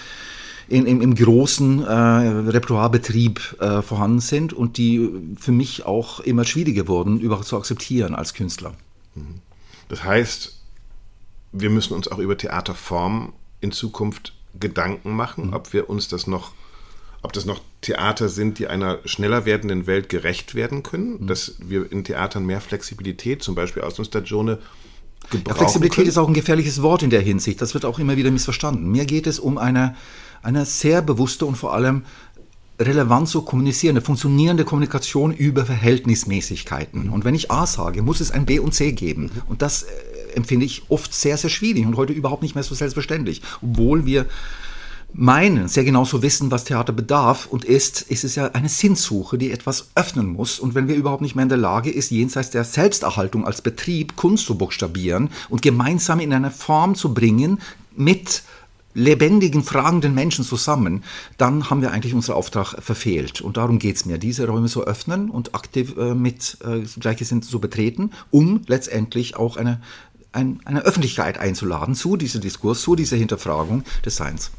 in, 0.68 0.87
im, 0.87 1.00
im 1.00 1.14
großen 1.14 1.83
äh, 1.83 1.92
Repertoirebetrieb 1.92 3.57
äh, 3.61 3.83
vorhanden 3.83 4.20
sind 4.20 4.53
und 4.53 4.79
die 4.79 5.11
für 5.37 5.53
mich 5.53 5.85
auch 5.85 6.20
immer 6.20 6.44
schwieriger 6.44 6.88
wurden, 6.88 7.20
überhaupt 7.20 7.46
zu 7.46 7.57
akzeptieren 7.57 8.14
als 8.14 8.35
Künstler. 8.35 8.74
Mhm. 9.14 9.40
Das 9.88 10.05
heißt, 10.05 10.59
wir 11.53 11.70
müssen 11.70 11.94
uns 11.94 12.09
auch 12.09 12.18
über 12.18 12.37
Theaterformen 12.37 13.33
in 13.61 13.72
Zukunft 13.72 14.35
Gedanken 14.59 15.14
machen, 15.14 15.48
mhm. 15.48 15.53
ob 15.55 15.72
wir 15.72 15.90
uns 15.90 16.09
das 16.09 16.27
noch, 16.27 16.53
ob 17.22 17.33
das 17.33 17.44
noch 17.44 17.61
Theater 17.81 18.29
sind, 18.29 18.59
die 18.59 18.66
einer 18.68 18.98
schneller 19.05 19.44
werdenden 19.44 19.87
Welt 19.87 20.09
gerecht 20.09 20.55
werden 20.55 20.83
können, 20.83 21.20
mhm. 21.20 21.27
dass 21.27 21.57
wir 21.59 21.90
in 21.90 22.05
Theatern 22.05 22.46
mehr 22.46 22.61
Flexibilität, 22.61 23.42
zum 23.42 23.55
Beispiel 23.55 23.83
aus 23.83 23.94
dem 23.94 24.05
Stagione, 24.05 24.59
ja, 25.33 25.55
Flexibilität 25.55 25.96
können. 25.96 26.09
ist 26.09 26.18
auch 26.18 26.29
ein 26.29 26.35
gefährliches 26.35 26.83
Wort 26.83 27.03
in 27.03 27.11
der 27.11 27.20
Hinsicht. 27.20 27.61
Das 27.61 27.74
wird 27.74 27.85
auch 27.85 27.98
immer 27.98 28.16
wieder 28.16 28.31
missverstanden. 28.31 28.90
Mir 28.90 29.07
geht 29.07 29.27
es 29.27 29.38
um 29.38 29.59
eine, 29.59 29.96
eine 30.44 30.66
sehr 30.66 31.02
bewusste 31.02 31.46
und 31.46 31.57
vor 31.57 31.74
allem 31.74 32.04
relevant 32.78 33.28
zu 33.28 33.42
kommunizierende, 33.42 34.02
funktionierende 34.02 34.64
Kommunikation 34.64 35.33
über 35.33 35.64
Verhältnismäßigkeiten. 35.64 37.09
Und 37.09 37.24
wenn 37.24 37.35
ich 37.35 37.50
A 37.50 37.66
sage, 37.66 38.02
muss 38.02 38.20
es 38.20 38.30
ein 38.30 38.46
B 38.46 38.59
und 38.59 38.74
C 38.74 38.92
geben. 38.92 39.30
Und 39.48 39.62
das 39.62 39.85
äh, 39.85 39.87
empfinde 40.35 40.66
ich 40.66 40.83
oft 40.88 41.14
sehr, 41.14 41.37
sehr 41.37 41.50
schwierig 41.50 41.87
und 41.87 41.96
heute 41.96 42.12
überhaupt 42.12 42.42
nicht 42.42 42.54
mehr 42.54 42.64
so 42.64 42.74
selbstverständlich. 42.74 43.42
Obwohl 43.62 44.07
wir 44.07 44.26
meinen, 45.12 45.68
sehr 45.68 45.85
genau 45.85 46.04
zu 46.04 46.22
wissen, 46.22 46.50
was 46.50 46.64
Theater 46.64 46.92
bedarf 46.92 47.46
und 47.46 47.64
ist, 47.64 48.02
ist 48.02 48.24
es 48.24 48.35
ja 48.35 48.50
eine 48.52 48.68
Sinnsuche, 48.68 49.38
die 49.38 49.52
etwas 49.52 49.90
öffnen 49.94 50.26
muss. 50.26 50.59
Und 50.59 50.74
wenn 50.74 50.88
wir 50.88 50.96
überhaupt 50.96 51.22
nicht 51.22 51.37
mehr 51.37 51.44
in 51.44 51.48
der 51.48 51.59
Lage 51.59 51.90
ist, 51.90 52.11
jenseits 52.11 52.50
der 52.50 52.64
Selbsterhaltung 52.64 53.46
als 53.46 53.62
Betrieb 53.62 54.16
Kunst 54.16 54.46
zu 54.46 54.59
buchstabieren 54.59 55.30
und 55.48 55.62
gemeinsam 55.62 56.18
in 56.18 56.33
eine 56.33 56.50
Form 56.50 56.96
zu 56.96 57.14
bringen 57.14 57.61
mit 57.96 58.42
lebendigen, 58.94 59.62
fragenden 59.62 60.14
Menschen 60.14 60.44
zusammen, 60.44 61.04
dann 61.37 61.68
haben 61.68 61.83
wir 61.83 61.90
eigentlich 61.90 62.14
unseren 62.14 62.37
Auftrag 62.37 62.83
verfehlt. 62.83 63.40
Und 63.40 63.57
darum 63.57 63.78
geht 63.78 63.96
es 63.96 64.07
mir, 64.07 64.18
diese 64.18 64.46
Räume 64.46 64.68
zu 64.68 64.85
öffnen 64.85 65.30
und 65.30 65.54
aktiv 65.54 65.96
äh, 65.96 66.14
mit 66.14 66.59
äh, 66.64 66.80
Gleichgesinnten 66.98 67.48
zu 67.48 67.61
betreten, 67.61 68.11
um 68.30 68.62
letztendlich 68.66 69.37
auch 69.37 69.57
eine 69.57 69.80
ein, 70.35 70.61
eine 70.64 70.85
Öffentlichkeit 70.85 71.38
einzuladen 71.38 71.94
zu 71.94 72.16
diesem 72.16 72.40
Diskurs, 72.40 72.83
zu 72.83 72.96
dieser 72.96 73.16
Hinterfragung 73.16 73.85
des 74.04 74.16
Seins. 74.16 74.50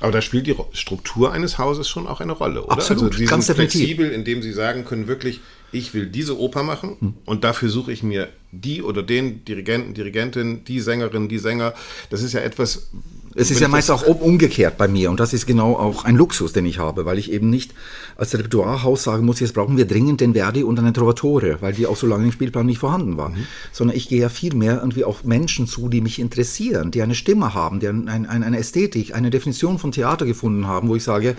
Aber 0.00 0.12
da 0.12 0.20
spielt 0.20 0.46
die 0.48 0.56
Struktur 0.72 1.32
eines 1.32 1.58
Hauses 1.58 1.88
schon 1.88 2.06
auch 2.06 2.20
eine 2.20 2.32
Rolle, 2.32 2.64
oder? 2.64 2.72
Absolut, 2.72 3.12
also 3.12 3.18
Sie 3.18 3.24
ganz 3.24 3.46
sind 3.46 3.54
flexibel, 3.54 4.10
indem 4.10 4.42
Sie 4.42 4.52
sagen 4.52 4.84
können, 4.84 5.06
wirklich, 5.06 5.40
ich 5.70 5.94
will 5.94 6.06
diese 6.06 6.38
Oper 6.38 6.64
machen 6.64 6.96
hm. 6.98 7.14
und 7.24 7.44
dafür 7.44 7.68
suche 7.68 7.92
ich 7.92 8.02
mir 8.02 8.28
die 8.50 8.82
oder 8.82 9.02
den 9.02 9.44
Dirigenten, 9.44 9.94
Dirigentin, 9.94 10.64
die 10.64 10.80
Sängerin, 10.80 11.28
die 11.28 11.38
Sänger. 11.38 11.72
Das 12.10 12.22
ist 12.22 12.32
ja 12.32 12.40
etwas, 12.40 12.90
es 13.34 13.50
ist 13.50 13.60
ja 13.60 13.68
meist 13.68 13.90
auch 13.90 14.06
umgekehrt 14.06 14.76
bei 14.76 14.88
mir 14.88 15.10
und 15.10 15.20
das 15.20 15.32
ist 15.32 15.46
genau 15.46 15.74
auch 15.76 16.04
ein 16.04 16.16
Luxus, 16.16 16.52
den 16.52 16.66
ich 16.66 16.78
habe, 16.78 17.04
weil 17.04 17.18
ich 17.18 17.32
eben 17.32 17.50
nicht 17.50 17.72
als 18.16 18.34
Repertoirehaus 18.34 19.02
sagen 19.02 19.24
muss, 19.24 19.40
jetzt 19.40 19.54
brauchen 19.54 19.76
wir 19.76 19.86
dringend 19.86 20.20
den 20.20 20.34
Verdi 20.34 20.62
und 20.62 20.78
eine 20.78 20.92
Trovatore, 20.92 21.58
weil 21.60 21.72
die 21.72 21.86
auch 21.86 21.96
so 21.96 22.06
lange 22.06 22.24
im 22.24 22.32
Spielplan 22.32 22.66
nicht 22.66 22.78
vorhanden 22.78 23.16
waren. 23.16 23.32
Mhm. 23.32 23.46
Sondern 23.72 23.96
ich 23.96 24.08
gehe 24.08 24.20
ja 24.20 24.28
viel 24.28 24.54
mehr 24.54 24.78
irgendwie 24.78 25.04
auf 25.04 25.24
Menschen 25.24 25.66
zu, 25.66 25.88
die 25.88 26.00
mich 26.00 26.18
interessieren, 26.18 26.90
die 26.90 27.02
eine 27.02 27.14
Stimme 27.14 27.54
haben, 27.54 27.80
die 27.80 27.88
ein, 27.88 28.08
ein, 28.08 28.26
eine 28.26 28.58
Ästhetik, 28.58 29.14
eine 29.14 29.30
Definition 29.30 29.78
von 29.78 29.92
Theater 29.92 30.26
gefunden 30.26 30.66
haben, 30.66 30.88
wo 30.88 30.96
ich 30.96 31.04
sage, 31.04 31.36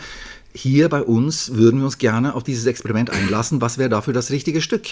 hier 0.55 0.87
bei 0.87 1.01
uns 1.01 1.55
würden 1.55 1.79
wir 1.79 1.85
uns 1.85 1.97
gerne 1.97 2.35
auf 2.35 2.43
dieses 2.43 2.65
Experiment 2.67 3.09
einlassen. 3.09 3.59
Was 3.59 3.77
wäre 3.77 3.89
dafür 3.89 4.13
das 4.13 4.29
richtige 4.29 4.61
Stück? 4.61 4.83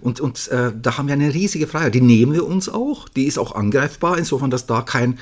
Und, 0.00 0.18
und 0.20 0.48
äh, 0.48 0.72
da 0.80 0.96
haben 0.96 1.08
wir 1.08 1.12
eine 1.12 1.34
riesige 1.34 1.66
Freiheit. 1.66 1.94
Die 1.94 2.00
nehmen 2.00 2.32
wir 2.32 2.46
uns 2.46 2.68
auch. 2.70 3.08
Die 3.08 3.26
ist 3.26 3.38
auch 3.38 3.54
angreifbar, 3.54 4.16
insofern, 4.16 4.50
dass 4.50 4.66
da 4.66 4.80
kein 4.80 5.18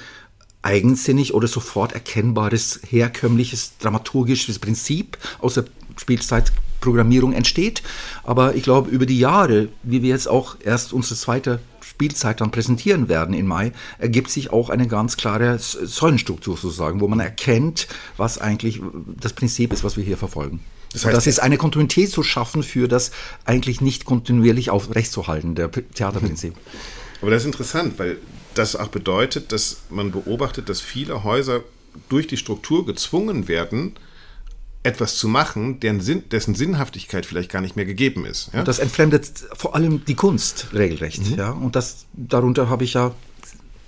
eigensinnig 0.63 1.35
oder 1.35 1.49
sofort 1.49 1.93
erkennbares 1.93 2.81
herkömmliches 2.89 3.79
dramaturgisches 3.79 4.59
Prinzip 4.59 5.19
aus 5.41 5.55
der 5.55 5.65
Spielzeitprogrammierung 5.97 7.33
entsteht. 7.33 7.83
Aber 8.25 8.55
ich 8.55 8.63
glaube, 8.63 8.91
über 8.91 9.07
die 9.07 9.19
Jahre, 9.19 9.69
wie 9.83 10.03
wir 10.03 10.11
jetzt 10.11 10.29
auch 10.29 10.57
erst 10.63 10.93
unsere 10.93 11.15
zweite 11.15 11.61
Spielzeit 11.81 12.41
dann 12.41 12.51
präsentieren 12.51 13.09
werden 13.09 13.35
im 13.35 13.47
Mai, 13.47 13.73
ergibt 13.99 14.31
sich 14.31 14.51
auch 14.51 14.71
eine 14.71 14.87
ganz 14.87 15.17
klare 15.17 15.59
Säulenstruktur 15.59 16.57
sozusagen, 16.57 17.01
wo 17.01 17.09
man 17.09 17.21
erkennt, 17.21 17.89
was 18.17 18.39
eigentlich 18.39 18.81
das 19.21 19.33
Prinzip 19.33 19.73
ist, 19.73 19.85
was 19.85 19.97
wir 19.97 20.05
hier 20.05 20.17
verfolgen. 20.17 20.61
Das, 20.93 21.05
heißt, 21.05 21.17
das 21.17 21.27
ist 21.27 21.41
eine 21.41 21.59
Kontinuität 21.59 22.11
zu 22.11 22.23
schaffen 22.23 22.63
für 22.63 22.89
das 22.89 23.11
eigentlich 23.45 23.81
nicht 23.81 24.05
kontinuierlich 24.05 24.71
aufrechtzuerhalten, 24.71 25.55
der 25.55 25.71
Theaterprinzip. 25.71 26.55
Aber 27.21 27.31
das 27.33 27.43
ist 27.43 27.47
interessant, 27.47 27.99
weil 27.99 28.19
das 28.59 28.77
auch 28.77 28.89
bedeutet, 28.89 29.53
dass 29.53 29.83
man 29.91 30.11
beobachtet, 30.11 30.69
dass 30.69 30.81
viele 30.81 31.25
Häuser 31.25 31.63
durch 32.09 32.27
die 32.27 32.37
Struktur 32.37 32.85
gezwungen 32.87 33.49
werden, 33.49 33.95
etwas 34.83 35.17
zu 35.17 35.29
machen, 35.29 35.81
deren 35.81 36.01
Sinn, 36.01 36.29
dessen 36.31 36.55
Sinnhaftigkeit 36.55 37.27
vielleicht 37.27 37.51
gar 37.51 37.61
nicht 37.61 37.77
mehr 37.77 37.85
gegeben 37.85 38.25
ist. 38.25 38.51
Ja? 38.53 38.63
Das 38.63 38.79
entfremdet 38.79 39.31
vor 39.55 39.75
allem 39.75 40.05
die 40.05 40.15
Kunst 40.15 40.69
regelrecht. 40.73 41.31
Mhm. 41.31 41.37
Ja? 41.37 41.51
Und 41.51 41.77
das, 41.77 42.07
darunter 42.13 42.69
habe 42.69 42.85
ich 42.85 42.95
ja 42.95 43.15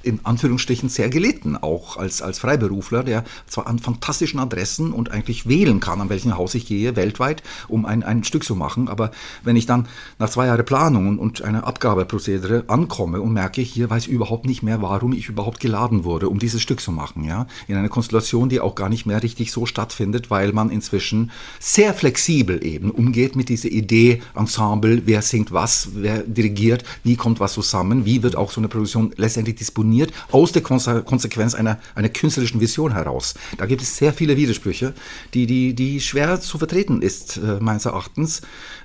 in 0.02 0.20
Anführungsstrichen 0.24 0.88
sehr 0.88 1.10
gelitten, 1.10 1.56
auch 1.56 1.96
als, 1.96 2.22
als 2.22 2.38
Freiberufler, 2.38 3.02
der 3.02 3.24
zwar 3.46 3.66
an 3.66 3.78
fantastischen 3.78 4.40
Adressen 4.40 4.92
und 4.92 5.10
eigentlich 5.10 5.48
wählen 5.48 5.80
kann, 5.80 6.00
an 6.00 6.08
welchem 6.08 6.36
Haus 6.36 6.54
ich 6.54 6.66
gehe, 6.66 6.96
weltweit, 6.96 7.42
um 7.68 7.84
ein, 7.84 8.02
ein 8.02 8.24
Stück 8.24 8.44
zu 8.44 8.54
machen. 8.54 8.88
Aber 8.88 9.10
wenn 9.42 9.56
ich 9.56 9.66
dann 9.66 9.88
nach 10.18 10.30
zwei 10.30 10.46
Jahren 10.46 10.64
Planung 10.64 11.18
und 11.18 11.42
einer 11.42 11.66
Abgabeprozedere 11.66 12.64
ankomme 12.68 13.20
und 13.20 13.32
merke, 13.32 13.60
hier 13.60 13.90
weiß 13.90 14.06
ich 14.06 14.12
überhaupt 14.12 14.46
nicht 14.46 14.62
mehr, 14.62 14.82
warum 14.82 15.12
ich 15.12 15.28
überhaupt 15.28 15.60
geladen 15.60 16.04
wurde, 16.04 16.28
um 16.28 16.38
dieses 16.38 16.62
Stück 16.62 16.80
zu 16.80 16.92
machen, 16.92 17.24
ja, 17.24 17.46
in 17.68 17.76
einer 17.76 17.88
Konstellation, 17.88 18.48
die 18.48 18.60
auch 18.60 18.74
gar 18.74 18.88
nicht 18.88 19.06
mehr 19.06 19.22
richtig 19.22 19.52
so 19.52 19.66
stattfindet, 19.66 20.30
weil 20.30 20.52
man 20.52 20.70
inzwischen 20.70 21.30
sehr 21.58 21.94
flexibel 21.94 22.64
eben 22.64 22.90
umgeht 22.90 23.36
mit 23.36 23.48
dieser 23.48 23.68
Idee, 23.68 24.22
Ensemble, 24.34 25.02
wer 25.06 25.22
singt 25.22 25.52
was, 25.52 25.90
wer 25.94 26.22
dirigiert, 26.22 26.84
wie 27.04 27.16
kommt 27.16 27.40
was 27.40 27.52
zusammen, 27.52 28.04
wie 28.04 28.22
wird 28.22 28.36
auch 28.36 28.50
so 28.50 28.60
eine 28.60 28.68
Produktion 28.68 29.12
letztendlich 29.16 29.56
disponiert 29.56 29.89
komponiert 29.90 30.12
aus 30.30 30.52
der 30.52 30.62
Konsequenz 30.62 31.54
einer, 31.54 31.78
einer 31.94 32.08
künstlerischen 32.08 32.60
Vision 32.60 32.92
heraus. 32.92 33.34
Da 33.58 33.66
gibt 33.66 33.82
es 33.82 33.96
sehr 33.96 34.12
viele 34.12 34.36
Widersprüche, 34.36 34.94
die, 35.34 35.46
die, 35.46 35.74
die 35.74 36.00
schwer 36.00 36.40
zu 36.40 36.58
vertreten 36.58 37.02
ist, 37.02 37.38
äh, 37.38 37.58
meines 37.60 37.86
Erachtens. 37.86 38.42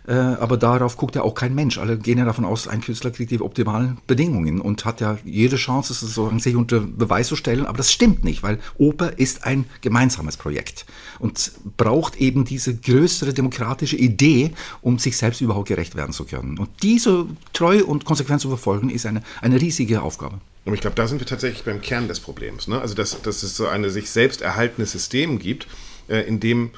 Äh, 0.08 0.14
aber 0.14 0.58
darauf 0.58 0.98
guckt 0.98 1.16
ja 1.16 1.22
auch 1.22 1.36
kein 1.36 1.56
Mensch. 1.56 1.78
Alle 1.78 1.98
gehen 1.98 2.18
ja 2.18 2.26
davon 2.26 2.46
aus, 2.46 2.68
ein 2.68 2.82
Künstler 2.82 3.12
kriegt 3.12 3.32
die 3.32 3.42
optimalen 3.42 3.98
Bedingungen 4.08 4.62
und 4.62 4.86
hat 4.86 5.02
ja 5.02 5.18
jede 5.24 5.56
Chance, 5.56 5.94
sozusagen 5.94 6.40
sich 6.40 6.56
unter 6.56 6.80
Beweis 6.80 7.28
zu 7.28 7.36
stellen. 7.36 7.66
Aber 7.66 7.78
das 7.78 7.92
stimmt 7.92 8.24
nicht, 8.24 8.44
weil 8.44 8.60
Oper 8.78 9.18
ist 9.18 9.46
ein 9.46 9.66
gemeinsames 9.82 10.38
Projekt 10.38 10.86
und 11.20 11.52
braucht 11.78 12.18
eben 12.18 12.46
diese 12.46 12.76
größere 12.76 13.34
demokratische 13.34 13.96
Idee, 13.96 14.52
um 14.82 15.00
sich 15.00 15.18
selbst 15.18 15.42
überhaupt 15.42 15.68
gerecht 15.68 15.96
werden 15.96 16.14
zu 16.14 16.26
können. 16.26 16.58
Und 16.58 16.70
diese 16.84 17.26
Treue 17.54 17.86
und 17.86 18.06
Konsequenz 18.06 18.42
zu 18.44 18.50
verfolgen, 18.50 18.90
ist 18.90 19.06
eine, 19.06 19.24
eine 19.42 19.60
riesige 19.60 20.02
Aufgabe. 20.02 20.40
Und 20.66 20.74
ich 20.74 20.82
glaube, 20.82 20.96
da 20.96 21.08
sind 21.08 21.20
wir 21.20 21.28
tatsächlich 21.28 21.64
beim 21.64 21.82
Kern 21.82 22.08
des 22.08 22.20
Problems. 22.20 22.68
Ne? 22.68 22.82
Also, 22.82 22.96
dass, 22.96 23.22
dass 23.22 23.44
es 23.44 23.56
so 23.56 23.68
ein 23.68 23.88
sich 23.90 24.10
selbst 24.10 24.42
erhaltenes 24.42 24.92
System 24.92 25.40
gibt, 25.40 25.68
äh, 26.10 26.22
in 26.22 26.40
dem 26.40 26.72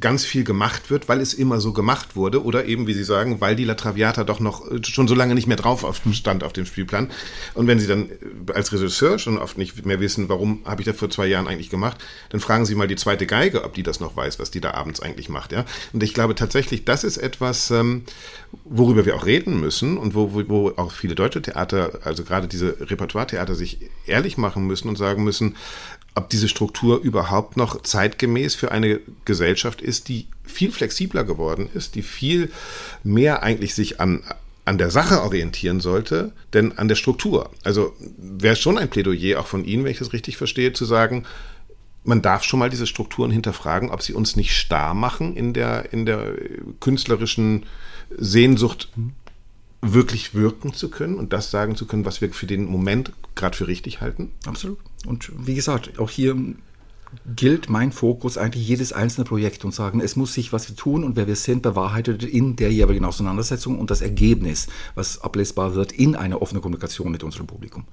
ganz 0.00 0.24
viel 0.24 0.44
gemacht 0.44 0.90
wird, 0.90 1.08
weil 1.08 1.20
es 1.20 1.34
immer 1.34 1.60
so 1.60 1.72
gemacht 1.72 2.14
wurde 2.14 2.44
oder 2.44 2.66
eben, 2.66 2.86
wie 2.86 2.92
Sie 2.92 3.04
sagen, 3.04 3.40
weil 3.40 3.56
die 3.56 3.64
La 3.64 3.74
Traviata 3.74 4.24
doch 4.24 4.38
noch 4.38 4.70
äh, 4.70 4.80
schon 4.84 5.08
so 5.08 5.14
lange 5.14 5.34
nicht 5.34 5.46
mehr 5.46 5.56
drauf 5.56 5.82
auf 5.84 6.00
dem 6.00 6.12
stand 6.12 6.44
auf 6.44 6.52
dem 6.52 6.66
Spielplan. 6.66 7.10
Und 7.54 7.66
wenn 7.66 7.80
Sie 7.80 7.86
dann 7.86 8.10
äh, 8.10 8.52
als 8.52 8.72
Regisseur 8.72 9.18
schon 9.18 9.38
oft 9.38 9.58
nicht 9.58 9.84
mehr 9.86 10.00
wissen, 10.00 10.28
warum 10.28 10.62
habe 10.64 10.82
ich 10.82 10.86
das 10.86 10.96
vor 10.96 11.10
zwei 11.10 11.26
Jahren 11.26 11.48
eigentlich 11.48 11.70
gemacht, 11.70 11.98
dann 12.30 12.40
fragen 12.40 12.64
Sie 12.64 12.74
mal 12.74 12.86
die 12.86 12.96
zweite 12.96 13.26
Geige, 13.26 13.64
ob 13.64 13.74
die 13.74 13.82
das 13.82 13.98
noch 13.98 14.16
weiß, 14.16 14.38
was 14.38 14.50
die 14.50 14.60
da 14.60 14.72
abends 14.72 15.00
eigentlich 15.00 15.28
macht. 15.28 15.52
Ja? 15.52 15.64
Und 15.92 16.02
ich 16.02 16.14
glaube 16.14 16.34
tatsächlich, 16.34 16.84
das 16.84 17.02
ist 17.02 17.16
etwas, 17.16 17.70
ähm, 17.70 18.04
worüber 18.64 19.04
wir 19.04 19.16
auch 19.16 19.26
reden 19.26 19.58
müssen 19.60 19.98
und 19.98 20.14
wo, 20.14 20.32
wo, 20.32 20.48
wo 20.48 20.72
auch 20.76 20.92
viele 20.92 21.14
deutsche 21.14 21.42
Theater, 21.42 22.00
also 22.04 22.22
gerade 22.22 22.46
diese 22.46 22.76
Repertoire-Theater, 22.80 23.54
sich 23.54 23.78
ehrlich 24.06 24.38
machen 24.38 24.66
müssen 24.66 24.88
und 24.88 24.96
sagen 24.96 25.24
müssen, 25.24 25.56
ob 26.18 26.28
diese 26.28 26.48
Struktur 26.48 27.00
überhaupt 27.00 27.56
noch 27.56 27.82
zeitgemäß 27.82 28.56
für 28.56 28.72
eine 28.72 28.98
Gesellschaft 29.24 29.80
ist, 29.80 30.08
die 30.08 30.26
viel 30.44 30.72
flexibler 30.72 31.22
geworden 31.22 31.70
ist, 31.74 31.94
die 31.94 32.02
viel 32.02 32.50
mehr 33.04 33.44
eigentlich 33.44 33.74
sich 33.76 34.00
an, 34.00 34.24
an 34.64 34.78
der 34.78 34.90
Sache 34.90 35.22
orientieren 35.22 35.80
sollte, 35.80 36.32
denn 36.54 36.76
an 36.76 36.88
der 36.88 36.96
Struktur. 36.96 37.50
Also 37.62 37.94
wäre 38.16 38.56
schon 38.56 38.78
ein 38.78 38.90
Plädoyer 38.90 39.38
auch 39.38 39.46
von 39.46 39.64
Ihnen, 39.64 39.84
wenn 39.84 39.92
ich 39.92 40.00
das 40.00 40.12
richtig 40.12 40.36
verstehe, 40.36 40.72
zu 40.72 40.84
sagen, 40.84 41.24
man 42.02 42.20
darf 42.20 42.42
schon 42.42 42.58
mal 42.58 42.70
diese 42.70 42.88
Strukturen 42.88 43.30
hinterfragen, 43.30 43.90
ob 43.90 44.02
sie 44.02 44.14
uns 44.14 44.34
nicht 44.34 44.56
starr 44.56 44.94
machen 44.94 45.36
in 45.36 45.52
der, 45.52 45.92
in 45.92 46.04
der 46.04 46.32
künstlerischen 46.80 47.64
Sehnsucht 48.10 48.88
wirklich 49.80 50.34
wirken 50.34 50.72
zu 50.72 50.90
können 50.90 51.16
und 51.16 51.32
das 51.32 51.50
sagen 51.50 51.76
zu 51.76 51.86
können, 51.86 52.04
was 52.04 52.20
wir 52.20 52.32
für 52.32 52.46
den 52.46 52.64
Moment 52.66 53.12
gerade 53.34 53.56
für 53.56 53.68
richtig 53.68 54.00
halten? 54.00 54.32
Absolut. 54.46 54.78
Und 55.06 55.30
wie 55.46 55.54
gesagt, 55.54 55.98
auch 55.98 56.10
hier 56.10 56.36
gilt 57.36 57.70
mein 57.70 57.92
Fokus 57.92 58.36
eigentlich 58.36 58.66
jedes 58.66 58.92
einzelne 58.92 59.24
Projekt 59.24 59.64
und 59.64 59.72
sagen, 59.72 60.00
es 60.00 60.16
muss 60.16 60.34
sich, 60.34 60.52
was 60.52 60.68
wir 60.68 60.76
tun 60.76 61.04
und 61.04 61.16
wer 61.16 61.26
wir 61.26 61.36
sind, 61.36 61.62
bewahrheitet 61.62 62.22
in 62.22 62.56
der 62.56 62.72
jeweiligen 62.72 63.04
Auseinandersetzung 63.04 63.78
und 63.78 63.90
das 63.90 64.02
Ergebnis, 64.02 64.66
was 64.94 65.22
ablesbar 65.22 65.74
wird, 65.74 65.92
in 65.92 66.16
einer 66.16 66.42
offenen 66.42 66.60
Kommunikation 66.60 67.10
mit 67.10 67.22
unserem 67.22 67.46
Publikum. 67.46 67.84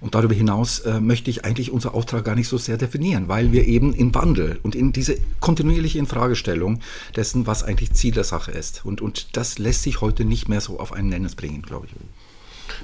Und 0.00 0.14
darüber 0.14 0.34
hinaus 0.34 0.80
äh, 0.80 1.00
möchte 1.00 1.30
ich 1.30 1.44
eigentlich 1.44 1.70
unser 1.70 1.94
Auftrag 1.94 2.24
gar 2.24 2.34
nicht 2.34 2.48
so 2.48 2.56
sehr 2.56 2.78
definieren, 2.78 3.28
weil 3.28 3.52
wir 3.52 3.66
eben 3.66 3.92
im 3.92 4.14
Wandel 4.14 4.58
und 4.62 4.74
in 4.74 4.92
diese 4.92 5.16
kontinuierliche 5.40 5.98
Infragestellung 5.98 6.80
dessen, 7.16 7.46
was 7.46 7.62
eigentlich 7.62 7.92
Ziel 7.92 8.12
der 8.12 8.24
Sache 8.24 8.50
ist. 8.50 8.84
Und, 8.84 9.02
und 9.02 9.36
das 9.36 9.58
lässt 9.58 9.82
sich 9.82 10.00
heute 10.00 10.24
nicht 10.24 10.48
mehr 10.48 10.60
so 10.60 10.80
auf 10.80 10.92
einen 10.92 11.08
Nennes 11.08 11.34
bringen, 11.34 11.62
glaube 11.62 11.86
ich. 11.86 11.92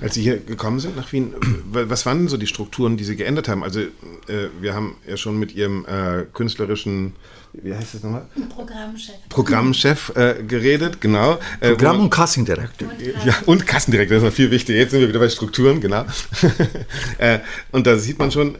Als 0.00 0.14
Sie 0.14 0.22
hier 0.22 0.38
gekommen 0.38 0.80
sind 0.80 0.96
nach 0.96 1.10
Wien, 1.12 1.32
was 1.72 2.04
waren 2.04 2.18
denn 2.18 2.28
so 2.28 2.36
die 2.36 2.46
Strukturen, 2.46 2.96
die 2.96 3.04
Sie 3.04 3.16
geändert 3.16 3.48
haben? 3.48 3.62
Also 3.62 3.80
äh, 3.80 4.48
wir 4.60 4.74
haben 4.74 4.96
ja 5.08 5.16
schon 5.16 5.38
mit 5.38 5.54
Ihrem 5.54 5.86
äh, 5.86 6.24
künstlerischen, 6.32 7.14
wie 7.62 7.74
heißt 7.74 7.94
das 7.94 8.02
nochmal? 8.02 8.26
Programmchef. 8.48 9.14
Programmchef 9.28 10.12
äh, 10.14 10.42
geredet, 10.46 11.00
genau. 11.00 11.38
Äh, 11.60 11.70
Programm- 11.70 12.00
und 12.00 12.10
Kassendirektor. 12.10 12.88
Ja, 13.24 13.34
und 13.46 13.66
Kassendirektor, 13.66 14.16
das 14.16 14.24
ist 14.24 14.30
noch 14.30 14.36
viel 14.36 14.50
wichtiger. 14.50 14.78
Jetzt 14.78 14.90
sind 14.90 15.00
wir 15.00 15.08
wieder 15.08 15.18
bei 15.18 15.28
Strukturen, 15.28 15.80
genau. 15.80 16.04
Äh, 17.18 17.38
und 17.72 17.86
da 17.86 17.96
sieht 17.96 18.18
man 18.18 18.30
schon, 18.30 18.56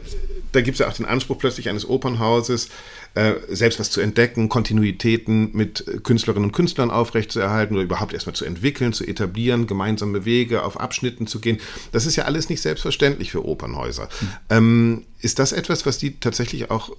da 0.51 0.61
gibt 0.61 0.75
es 0.75 0.79
ja 0.79 0.87
auch 0.87 0.93
den 0.93 1.05
Anspruch 1.05 1.37
plötzlich 1.37 1.69
eines 1.69 1.87
Opernhauses, 1.87 2.69
äh, 3.13 3.33
selbst 3.49 3.79
was 3.79 3.91
zu 3.91 4.01
entdecken, 4.01 4.49
Kontinuitäten 4.49 5.51
mit 5.53 5.85
Künstlerinnen 6.03 6.49
und 6.49 6.51
Künstlern 6.53 6.91
aufrechtzuerhalten 6.91 7.75
oder 7.75 7.83
überhaupt 7.83 8.13
erstmal 8.13 8.35
zu 8.35 8.45
entwickeln, 8.45 8.93
zu 8.93 9.05
etablieren, 9.05 9.67
gemeinsame 9.67 10.25
Wege 10.25 10.63
auf 10.63 10.79
Abschnitten 10.79 11.27
zu 11.27 11.39
gehen. 11.39 11.59
Das 11.91 12.05
ist 12.05 12.15
ja 12.15 12.25
alles 12.25 12.49
nicht 12.49 12.61
selbstverständlich 12.61 13.31
für 13.31 13.45
Opernhäuser. 13.45 14.09
Mhm. 14.21 14.27
Ähm, 14.49 15.05
ist 15.19 15.39
das 15.39 15.51
etwas, 15.51 15.85
was 15.85 15.97
die 15.97 16.19
tatsächlich 16.19 16.71
auch 16.71 16.91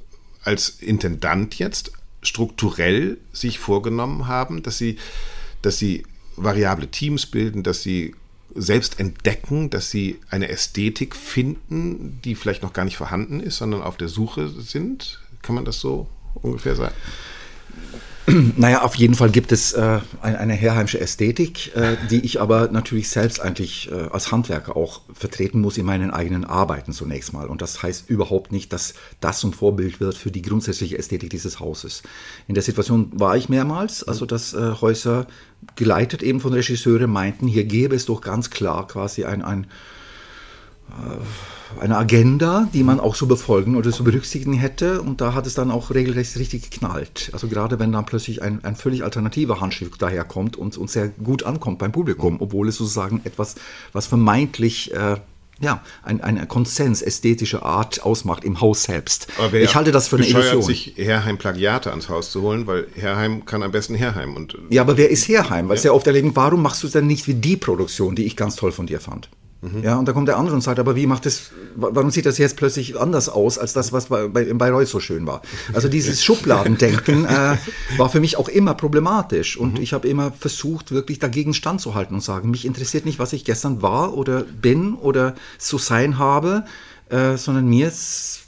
als 0.44 0.68
Intendant 0.68 1.58
jetzt 1.58 1.92
strukturell 2.22 3.18
sich 3.32 3.58
vorgenommen 3.58 4.26
haben, 4.26 4.62
dass 4.62 4.78
sie, 4.78 4.98
dass 5.62 5.78
sie 5.78 6.04
variable 6.36 6.88
Teams 6.88 7.26
bilden, 7.26 7.62
dass 7.62 7.82
sie 7.82 8.14
selbst 8.54 8.98
entdecken, 8.98 9.70
dass 9.70 9.90
sie 9.90 10.18
eine 10.30 10.48
Ästhetik 10.48 11.14
finden, 11.14 12.20
die 12.24 12.34
vielleicht 12.34 12.62
noch 12.62 12.72
gar 12.72 12.84
nicht 12.84 12.96
vorhanden 12.96 13.40
ist, 13.40 13.58
sondern 13.58 13.82
auf 13.82 13.96
der 13.96 14.08
Suche 14.08 14.48
sind? 14.48 15.20
Kann 15.42 15.54
man 15.54 15.64
das 15.64 15.80
so 15.80 16.08
ungefähr 16.34 16.74
sagen? 16.74 16.94
Naja, 18.56 18.82
auf 18.82 18.94
jeden 18.96 19.14
Fall 19.14 19.30
gibt 19.30 19.52
es 19.52 19.72
äh, 19.72 20.00
eine, 20.20 20.38
eine 20.38 20.54
herheimsche 20.54 21.00
Ästhetik, 21.00 21.74
äh, 21.74 21.96
die 22.10 22.24
ich 22.24 22.40
aber 22.40 22.68
natürlich 22.68 23.08
selbst 23.08 23.40
eigentlich 23.40 23.90
äh, 23.90 24.08
als 24.10 24.30
Handwerker 24.32 24.76
auch 24.76 25.00
vertreten 25.12 25.60
muss 25.60 25.78
in 25.78 25.86
meinen 25.86 26.10
eigenen 26.10 26.44
Arbeiten 26.44 26.92
zunächst 26.92 27.32
mal. 27.32 27.46
Und 27.46 27.62
das 27.62 27.82
heißt 27.82 28.10
überhaupt 28.10 28.52
nicht, 28.52 28.72
dass 28.72 28.94
das 29.20 29.42
ein 29.44 29.52
Vorbild 29.52 30.00
wird 30.00 30.16
für 30.16 30.30
die 30.30 30.42
grundsätzliche 30.42 30.98
Ästhetik 30.98 31.30
dieses 31.30 31.60
Hauses. 31.60 32.02
In 32.46 32.54
der 32.54 32.62
Situation 32.62 33.10
war 33.12 33.36
ich 33.36 33.48
mehrmals, 33.48 34.06
also 34.06 34.26
dass 34.26 34.52
äh, 34.52 34.72
Häuser 34.80 35.26
geleitet 35.76 36.22
eben 36.22 36.40
von 36.40 36.52
Regisseuren 36.52 37.10
meinten, 37.10 37.48
hier 37.48 37.64
gäbe 37.64 37.96
es 37.96 38.06
doch 38.06 38.20
ganz 38.20 38.50
klar 38.50 38.86
quasi 38.86 39.24
ein, 39.24 39.42
ein 39.42 39.64
äh, 40.90 41.57
eine 41.80 41.96
Agenda, 41.96 42.68
die 42.72 42.82
man 42.82 43.00
auch 43.00 43.14
so 43.14 43.26
befolgen 43.26 43.76
oder 43.76 43.90
so 43.92 44.04
berücksichtigen 44.04 44.54
hätte. 44.54 45.02
Und 45.02 45.20
da 45.20 45.34
hat 45.34 45.46
es 45.46 45.54
dann 45.54 45.70
auch 45.70 45.90
regelrecht 45.90 46.36
richtig 46.38 46.70
geknallt. 46.70 47.30
Also 47.32 47.48
gerade 47.48 47.78
wenn 47.78 47.92
dann 47.92 48.06
plötzlich 48.06 48.42
ein, 48.42 48.64
ein 48.64 48.76
völlig 48.76 49.04
alternativer 49.04 49.60
Handschrift 49.60 50.00
daherkommt 50.00 50.56
und, 50.56 50.76
und 50.76 50.90
sehr 50.90 51.08
gut 51.08 51.44
ankommt 51.44 51.78
beim 51.78 51.92
Publikum, 51.92 52.40
obwohl 52.40 52.68
es 52.68 52.76
sozusagen 52.76 53.20
etwas, 53.24 53.56
was 53.92 54.06
vermeintlich 54.06 54.92
äh, 54.94 55.16
ja, 55.60 55.82
ein, 56.02 56.20
ein 56.20 56.46
Konsens 56.46 57.02
ästhetischer 57.02 57.64
Art 57.64 58.02
ausmacht 58.02 58.44
im 58.44 58.60
Haus 58.60 58.84
selbst. 58.84 59.26
ich 59.52 59.74
halte 59.74 59.90
das 59.90 60.08
für 60.08 60.16
eine 60.16 60.26
Illusion. 60.26 60.62
sich 60.62 60.94
Herrheim 60.96 61.36
Plagiate 61.36 61.90
ans 61.90 62.08
Haus 62.08 62.30
zu 62.30 62.42
holen, 62.42 62.66
weil 62.66 62.86
Herrheim 62.94 63.44
kann 63.44 63.62
am 63.62 63.72
besten 63.72 63.94
Herrheim. 63.94 64.36
Und, 64.36 64.56
ja, 64.70 64.82
aber 64.82 64.96
wer 64.96 65.10
ist 65.10 65.26
Herrheim? 65.28 65.68
Weil 65.68 65.76
ja. 65.76 65.82
sehr 65.82 65.94
oft 65.94 66.06
erleben, 66.06 66.36
warum 66.36 66.62
machst 66.62 66.82
du 66.82 66.86
es 66.86 66.92
denn 66.92 67.06
nicht 67.06 67.26
wie 67.26 67.34
die 67.34 67.56
Produktion, 67.56 68.14
die 68.14 68.24
ich 68.24 68.36
ganz 68.36 68.56
toll 68.56 68.70
von 68.70 68.86
dir 68.86 69.00
fand? 69.00 69.28
Mhm. 69.60 69.82
Ja, 69.82 69.96
und 69.96 70.06
da 70.06 70.12
kommt 70.12 70.28
der 70.28 70.36
andere 70.36 70.54
und 70.54 70.60
sagt, 70.60 70.78
aber 70.78 70.94
wie 70.94 71.06
macht 71.06 71.26
das, 71.26 71.50
warum 71.74 72.10
sieht 72.10 72.26
das 72.26 72.38
jetzt 72.38 72.56
plötzlich 72.56 72.98
anders 72.98 73.28
aus, 73.28 73.58
als 73.58 73.72
das, 73.72 73.92
was 73.92 74.06
bei, 74.06 74.28
bei, 74.28 74.42
in 74.42 74.56
Bayreuth 74.56 74.86
so 74.86 75.00
schön 75.00 75.26
war? 75.26 75.42
Also 75.72 75.88
dieses 75.88 76.22
Schubladendenken 76.24 77.24
äh, 77.24 77.56
war 77.96 78.08
für 78.08 78.20
mich 78.20 78.36
auch 78.36 78.48
immer 78.48 78.74
problematisch 78.74 79.56
und 79.56 79.74
mhm. 79.74 79.82
ich 79.82 79.92
habe 79.92 80.06
immer 80.06 80.30
versucht, 80.30 80.92
wirklich 80.92 81.18
dagegen 81.18 81.54
standzuhalten 81.54 82.14
und 82.14 82.22
sagen, 82.22 82.50
mich 82.50 82.66
interessiert 82.66 83.04
nicht, 83.04 83.18
was 83.18 83.32
ich 83.32 83.44
gestern 83.44 83.82
war 83.82 84.14
oder 84.14 84.44
bin 84.44 84.94
oder 84.94 85.34
so 85.58 85.76
sein 85.76 86.18
habe, 86.18 86.64
äh, 87.08 87.36
sondern 87.36 87.66
mir 87.66 87.88
ist 87.88 88.42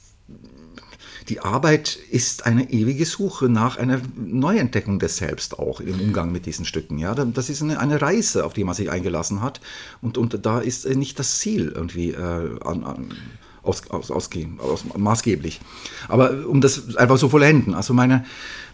die 1.30 1.40
Arbeit 1.40 1.96
ist 2.10 2.44
eine 2.44 2.70
ewige 2.70 3.06
Suche 3.06 3.48
nach 3.48 3.76
einer 3.76 4.00
Neuentdeckung 4.16 4.98
des 4.98 5.16
Selbst 5.18 5.58
auch 5.60 5.80
im 5.80 6.00
Umgang 6.00 6.32
mit 6.32 6.44
diesen 6.44 6.64
Stücken. 6.64 6.98
Ja, 6.98 7.14
das 7.14 7.48
ist 7.48 7.62
eine, 7.62 7.78
eine 7.78 8.02
Reise, 8.02 8.44
auf 8.44 8.52
die 8.52 8.64
man 8.64 8.74
sich 8.74 8.90
eingelassen 8.90 9.40
hat. 9.40 9.60
Und, 10.02 10.18
und 10.18 10.44
da 10.44 10.58
ist 10.58 10.88
nicht 10.88 11.20
das 11.20 11.38
Ziel 11.38 11.72
irgendwie 11.72 12.10
äh, 12.10 12.58
an, 12.64 12.82
an 12.84 13.14
aus, 13.62 13.88
aus, 13.90 14.10
ausgehen, 14.10 14.58
aus, 14.58 14.84
maßgeblich. 14.96 15.60
Aber 16.08 16.46
um 16.48 16.60
das 16.60 16.96
einfach 16.96 17.16
so 17.16 17.28
vollenden, 17.28 17.74
also 17.74 17.94
meine, 17.94 18.24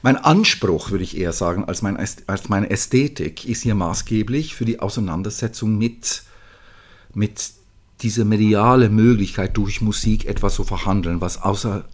mein 0.00 0.16
Anspruch, 0.16 0.90
würde 0.90 1.04
ich 1.04 1.18
eher 1.18 1.34
sagen, 1.34 1.64
als, 1.64 1.82
mein, 1.82 1.98
als 1.98 2.48
meine 2.48 2.70
Ästhetik 2.70 3.46
ist 3.46 3.62
hier 3.62 3.74
maßgeblich 3.74 4.54
für 4.54 4.64
die 4.64 4.80
Auseinandersetzung 4.80 5.76
mit, 5.76 6.22
mit 7.12 7.50
dieser 8.00 8.24
mediale 8.24 8.88
Möglichkeit, 8.88 9.56
durch 9.58 9.82
Musik 9.82 10.24
etwas 10.24 10.54
zu 10.54 10.64
verhandeln, 10.64 11.20
was 11.20 11.42
außer, 11.42 11.84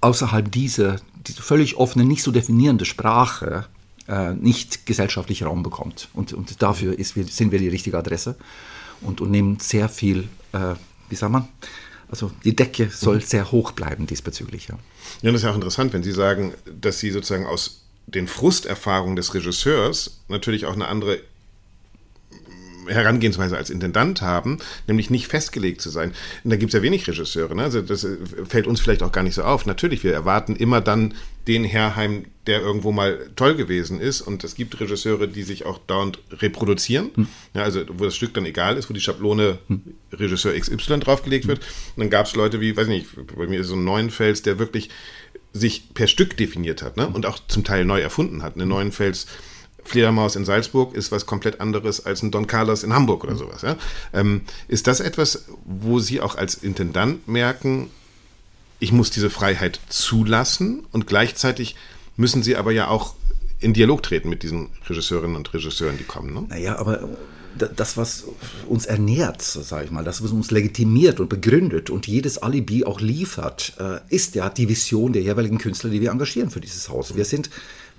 außerhalb 0.00 0.50
dieser, 0.50 1.00
dieser 1.26 1.42
völlig 1.42 1.76
offene, 1.76 2.04
nicht 2.04 2.22
so 2.22 2.30
definierende 2.30 2.84
Sprache 2.84 3.66
äh, 4.08 4.32
nicht 4.34 4.86
gesellschaftlich 4.86 5.44
Raum 5.44 5.62
bekommt. 5.62 6.08
Und, 6.14 6.32
und 6.32 6.62
dafür 6.62 6.98
ist, 6.98 7.14
sind 7.14 7.52
wir 7.52 7.58
die 7.58 7.68
richtige 7.68 7.98
Adresse 7.98 8.36
und, 9.00 9.20
und 9.20 9.30
nehmen 9.30 9.58
sehr 9.60 9.88
viel, 9.88 10.28
äh, 10.52 10.74
wie 11.08 11.14
sagt 11.14 11.32
man, 11.32 11.48
also 12.10 12.30
die 12.44 12.56
Decke 12.56 12.88
soll 12.90 13.16
mhm. 13.16 13.20
sehr 13.20 13.52
hoch 13.52 13.72
bleiben 13.72 14.06
diesbezüglich. 14.06 14.68
Ja. 14.68 14.78
ja, 15.22 15.30
das 15.30 15.40
ist 15.40 15.44
ja 15.44 15.50
auch 15.50 15.56
interessant, 15.56 15.92
wenn 15.92 16.02
Sie 16.02 16.12
sagen, 16.12 16.54
dass 16.80 17.00
Sie 17.00 17.10
sozusagen 17.10 17.46
aus 17.46 17.82
den 18.06 18.26
Frusterfahrungen 18.26 19.16
des 19.16 19.34
Regisseurs 19.34 20.22
natürlich 20.28 20.64
auch 20.64 20.72
eine 20.72 20.88
andere 20.88 21.20
Herangehensweise 22.88 23.56
als 23.56 23.70
Intendant 23.70 24.22
haben, 24.22 24.58
nämlich 24.86 25.10
nicht 25.10 25.28
festgelegt 25.28 25.80
zu 25.80 25.90
sein. 25.90 26.12
Und 26.44 26.50
da 26.50 26.56
gibt 26.56 26.70
es 26.72 26.78
ja 26.78 26.82
wenig 26.82 27.06
Regisseure. 27.06 27.54
Ne? 27.54 27.62
Also 27.62 27.82
das 27.82 28.04
äh, 28.04 28.16
fällt 28.46 28.66
uns 28.66 28.80
vielleicht 28.80 29.02
auch 29.02 29.12
gar 29.12 29.22
nicht 29.22 29.34
so 29.34 29.42
auf. 29.42 29.66
Natürlich, 29.66 30.04
wir 30.04 30.12
erwarten 30.12 30.56
immer 30.56 30.80
dann 30.80 31.14
den 31.46 31.64
Herrheim, 31.64 32.26
der 32.46 32.60
irgendwo 32.60 32.92
mal 32.92 33.30
toll 33.36 33.54
gewesen 33.54 34.00
ist. 34.00 34.20
Und 34.20 34.44
es 34.44 34.54
gibt 34.54 34.78
Regisseure, 34.80 35.28
die 35.28 35.42
sich 35.42 35.64
auch 35.64 35.78
dauernd 35.78 36.18
reproduzieren. 36.32 37.10
Hm. 37.14 37.28
Ja, 37.54 37.62
also 37.62 37.82
wo 37.94 38.04
das 38.04 38.16
Stück 38.16 38.34
dann 38.34 38.44
egal 38.44 38.76
ist, 38.76 38.90
wo 38.90 38.94
die 38.94 39.00
Schablone 39.00 39.58
hm. 39.68 39.82
Regisseur 40.12 40.58
XY 40.58 41.00
draufgelegt 41.00 41.44
hm. 41.44 41.48
wird. 41.48 41.60
Und 41.96 42.00
dann 42.02 42.10
gab 42.10 42.26
es 42.26 42.36
Leute 42.36 42.60
wie, 42.60 42.76
weiß 42.76 42.88
nicht, 42.88 43.08
bei 43.36 43.46
mir 43.46 43.60
ist 43.60 43.68
so 43.68 43.76
ein 43.76 43.84
Neuenfels, 43.84 44.42
der 44.42 44.58
wirklich 44.58 44.90
sich 45.52 45.94
per 45.94 46.06
Stück 46.06 46.36
definiert 46.36 46.82
hat 46.82 46.96
ne? 46.96 47.08
und 47.08 47.26
auch 47.26 47.38
zum 47.48 47.64
Teil 47.64 47.84
neu 47.84 48.00
erfunden 48.00 48.42
hat. 48.42 48.54
Eine 48.54 48.66
Neuenfels 48.66 49.26
Fledermaus 49.88 50.36
in 50.36 50.44
Salzburg 50.44 50.94
ist 50.94 51.10
was 51.10 51.26
komplett 51.26 51.60
anderes 51.60 52.04
als 52.06 52.22
ein 52.22 52.30
Don 52.30 52.46
Carlos 52.46 52.82
in 52.82 52.92
Hamburg 52.92 53.24
oder 53.24 53.36
sowas. 53.36 53.62
Ja? 53.62 53.76
Ähm, 54.12 54.42
ist 54.68 54.86
das 54.86 55.00
etwas, 55.00 55.46
wo 55.64 55.98
Sie 55.98 56.20
auch 56.20 56.36
als 56.36 56.54
Intendant 56.54 57.26
merken, 57.26 57.90
ich 58.80 58.92
muss 58.92 59.10
diese 59.10 59.30
Freiheit 59.30 59.80
zulassen 59.88 60.86
und 60.92 61.06
gleichzeitig 61.06 61.74
müssen 62.16 62.42
Sie 62.42 62.56
aber 62.56 62.70
ja 62.70 62.88
auch 62.88 63.14
in 63.60 63.72
Dialog 63.72 64.02
treten 64.02 64.28
mit 64.28 64.42
diesen 64.42 64.68
Regisseurinnen 64.88 65.36
und 65.36 65.52
Regisseuren, 65.52 65.98
die 65.98 66.04
kommen. 66.04 66.32
Ne? 66.32 66.46
Naja, 66.48 66.78
aber 66.78 67.08
das, 67.56 67.96
was 67.96 68.24
uns 68.68 68.86
ernährt, 68.86 69.42
sage 69.42 69.86
ich 69.86 69.90
mal, 69.90 70.04
das, 70.04 70.22
was 70.22 70.30
uns 70.30 70.50
legitimiert 70.50 71.18
und 71.18 71.28
begründet 71.28 71.90
und 71.90 72.06
jedes 72.06 72.38
Alibi 72.38 72.84
auch 72.84 73.00
liefert, 73.00 73.74
äh, 73.80 73.98
ist 74.14 74.34
ja 74.34 74.48
die 74.48 74.68
Vision 74.68 75.12
der 75.12 75.22
jeweiligen 75.22 75.58
Künstler, 75.58 75.90
die 75.90 76.00
wir 76.00 76.10
engagieren 76.10 76.50
für 76.50 76.60
dieses 76.60 76.88
Haus. 76.88 77.16
Wir 77.16 77.24
sind 77.24 77.50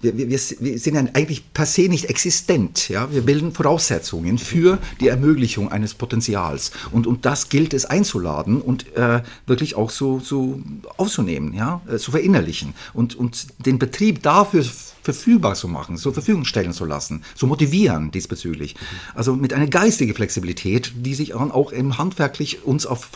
wir, 0.02 0.18
wir, 0.18 0.28
wir 0.28 0.80
sind 0.80 0.96
ja 0.96 1.04
eigentlich 1.14 1.54
per 1.54 1.66
se 1.66 1.84
nicht 1.84 2.06
existent. 2.06 2.90
Ja? 2.90 3.12
Wir 3.12 3.22
bilden 3.22 3.54
Voraussetzungen 3.54 4.38
für 4.38 4.80
die 5.00 5.08
Ermöglichung 5.08 5.72
eines 5.72 5.94
Potenzials. 5.94 6.72
Und, 6.92 7.08
und 7.08 7.26
das 7.26 7.50
gilt 7.50 7.74
es 7.74 7.86
einzuladen 7.86 8.62
und 8.62 8.96
äh, 8.96 9.22
wirklich 9.46 9.76
auch 9.76 9.90
so, 9.90 10.20
so 10.20 10.62
aufzunehmen, 10.98 11.54
ja? 11.54 11.82
Äh, 11.92 11.98
zu 11.98 12.12
verinnerlichen 12.12 12.74
und, 12.94 13.16
und 13.16 13.48
den 13.66 13.80
Betrieb 13.80 14.24
dafür 14.24 14.64
verfügbar 15.02 15.56
zu 15.56 15.68
machen, 15.68 15.98
zur 15.98 16.14
Verfügung 16.14 16.46
stellen 16.46 16.74
zu 16.74 16.86
lassen, 16.86 17.24
zu 17.36 17.48
motivieren 17.48 18.12
diesbezüglich. 18.12 18.76
Also 19.16 19.36
mit 19.36 19.54
einer 19.54 19.68
geistigen 19.68 20.14
Flexibilität, 20.14 20.92
die 20.96 21.16
sich 21.16 21.34
auch 21.34 21.72
im 21.72 21.98
handwerklich 21.98 22.64
uns 22.66 22.86
auf 22.86 23.10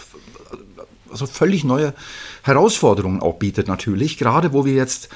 also 1.12 1.28
völlig 1.28 1.64
neue 1.64 1.94
Herausforderungen 2.42 3.22
auch 3.22 3.36
bietet 3.36 3.68
natürlich, 3.68 4.18
gerade 4.18 4.52
wo 4.52 4.66
wir 4.66 4.74
jetzt 4.74 5.10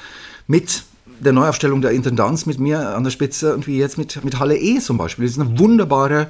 mit 0.46 0.84
der 1.20 1.32
Neuaufstellung 1.32 1.82
der 1.82 1.92
Intendanz 1.92 2.46
mit 2.46 2.58
mir 2.58 2.96
an 2.96 3.04
der 3.04 3.10
Spitze 3.10 3.54
und 3.54 3.66
wie 3.66 3.78
jetzt 3.78 3.98
mit, 3.98 4.24
mit 4.24 4.38
Halle 4.38 4.56
E 4.56 4.78
zum 4.78 4.98
Beispiel. 4.98 5.24
Das 5.26 5.36
ist 5.36 5.40
eine 5.40 5.58
wunderbare, 5.58 6.28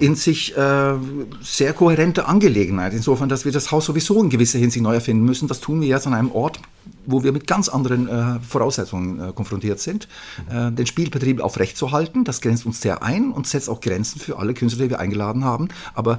in 0.00 0.14
sich 0.14 0.56
äh, 0.56 0.94
sehr 1.42 1.72
kohärente 1.72 2.26
Angelegenheit. 2.26 2.92
Insofern, 2.92 3.28
dass 3.28 3.44
wir 3.44 3.52
das 3.52 3.70
Haus 3.70 3.86
sowieso 3.86 4.22
in 4.22 4.30
gewisser 4.30 4.58
Hinsicht 4.58 4.82
neu 4.82 4.94
erfinden 4.94 5.24
müssen. 5.24 5.48
Das 5.48 5.60
tun 5.60 5.80
wir 5.80 5.88
jetzt 5.88 6.06
an 6.06 6.14
einem 6.14 6.32
Ort, 6.32 6.60
wo 7.06 7.22
wir 7.22 7.32
mit 7.32 7.46
ganz 7.46 7.68
anderen 7.68 8.08
äh, 8.08 8.40
Voraussetzungen 8.40 9.20
äh, 9.20 9.32
konfrontiert 9.32 9.80
sind. 9.80 10.08
Äh, 10.50 10.72
den 10.72 10.86
Spielbetrieb 10.86 11.40
aufrechtzuerhalten, 11.40 12.24
das 12.24 12.40
grenzt 12.40 12.66
uns 12.66 12.80
sehr 12.80 13.02
ein 13.02 13.30
und 13.32 13.46
setzt 13.46 13.68
auch 13.68 13.80
Grenzen 13.80 14.20
für 14.20 14.38
alle 14.38 14.54
Künstler, 14.54 14.84
die 14.84 14.90
wir 14.90 15.00
eingeladen 15.00 15.44
haben. 15.44 15.68
Aber 15.94 16.18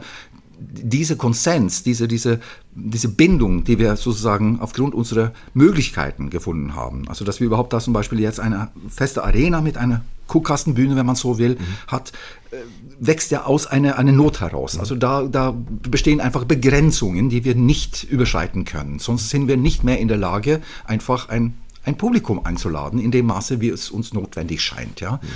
diese 0.60 1.18
Konsens, 1.18 1.84
diese, 1.84 2.08
diese, 2.08 2.40
diese 2.76 3.10
Bindung, 3.10 3.64
die 3.64 3.80
wir 3.80 3.96
sozusagen 3.96 4.60
aufgrund 4.60 4.94
unserer 4.94 5.34
Möglichkeiten 5.54 6.30
gefunden 6.30 6.76
haben, 6.76 7.08
also 7.08 7.26
dass 7.26 7.40
wir 7.40 7.48
überhaupt 7.48 7.74
da 7.74 7.80
zum 7.80 7.94
Beispiel 7.94 8.20
jetzt 8.20 8.40
eine 8.40 8.70
feste 8.90 9.24
Arena 9.24 9.62
mit 9.62 9.78
einer 9.78 10.02
Kuhkastenbühne, 10.28 10.96
wenn 10.96 11.06
man 11.06 11.16
so 11.16 11.38
will, 11.38 11.56
mhm. 11.56 11.58
hat, 11.88 12.12
äh, 12.52 12.58
wächst 13.00 13.32
ja 13.32 13.44
aus 13.46 13.68
einer, 13.68 13.98
einer 13.98 14.12
Not 14.12 14.42
heraus. 14.42 14.80
Also 14.80 14.96
da, 14.96 15.24
da 15.24 15.54
bestehen 15.90 16.22
einfach 16.22 16.46
Begrenzungen, 16.46 17.30
die 17.30 17.44
wir 17.44 17.56
nicht 17.56 18.04
überschreiten 18.04 18.66
können. 18.66 19.00
Sonst 19.00 19.30
sind 19.30 19.48
wir 19.48 19.58
nicht 19.58 19.84
mehr 19.84 20.00
in 20.00 20.08
der 20.08 20.18
Lage, 20.18 20.62
einfach 20.86 21.30
ein, 21.30 21.56
ein 21.84 21.98
Publikum 21.98 22.46
einzuladen, 22.46 23.00
in 23.00 23.12
dem 23.12 23.26
Maße, 23.26 23.60
wie 23.60 23.70
es 23.70 23.90
uns 23.90 24.14
notwendig 24.14 24.62
scheint. 24.62 25.02
Ja? 25.02 25.14
Mhm. 25.14 25.28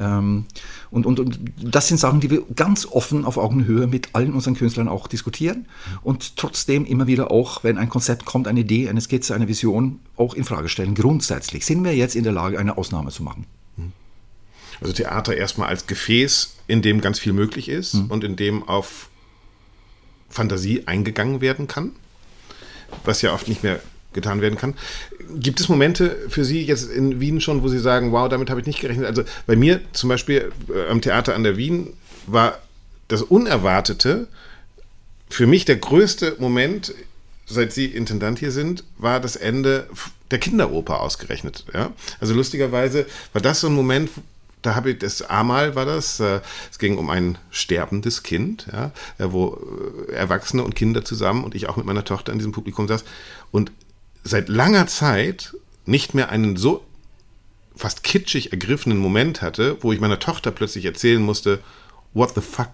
Ähm, 0.00 0.46
und, 0.90 1.06
und, 1.06 1.20
und 1.20 1.38
das 1.62 1.88
sind 1.88 1.98
Sachen, 1.98 2.20
die 2.20 2.30
wir 2.30 2.42
ganz 2.56 2.86
offen 2.86 3.24
auf 3.24 3.36
Augenhöhe 3.36 3.86
mit 3.86 4.14
allen 4.14 4.32
unseren 4.32 4.54
Künstlern 4.54 4.88
auch 4.88 5.06
diskutieren 5.06 5.66
und 6.02 6.36
trotzdem 6.36 6.86
immer 6.86 7.06
wieder 7.06 7.30
auch, 7.30 7.62
wenn 7.62 7.78
ein 7.78 7.88
Konzept 7.88 8.24
kommt, 8.24 8.48
eine 8.48 8.60
Idee, 8.60 8.88
eine 8.88 9.00
Skizze, 9.00 9.34
eine 9.34 9.46
Vision, 9.46 10.00
auch 10.16 10.34
in 10.34 10.44
Frage 10.44 10.68
stellen. 10.68 10.94
Grundsätzlich 10.94 11.66
sind 11.66 11.84
wir 11.84 11.94
jetzt 11.94 12.16
in 12.16 12.24
der 12.24 12.32
Lage, 12.32 12.58
eine 12.58 12.78
Ausnahme 12.78 13.10
zu 13.10 13.22
machen. 13.22 13.46
Also 14.80 14.94
Theater 14.94 15.36
erstmal 15.36 15.68
als 15.68 15.86
Gefäß, 15.86 16.56
in 16.66 16.82
dem 16.82 17.00
ganz 17.00 17.18
viel 17.18 17.32
möglich 17.32 17.68
ist 17.68 17.94
mhm. 17.94 18.06
und 18.06 18.24
in 18.24 18.36
dem 18.36 18.66
auf 18.66 19.10
Fantasie 20.30 20.86
eingegangen 20.86 21.40
werden 21.40 21.66
kann, 21.66 21.92
was 23.04 23.20
ja 23.20 23.34
oft 23.34 23.48
nicht 23.48 23.62
mehr 23.62 23.80
getan 24.12 24.40
werden 24.40 24.58
kann. 24.58 24.74
Gibt 25.36 25.60
es 25.60 25.68
Momente 25.68 26.16
für 26.28 26.44
Sie 26.44 26.64
jetzt 26.64 26.90
in 26.90 27.20
Wien 27.20 27.40
schon, 27.40 27.62
wo 27.62 27.68
Sie 27.68 27.78
sagen, 27.78 28.12
wow, 28.12 28.28
damit 28.28 28.50
habe 28.50 28.60
ich 28.60 28.66
nicht 28.66 28.80
gerechnet? 28.80 29.06
Also 29.06 29.22
bei 29.46 29.56
mir 29.56 29.80
zum 29.92 30.08
Beispiel 30.08 30.52
äh, 30.68 30.90
am 30.90 31.00
Theater 31.00 31.34
an 31.34 31.44
der 31.44 31.56
Wien 31.56 31.92
war 32.26 32.58
das 33.08 33.22
Unerwartete 33.22 34.28
für 35.30 35.46
mich 35.46 35.64
der 35.64 35.76
größte 35.76 36.36
Moment, 36.40 36.92
seit 37.46 37.72
Sie 37.72 37.86
Intendant 37.86 38.40
hier 38.40 38.50
sind, 38.50 38.84
war 38.98 39.20
das 39.20 39.36
Ende 39.36 39.88
der 40.30 40.38
Kinderoper 40.38 41.00
ausgerechnet. 41.00 41.64
Ja? 41.72 41.92
Also 42.18 42.34
lustigerweise 42.34 43.06
war 43.32 43.40
das 43.40 43.60
so 43.60 43.68
ein 43.68 43.74
Moment, 43.74 44.10
da 44.62 44.74
habe 44.74 44.90
ich 44.90 44.98
das 44.98 45.22
einmal 45.22 45.74
war 45.74 45.86
das, 45.86 46.20
äh, 46.20 46.40
es 46.70 46.78
ging 46.78 46.98
um 46.98 47.08
ein 47.08 47.38
sterbendes 47.50 48.22
Kind, 48.22 48.66
ja, 48.70 48.90
äh, 49.18 49.26
wo 49.30 49.58
Erwachsene 50.12 50.62
und 50.62 50.74
Kinder 50.74 51.04
zusammen 51.04 51.44
und 51.44 51.54
ich 51.54 51.68
auch 51.68 51.76
mit 51.76 51.86
meiner 51.86 52.04
Tochter 52.04 52.32
in 52.32 52.38
diesem 52.38 52.52
Publikum 52.52 52.86
saß 52.86 53.04
und 53.52 53.72
seit 54.24 54.48
langer 54.48 54.86
Zeit 54.86 55.54
nicht 55.86 56.14
mehr 56.14 56.28
einen 56.28 56.56
so 56.56 56.84
fast 57.74 58.02
kitschig 58.02 58.52
ergriffenen 58.52 58.98
Moment 58.98 59.42
hatte, 59.42 59.78
wo 59.80 59.92
ich 59.92 60.00
meiner 60.00 60.18
Tochter 60.18 60.50
plötzlich 60.50 60.84
erzählen 60.84 61.22
musste, 61.22 61.60
what 62.12 62.34
the 62.34 62.40
fuck 62.40 62.68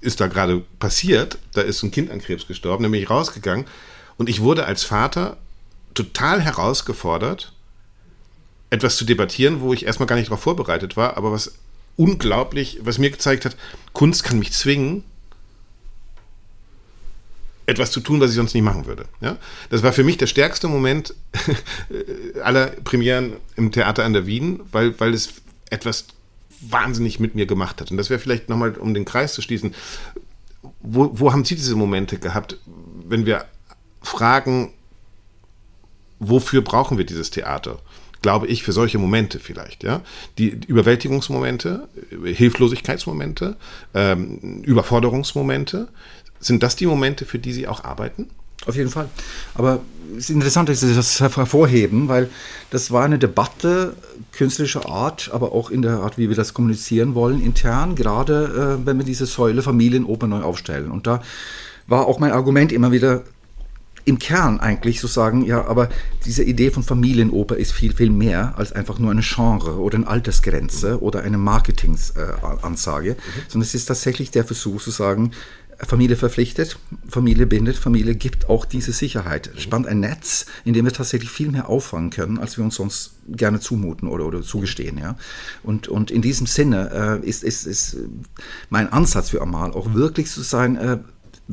ist 0.00 0.20
da 0.20 0.26
gerade 0.26 0.62
passiert? 0.78 1.38
Da 1.52 1.60
ist 1.60 1.82
ein 1.82 1.90
Kind 1.90 2.10
an 2.10 2.20
Krebs 2.20 2.46
gestorben, 2.46 2.82
dann 2.82 2.92
bin 2.92 3.02
ich 3.02 3.10
rausgegangen 3.10 3.66
und 4.16 4.28
ich 4.28 4.40
wurde 4.40 4.66
als 4.66 4.82
Vater 4.82 5.36
total 5.94 6.40
herausgefordert, 6.40 7.52
etwas 8.70 8.96
zu 8.96 9.04
debattieren, 9.04 9.60
wo 9.60 9.72
ich 9.72 9.86
erstmal 9.86 10.06
gar 10.06 10.16
nicht 10.16 10.28
darauf 10.28 10.42
vorbereitet 10.42 10.96
war, 10.96 11.16
aber 11.16 11.32
was 11.32 11.54
unglaublich, 11.96 12.78
was 12.82 12.98
mir 12.98 13.10
gezeigt 13.10 13.44
hat, 13.44 13.56
Kunst 13.92 14.24
kann 14.24 14.38
mich 14.38 14.52
zwingen, 14.52 15.04
etwas 17.66 17.90
zu 17.90 18.00
tun, 18.00 18.20
was 18.20 18.30
ich 18.30 18.36
sonst 18.36 18.54
nicht 18.54 18.64
machen 18.64 18.86
würde. 18.86 19.04
Ja? 19.20 19.36
Das 19.70 19.82
war 19.82 19.92
für 19.92 20.04
mich 20.04 20.18
der 20.18 20.26
stärkste 20.26 20.68
Moment 20.68 21.14
aller 22.42 22.66
Premieren 22.84 23.34
im 23.56 23.72
Theater 23.72 24.04
an 24.04 24.12
der 24.12 24.26
Wien, 24.26 24.60
weil, 24.72 24.98
weil 24.98 25.14
es 25.14 25.34
etwas 25.70 26.06
wahnsinnig 26.60 27.20
mit 27.20 27.34
mir 27.34 27.46
gemacht 27.46 27.80
hat. 27.80 27.90
Und 27.90 27.96
das 27.96 28.10
wäre 28.10 28.20
vielleicht 28.20 28.48
nochmal, 28.48 28.72
um 28.72 28.92
den 28.94 29.04
Kreis 29.04 29.34
zu 29.34 29.42
schließen, 29.42 29.74
wo, 30.80 31.10
wo 31.12 31.32
haben 31.32 31.44
Sie 31.44 31.54
diese 31.54 31.76
Momente 31.76 32.18
gehabt, 32.18 32.58
wenn 33.06 33.26
wir 33.26 33.44
fragen, 34.02 34.72
wofür 36.18 36.62
brauchen 36.62 36.98
wir 36.98 37.06
dieses 37.06 37.30
Theater? 37.30 37.78
Glaube 38.22 38.46
ich, 38.48 38.62
für 38.62 38.72
solche 38.72 38.98
Momente 38.98 39.38
vielleicht, 39.38 39.82
ja. 39.82 40.02
Die 40.36 40.48
Überwältigungsmomente, 40.66 41.88
Hilflosigkeitsmomente, 42.22 43.56
ähm, 43.94 44.62
Überforderungsmomente, 44.62 45.88
sind 46.40 46.62
das 46.62 46.76
die 46.76 46.86
Momente, 46.86 47.24
für 47.24 47.38
die 47.38 47.52
Sie 47.52 47.68
auch 47.68 47.84
arbeiten? 47.84 48.28
Auf 48.66 48.76
jeden 48.76 48.90
Fall. 48.90 49.08
Aber 49.54 49.80
es 50.16 50.24
ist 50.24 50.30
interessant, 50.30 50.68
dass 50.68 50.80
Sie 50.80 50.94
das 50.94 51.20
hervorheben, 51.20 52.08
weil 52.08 52.28
das 52.70 52.90
war 52.90 53.04
eine 53.04 53.18
Debatte 53.18 53.94
künstlerischer 54.32 54.86
Art, 54.86 55.30
aber 55.32 55.52
auch 55.52 55.70
in 55.70 55.82
der 55.82 56.00
Art, 56.00 56.18
wie 56.18 56.28
wir 56.28 56.36
das 56.36 56.52
kommunizieren 56.52 57.14
wollen, 57.14 57.42
intern, 57.42 57.94
gerade 57.94 58.78
äh, 58.80 58.86
wenn 58.86 58.98
wir 58.98 59.04
diese 59.04 59.26
Säule 59.26 59.62
Familienoper 59.62 60.26
neu 60.26 60.42
aufstellen. 60.42 60.90
Und 60.90 61.06
da 61.06 61.22
war 61.86 62.06
auch 62.06 62.18
mein 62.18 62.32
Argument 62.32 62.72
immer 62.72 62.92
wieder 62.92 63.22
im 64.04 64.18
Kern 64.18 64.60
eigentlich 64.60 64.98
zu 64.98 65.06
sagen, 65.06 65.44
ja, 65.44 65.66
aber 65.66 65.88
diese 66.24 66.42
Idee 66.42 66.70
von 66.70 66.82
Familienoper 66.82 67.56
ist 67.56 67.72
viel, 67.72 67.94
viel 67.94 68.10
mehr 68.10 68.54
als 68.56 68.72
einfach 68.72 68.98
nur 68.98 69.10
eine 69.10 69.22
Genre 69.22 69.78
oder 69.78 69.96
eine 69.96 70.06
Altersgrenze 70.06 71.02
oder 71.02 71.22
eine 71.22 71.38
Marketingansage, 71.38 73.10
äh, 73.10 73.14
mhm. 73.14 73.42
sondern 73.48 73.66
es 73.66 73.74
ist 73.74 73.86
tatsächlich 73.86 74.30
der 74.30 74.44
Versuch 74.44 74.82
zu 74.82 74.90
sagen, 74.90 75.32
Familie 75.86 76.16
verpflichtet, 76.16 76.78
Familie 77.08 77.46
bindet, 77.46 77.76
Familie 77.76 78.14
gibt 78.14 78.48
auch 78.48 78.64
diese 78.64 78.92
Sicherheit. 78.92 79.50
Spannt 79.56 79.86
ein 79.86 80.00
Netz, 80.00 80.46
in 80.64 80.74
dem 80.74 80.84
wir 80.84 80.92
tatsächlich 80.92 81.30
viel 81.30 81.50
mehr 81.50 81.68
auffangen 81.68 82.10
können, 82.10 82.38
als 82.38 82.58
wir 82.58 82.64
uns 82.64 82.74
sonst 82.74 83.14
gerne 83.28 83.60
zumuten 83.60 84.08
oder, 84.08 84.26
oder 84.26 84.42
zugestehen. 84.42 84.98
Ja? 84.98 85.16
Und, 85.62 85.88
und 85.88 86.10
in 86.10 86.20
diesem 86.20 86.46
Sinne 86.46 87.20
äh, 87.22 87.26
ist, 87.26 87.42
ist, 87.42 87.66
ist 87.66 87.96
mein 88.68 88.92
Ansatz 88.92 89.30
für 89.30 89.40
Amal 89.40 89.72
auch 89.72 89.94
wirklich 89.94 90.30
zu 90.30 90.42
sein, 90.42 90.76
äh, 90.76 90.98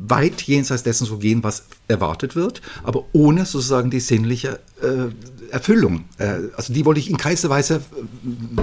weit 0.08 0.42
jenseits 0.44 0.84
dessen 0.84 1.08
zu 1.08 1.18
gehen, 1.18 1.44
was 1.44 1.66
erwartet 1.88 2.36
wird, 2.36 2.62
aber 2.84 3.06
ohne 3.14 3.46
sozusagen 3.46 3.90
die 3.90 4.00
sinnliche 4.00 4.60
äh, 4.82 5.12
Erfüllung. 5.52 6.06
Äh, 6.18 6.40
also 6.56 6.74
die 6.74 6.86
wollte 6.86 7.00
ich 7.00 7.10
in 7.10 7.18
keinster 7.18 7.50
Weise 7.50 7.76
äh, 7.76 8.62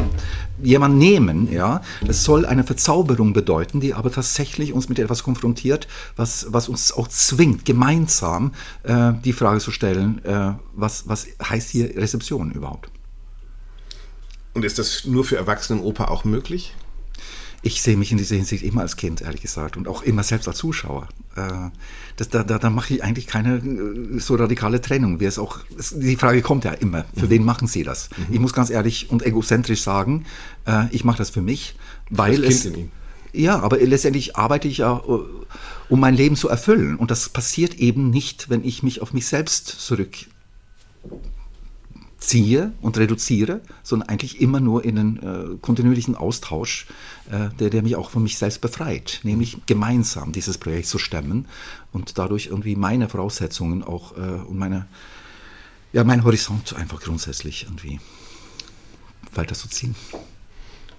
jemand 0.63 0.97
nehmen. 0.97 1.51
Ja, 1.51 1.83
das 2.07 2.25
soll 2.25 2.47
eine 2.47 2.65
Verzauberung 2.65 3.33
bedeuten, 3.33 3.81
die 3.81 3.95
aber 3.95 4.13
tatsächlich 4.13 4.73
uns 4.73 4.89
mit 4.89 4.99
etwas 4.99 5.23
konfrontiert, 5.23 5.89
was, 6.17 6.47
was 6.51 6.69
uns 6.69 6.93
auch 6.93 7.09
zwingt, 7.09 7.65
gemeinsam 7.65 8.53
äh, 8.83 9.13
die 9.25 9.33
Frage 9.33 9.61
zu 9.61 9.71
stellen, 9.71 10.25
äh, 10.25 10.53
was, 10.75 11.09
was 11.09 11.27
heißt 11.43 11.71
hier 11.71 11.97
Rezeption 11.97 12.53
überhaupt? 12.53 12.91
Und 14.55 14.65
ist 14.65 14.79
das 14.79 15.05
nur 15.05 15.25
für 15.25 15.37
Erwachsenenoper 15.37 16.11
auch 16.11 16.25
möglich? 16.25 16.75
Ich 17.65 17.81
sehe 17.81 17.97
mich 17.97 18.13
in 18.13 18.19
dieser 18.19 18.37
Hinsicht 18.37 18.63
immer 18.63 18.83
als 18.83 18.97
Kind, 18.97 19.23
ehrlich 19.23 19.41
gesagt, 19.41 19.77
und 19.77 19.89
auch 19.89 20.03
immer 20.03 20.23
selbst 20.23 20.47
als 20.47 20.59
Zuschauer. 20.59 21.09
Äh, 21.35 21.71
das, 22.17 22.29
da, 22.29 22.45
da, 22.45 22.59
da 22.59 22.69
mache 22.69 22.95
ich 22.95 23.03
eigentlich 23.03 23.27
keine 23.27 23.57
äh, 23.57 24.19
so 24.21 24.35
radikale 24.35 24.83
Trennung. 24.83 25.19
Wie 25.19 25.25
es 25.25 25.39
auch, 25.39 25.61
die 25.93 26.17
Frage 26.17 26.43
kommt 26.43 26.65
ja 26.65 26.73
immer, 26.73 27.07
für 27.17 27.27
mhm. 27.27 27.31
wen 27.31 27.45
machen 27.45 27.67
Sie 27.67 27.83
das? 27.83 28.11
Mhm. 28.11 28.35
Ich 28.35 28.41
muss 28.41 28.53
ganz 28.53 28.69
ehrlich 28.69 29.11
und 29.11 29.25
egozentrisch 29.25 29.81
sagen, 29.81 30.27
äh, 30.67 30.85
ich 30.91 31.05
mache 31.05 31.19
das 31.19 31.31
für 31.31 31.43
mich, 31.43 31.75
weil 32.11 32.43
das 32.43 32.67
es... 32.67 32.73
Ja, 33.33 33.59
aber 33.59 33.79
letztendlich 33.79 34.37
arbeite 34.37 34.69
ich 34.69 34.79
ja, 34.79 34.93
um 34.93 35.99
mein 35.99 36.15
Leben 36.15 36.37
zu 36.37 36.49
erfüllen. 36.49 36.95
Und 36.95 37.11
das 37.11 37.29
passiert 37.29 37.75
eben 37.75 38.11
nicht, 38.11 38.49
wenn 38.49 38.63
ich 38.63 38.85
mich 38.85 39.03
auf 39.03 39.13
mich 39.13 39.27
selbst 39.27 39.67
zurück 39.67 40.27
ziehe 42.27 42.73
und 42.81 42.97
reduziere, 42.99 43.61
sondern 43.83 44.09
eigentlich 44.09 44.41
immer 44.41 44.61
nur 44.61 44.85
in 44.85 44.99
einen 44.99 45.17
äh, 45.19 45.57
kontinuierlichen 45.61 46.15
Austausch, 46.15 46.87
äh, 47.31 47.49
der, 47.59 47.71
der 47.71 47.83
mich 47.83 47.97
auch 47.97 48.11
von 48.11 48.23
mich 48.23 48.39
selbst 48.39 48.61
befreit, 48.61 49.21
nämlich 49.23 49.59
gemeinsam 49.67 50.33
dieses 50.33 50.59
Projekt 50.59 50.87
zu 50.87 50.99
stemmen 50.99 51.47
und 51.93 52.19
dadurch 52.19 52.47
irgendwie 52.47 52.77
meine 52.77 53.09
Voraussetzungen 53.09 53.83
auch 53.83 54.17
äh, 54.17 54.21
und 54.21 54.59
meine, 54.59 54.87
ja, 55.93 56.05
mein 56.05 56.25
Horizont 56.25 56.75
einfach 56.75 57.01
grundsätzlich 57.01 57.65
irgendwie 57.65 58.01
weiter 59.35 59.55
zu 59.55 59.69
ziehen. 59.69 59.95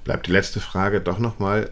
Bleibt 0.03 0.27
die 0.27 0.31
letzte 0.31 0.59
Frage 0.59 1.01
doch 1.01 1.19
nochmal. 1.19 1.71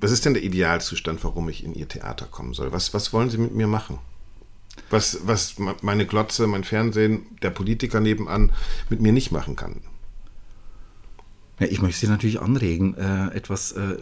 Was 0.00 0.12
ist 0.12 0.24
denn 0.24 0.34
der 0.34 0.44
Idealzustand, 0.44 1.24
warum 1.24 1.48
ich 1.48 1.64
in 1.64 1.74
Ihr 1.74 1.88
Theater 1.88 2.26
kommen 2.26 2.54
soll? 2.54 2.70
Was, 2.70 2.94
was 2.94 3.12
wollen 3.12 3.30
Sie 3.30 3.38
mit 3.38 3.54
mir 3.54 3.66
machen? 3.66 3.98
Was, 4.90 5.20
was 5.24 5.56
meine 5.82 6.06
Glotze, 6.06 6.46
mein 6.46 6.64
Fernsehen, 6.64 7.26
der 7.42 7.50
Politiker 7.50 8.00
nebenan 8.00 8.52
mit 8.88 9.00
mir 9.00 9.12
nicht 9.12 9.32
machen 9.32 9.56
kann? 9.56 9.76
Ja, 11.58 11.66
ich 11.66 11.82
möchte 11.82 12.00
Sie 12.00 12.08
natürlich 12.08 12.40
anregen, 12.40 12.94
äh, 12.94 13.34
etwas 13.34 13.72
äh, 13.72 13.98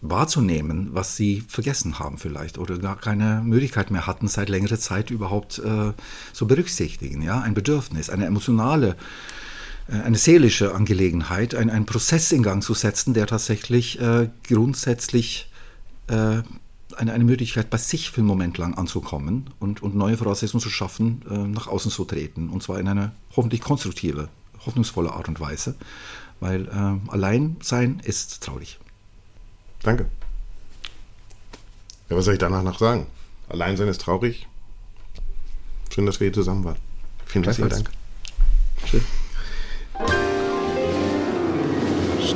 wahrzunehmen, 0.00 0.90
was 0.92 1.16
Sie 1.16 1.42
vergessen 1.46 1.98
haben 1.98 2.18
vielleicht 2.18 2.58
oder 2.58 2.78
gar 2.78 2.96
keine 2.98 3.42
Möglichkeit 3.44 3.90
mehr 3.90 4.06
hatten, 4.06 4.28
seit 4.28 4.48
längerer 4.48 4.78
Zeit 4.78 5.10
überhaupt 5.10 5.58
äh, 5.58 5.92
zu 6.32 6.46
berücksichtigen. 6.46 7.22
Ja? 7.22 7.40
Ein 7.40 7.54
Bedürfnis, 7.54 8.10
eine 8.10 8.26
emotionale 8.26 8.96
äh, 9.88 10.00
eine 10.02 10.18
seelische 10.18 10.74
Angelegenheit, 10.74 11.54
ein, 11.54 11.70
einen 11.70 11.86
Prozess 11.86 12.32
in 12.32 12.42
Gang 12.42 12.62
zu 12.62 12.74
setzen, 12.74 13.14
der 13.14 13.26
tatsächlich 13.26 14.00
äh, 14.00 14.28
grundsätzlich 14.46 15.50
äh, 16.08 16.42
eine, 16.98 17.12
eine 17.12 17.24
Möglichkeit 17.24 17.70
bei 17.70 17.78
sich 17.78 18.10
für 18.10 18.20
einen 18.20 18.28
Moment 18.28 18.58
lang 18.58 18.74
anzukommen 18.74 19.50
und, 19.60 19.82
und 19.82 19.94
neue 19.94 20.16
Voraussetzungen 20.16 20.60
zu 20.60 20.70
schaffen, 20.70 21.22
äh, 21.30 21.38
nach 21.38 21.66
außen 21.66 21.90
zu 21.90 22.04
treten. 22.04 22.48
Und 22.48 22.62
zwar 22.62 22.78
in 22.78 22.88
eine 22.88 23.12
hoffentlich 23.36 23.60
konstruktive, 23.60 24.28
hoffnungsvolle 24.64 25.12
Art 25.12 25.28
und 25.28 25.40
Weise, 25.40 25.74
weil 26.40 26.68
äh, 26.68 27.10
allein 27.10 27.56
sein 27.62 28.00
ist 28.04 28.42
traurig. 28.42 28.78
Danke. 29.82 30.06
Ja, 32.08 32.16
was 32.16 32.24
soll 32.24 32.34
ich 32.34 32.40
danach 32.40 32.62
noch 32.62 32.78
sagen? 32.78 33.06
Allein 33.48 33.76
sein 33.76 33.88
ist 33.88 34.00
traurig. 34.00 34.46
Schön, 35.92 36.06
dass 36.06 36.20
wir 36.20 36.26
hier 36.26 36.34
zusammen 36.34 36.64
waren. 36.64 36.76
Vielen 37.26 37.44
herzlichen 37.44 37.70
Dank. 37.70 37.90
Schön. 38.86 39.02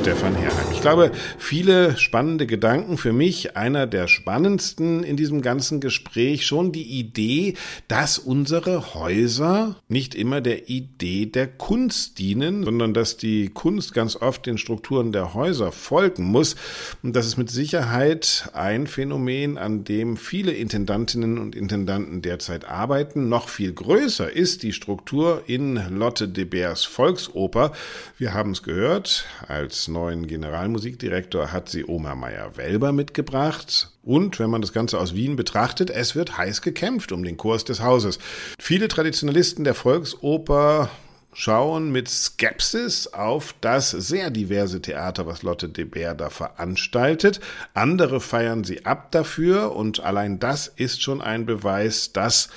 Stefan 0.01 0.35
Herrheim. 0.35 0.67
Ich 0.71 0.81
glaube, 0.81 1.11
viele 1.37 1.97
spannende 1.97 2.45
Gedanken 2.45 2.97
für 2.97 3.13
mich. 3.13 3.57
Einer 3.57 3.87
der 3.87 4.07
spannendsten 4.07 5.03
in 5.03 5.17
diesem 5.17 5.41
ganzen 5.41 5.79
Gespräch 5.79 6.45
schon 6.45 6.71
die 6.71 6.99
Idee, 6.99 7.55
dass 7.87 8.19
unsere 8.19 8.93
Häuser 8.93 9.75
nicht 9.87 10.13
immer 10.13 10.39
der 10.39 10.69
Idee 10.69 11.25
der 11.25 11.47
Kunst 11.47 12.19
dienen, 12.19 12.63
sondern 12.63 12.93
dass 12.93 13.17
die 13.17 13.49
Kunst 13.49 13.93
ganz 13.93 14.15
oft 14.15 14.45
den 14.45 14.57
Strukturen 14.57 15.11
der 15.11 15.33
Häuser 15.33 15.71
folgen 15.71 16.25
muss. 16.25 16.55
Und 17.01 17.15
das 17.15 17.25
ist 17.25 17.37
mit 17.37 17.49
Sicherheit 17.49 18.49
ein 18.53 18.87
Phänomen, 18.87 19.57
an 19.57 19.83
dem 19.83 20.15
viele 20.15 20.51
Intendantinnen 20.51 21.37
und 21.39 21.55
Intendanten 21.55 22.21
derzeit 22.21 22.65
arbeiten. 22.65 23.29
Noch 23.29 23.49
viel 23.49 23.73
größer 23.73 24.31
ist 24.31 24.63
die 24.63 24.73
Struktur 24.73 25.43
in 25.47 25.75
Lotte 25.89 26.27
de 26.27 26.45
Beers 26.45 26.85
Volksoper. 26.85 27.71
Wir 28.17 28.33
haben 28.33 28.51
es 28.51 28.63
gehört, 28.63 29.25
als 29.47 29.86
neuen 29.87 30.27
Generalmusikdirektor 30.27 31.51
hat 31.51 31.69
sie 31.69 31.85
Oma 31.85 32.15
Meyer-Welber 32.15 32.91
mitgebracht. 32.91 33.91
Und 34.03 34.39
wenn 34.39 34.49
man 34.49 34.61
das 34.61 34.73
Ganze 34.73 34.99
aus 34.99 35.15
Wien 35.15 35.35
betrachtet, 35.35 35.89
es 35.89 36.15
wird 36.15 36.37
heiß 36.37 36.61
gekämpft 36.61 37.11
um 37.11 37.23
den 37.23 37.37
Kurs 37.37 37.65
des 37.65 37.81
Hauses. 37.81 38.19
Viele 38.59 38.87
Traditionalisten 38.87 39.63
der 39.63 39.73
Volksoper 39.73 40.89
schauen 41.33 41.91
mit 41.91 42.09
Skepsis 42.09 43.07
auf 43.13 43.53
das 43.61 43.91
sehr 43.91 44.31
diverse 44.31 44.81
Theater, 44.81 45.27
was 45.27 45.43
Lotte 45.43 45.69
de 45.69 45.85
Beer 45.85 46.15
da 46.15 46.29
veranstaltet. 46.31 47.39
Andere 47.75 48.19
feiern 48.21 48.63
sie 48.63 48.85
ab 48.85 49.11
dafür 49.11 49.75
und 49.75 49.99
allein 49.99 50.39
das 50.39 50.67
ist 50.67 51.03
schon 51.03 51.21
ein 51.21 51.45
Beweis, 51.45 52.11
dass 52.11 52.49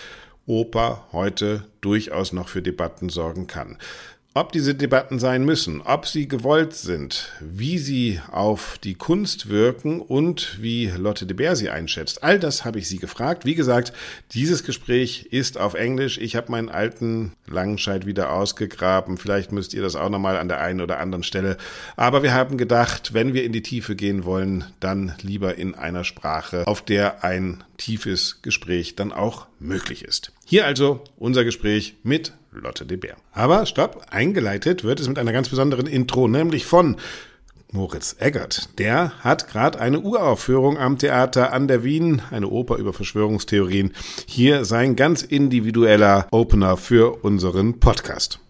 Oper 0.47 1.07
heute 1.13 1.67
durchaus 1.81 2.33
noch 2.33 2.49
für 2.49 2.63
Debatten 2.63 3.09
sorgen 3.09 3.47
kann. 3.47 3.77
Ob 4.33 4.53
diese 4.53 4.77
Debatten 4.77 5.19
sein 5.19 5.45
müssen, 5.45 5.81
ob 5.81 6.07
sie 6.07 6.29
gewollt 6.29 6.73
sind, 6.73 7.33
wie 7.41 7.79
sie 7.79 8.21
auf 8.31 8.79
die 8.79 8.95
Kunst 8.95 9.49
wirken 9.49 10.01
und 10.01 10.63
wie 10.63 10.87
Lotte 10.87 11.27
de 11.27 11.37
Beer 11.37 11.57
sie 11.57 11.69
einschätzt, 11.69 12.23
all 12.23 12.39
das 12.39 12.65
habe 12.65 12.79
ich 12.79 12.87
sie 12.87 12.99
gefragt. 12.99 13.45
Wie 13.45 13.57
gesagt, 13.57 13.93
dieses 14.31 14.63
Gespräch 14.63 15.27
ist 15.33 15.59
auf 15.59 15.75
Englisch. 15.75 16.17
Ich 16.19 16.37
habe 16.37 16.53
meinen 16.53 16.69
alten 16.69 17.33
Langenscheid 17.49 18.07
wieder 18.07 18.33
ausgegraben. 18.33 19.19
Vielleicht 19.19 19.51
müsst 19.51 19.75
ihr 19.75 19.83
das 19.83 19.97
auch 19.97 20.11
nochmal 20.11 20.37
an 20.37 20.47
der 20.47 20.61
einen 20.61 20.81
oder 20.81 21.01
anderen 21.01 21.25
Stelle. 21.25 21.57
Aber 21.97 22.23
wir 22.23 22.33
haben 22.33 22.57
gedacht, 22.57 23.13
wenn 23.13 23.35
wir 23.35 23.43
in 23.43 23.51
die 23.53 23.63
Tiefe 23.63 23.97
gehen 23.97 24.25
wollen, 24.25 24.65
dann 24.79 25.13
lieber 25.23 25.57
in 25.57 25.75
einer 25.75 26.05
Sprache, 26.05 26.69
auf 26.69 26.83
der 26.83 27.25
ein 27.25 27.65
tiefes 27.81 28.41
Gespräch 28.43 28.95
dann 28.95 29.13
auch 29.13 29.47
möglich 29.59 30.05
ist. 30.05 30.33
Hier 30.45 30.67
also 30.67 31.03
unser 31.17 31.45
Gespräch 31.45 31.97
mit 32.03 32.33
Lotte 32.53 32.85
de 32.85 32.97
Beer. 32.97 33.17
Aber 33.33 33.67
stopp, 33.67 34.07
eingeleitet 34.11 34.85
wird 34.85 35.01
es 35.01 35.09
mit 35.09 35.19
einer 35.19 35.33
ganz 35.33 35.49
besonderen 35.49 35.87
Intro, 35.87 36.29
nämlich 36.29 36.67
von 36.67 36.97
Moritz 37.73 38.17
Eggert. 38.19 38.79
Der 38.79 39.13
hat 39.21 39.49
gerade 39.49 39.81
eine 39.81 40.01
Uraufführung 40.01 40.77
am 40.77 40.99
Theater 40.99 41.53
an 41.53 41.69
der 41.69 41.85
Wien, 41.85 42.21
eine 42.31 42.49
Oper 42.49 42.77
über 42.77 42.93
Verschwörungstheorien. 42.93 43.93
Hier 44.27 44.65
sein 44.65 44.97
ganz 44.97 45.23
individueller 45.23 46.27
Opener 46.33 46.77
für 46.77 47.25
unseren 47.25 47.79
Podcast. 47.79 48.41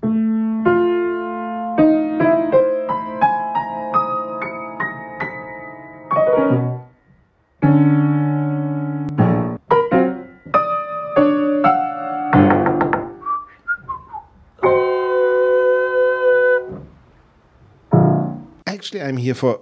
Actually, 18.91 19.09
I'm 19.09 19.19
here 19.19 19.35
for 19.35 19.61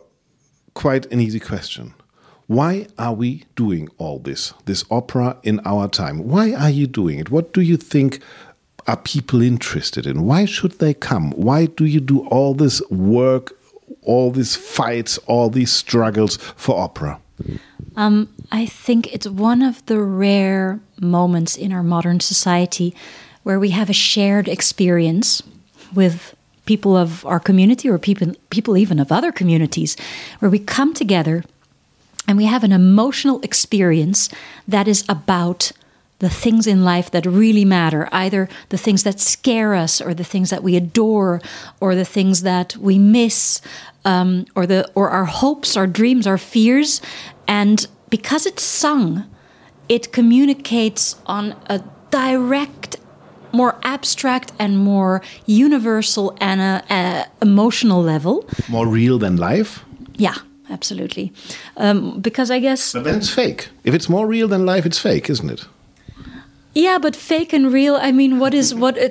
quite 0.73 1.05
an 1.13 1.21
easy 1.21 1.39
question. 1.39 1.93
Why 2.47 2.87
are 2.99 3.13
we 3.13 3.45
doing 3.57 3.91
all 3.99 4.19
this, 4.19 4.55
this 4.65 4.87
opera 4.91 5.37
in 5.43 5.61
our 5.67 5.87
time? 5.87 6.29
Why 6.29 6.55
are 6.55 6.71
you 6.71 6.87
doing 6.87 7.19
it? 7.19 7.31
What 7.31 7.53
do 7.53 7.61
you 7.61 7.77
think 7.77 8.21
are 8.87 8.97
people 8.97 9.43
interested 9.43 10.07
in? 10.07 10.23
Why 10.23 10.47
should 10.47 10.79
they 10.79 10.95
come? 10.95 11.33
Why 11.33 11.67
do 11.67 11.85
you 11.85 12.01
do 12.01 12.27
all 12.29 12.55
this 12.55 12.81
work, 12.91 13.53
all 14.01 14.31
these 14.31 14.57
fights, 14.57 15.19
all 15.27 15.51
these 15.51 15.71
struggles 15.71 16.39
for 16.57 16.81
opera? 16.81 17.21
Um, 17.97 18.35
I 18.51 18.65
think 18.65 19.13
it's 19.13 19.29
one 19.29 19.61
of 19.61 19.85
the 19.85 20.01
rare 20.01 20.81
moments 21.03 21.55
in 21.55 21.71
our 21.75 21.83
modern 21.83 22.21
society 22.21 22.95
where 23.43 23.61
we 23.61 23.71
have 23.71 23.91
a 23.91 23.93
shared 23.93 24.49
experience 24.49 25.43
with 25.93 26.35
people 26.69 26.99
of 26.99 27.25
our 27.25 27.41
community 27.41 27.89
or 27.89 27.99
people 27.99 28.35
people 28.51 28.77
even 28.77 29.01
of 29.01 29.11
other 29.11 29.33
communities 29.33 29.97
where 30.39 30.51
we 30.51 30.59
come 30.59 30.93
together 30.93 31.43
and 32.27 32.37
we 32.37 32.45
have 32.45 32.63
an 32.63 32.73
emotional 32.73 33.41
experience 33.41 34.29
that 34.69 34.87
is 34.87 35.03
about 35.09 35.73
the 36.19 36.29
things 36.29 36.67
in 36.67 36.85
life 36.85 37.11
that 37.11 37.25
really 37.25 37.65
matter 37.65 38.07
either 38.13 38.51
the 38.69 38.77
things 38.77 39.03
that 39.03 39.19
scare 39.19 39.73
us 39.85 39.99
or 39.99 40.13
the 40.13 40.31
things 40.33 40.51
that 40.51 40.63
we 40.63 40.77
adore 40.77 41.41
or 41.81 41.95
the 41.95 42.05
things 42.05 42.43
that 42.43 42.77
we 42.77 42.99
miss 42.99 43.63
um, 44.05 44.45
or 44.55 44.67
the 44.67 44.81
or 44.95 45.09
our 45.09 45.25
hopes 45.25 45.75
our 45.75 45.87
dreams 45.87 46.27
our 46.27 46.39
fears. 46.39 47.01
And 47.47 47.87
because 48.11 48.45
it's 48.45 48.63
sung 48.63 49.25
it 49.89 50.13
communicates 50.13 51.17
on 51.25 51.55
a 51.67 51.83
direct 52.11 52.97
more 53.53 53.77
abstract 53.83 54.53
and 54.59 54.79
more 54.79 55.23
universal 55.47 56.37
and 56.41 56.61
a, 56.61 56.83
a 56.91 57.27
emotional 57.43 58.03
level. 58.03 58.45
More 58.69 58.87
real 58.87 59.19
than 59.19 59.37
life? 59.37 59.85
Yeah, 60.17 60.37
absolutely. 60.71 61.33
Um, 61.77 62.21
because 62.21 62.51
I 62.51 62.61
guess. 62.61 62.93
But 62.93 63.05
then 63.05 63.17
it's 63.17 63.31
fake. 63.31 63.69
If 63.85 63.95
it's 63.95 64.09
more 64.09 64.27
real 64.27 64.49
than 64.49 64.67
life, 64.67 64.87
it's 64.87 64.99
fake, 64.99 65.31
isn't 65.31 65.51
it? 65.51 65.65
Yeah, 66.75 66.99
but 66.99 67.17
fake 67.17 67.53
and 67.53 67.73
real. 67.73 67.97
I 67.97 68.13
mean, 68.13 68.39
what 68.39 68.55
is 68.55 68.75
what? 68.75 68.97
Uh, 68.99 69.09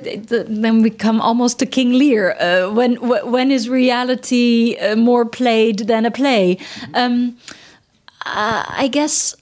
then 0.48 0.82
we 0.82 0.90
come 0.90 1.20
almost 1.20 1.58
to 1.58 1.66
King 1.66 1.92
Lear. 1.92 2.36
Uh, 2.40 2.72
when 2.72 2.96
when 3.30 3.50
is 3.50 3.68
reality 3.68 4.76
uh, 4.80 4.96
more 4.96 5.24
played 5.26 5.86
than 5.86 6.06
a 6.06 6.10
play? 6.10 6.58
Um, 6.94 7.36
uh, 8.24 8.64
I 8.68 8.88
guess 8.90 9.36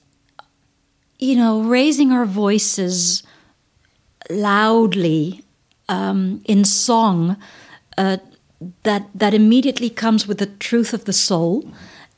you 1.19 1.35
know, 1.35 1.61
raising 1.61 2.11
our 2.11 2.25
voices 2.25 3.23
loudly 4.29 5.41
um, 5.89 6.41
in 6.45 6.65
song 6.65 7.37
uh, 7.97 8.17
that 8.83 9.03
that 9.19 9.33
immediately 9.33 9.89
comes 9.89 10.27
with 10.27 10.37
the 10.37 10.51
truth 10.59 10.93
of 10.93 11.03
the 11.03 11.13
soul. 11.13 11.63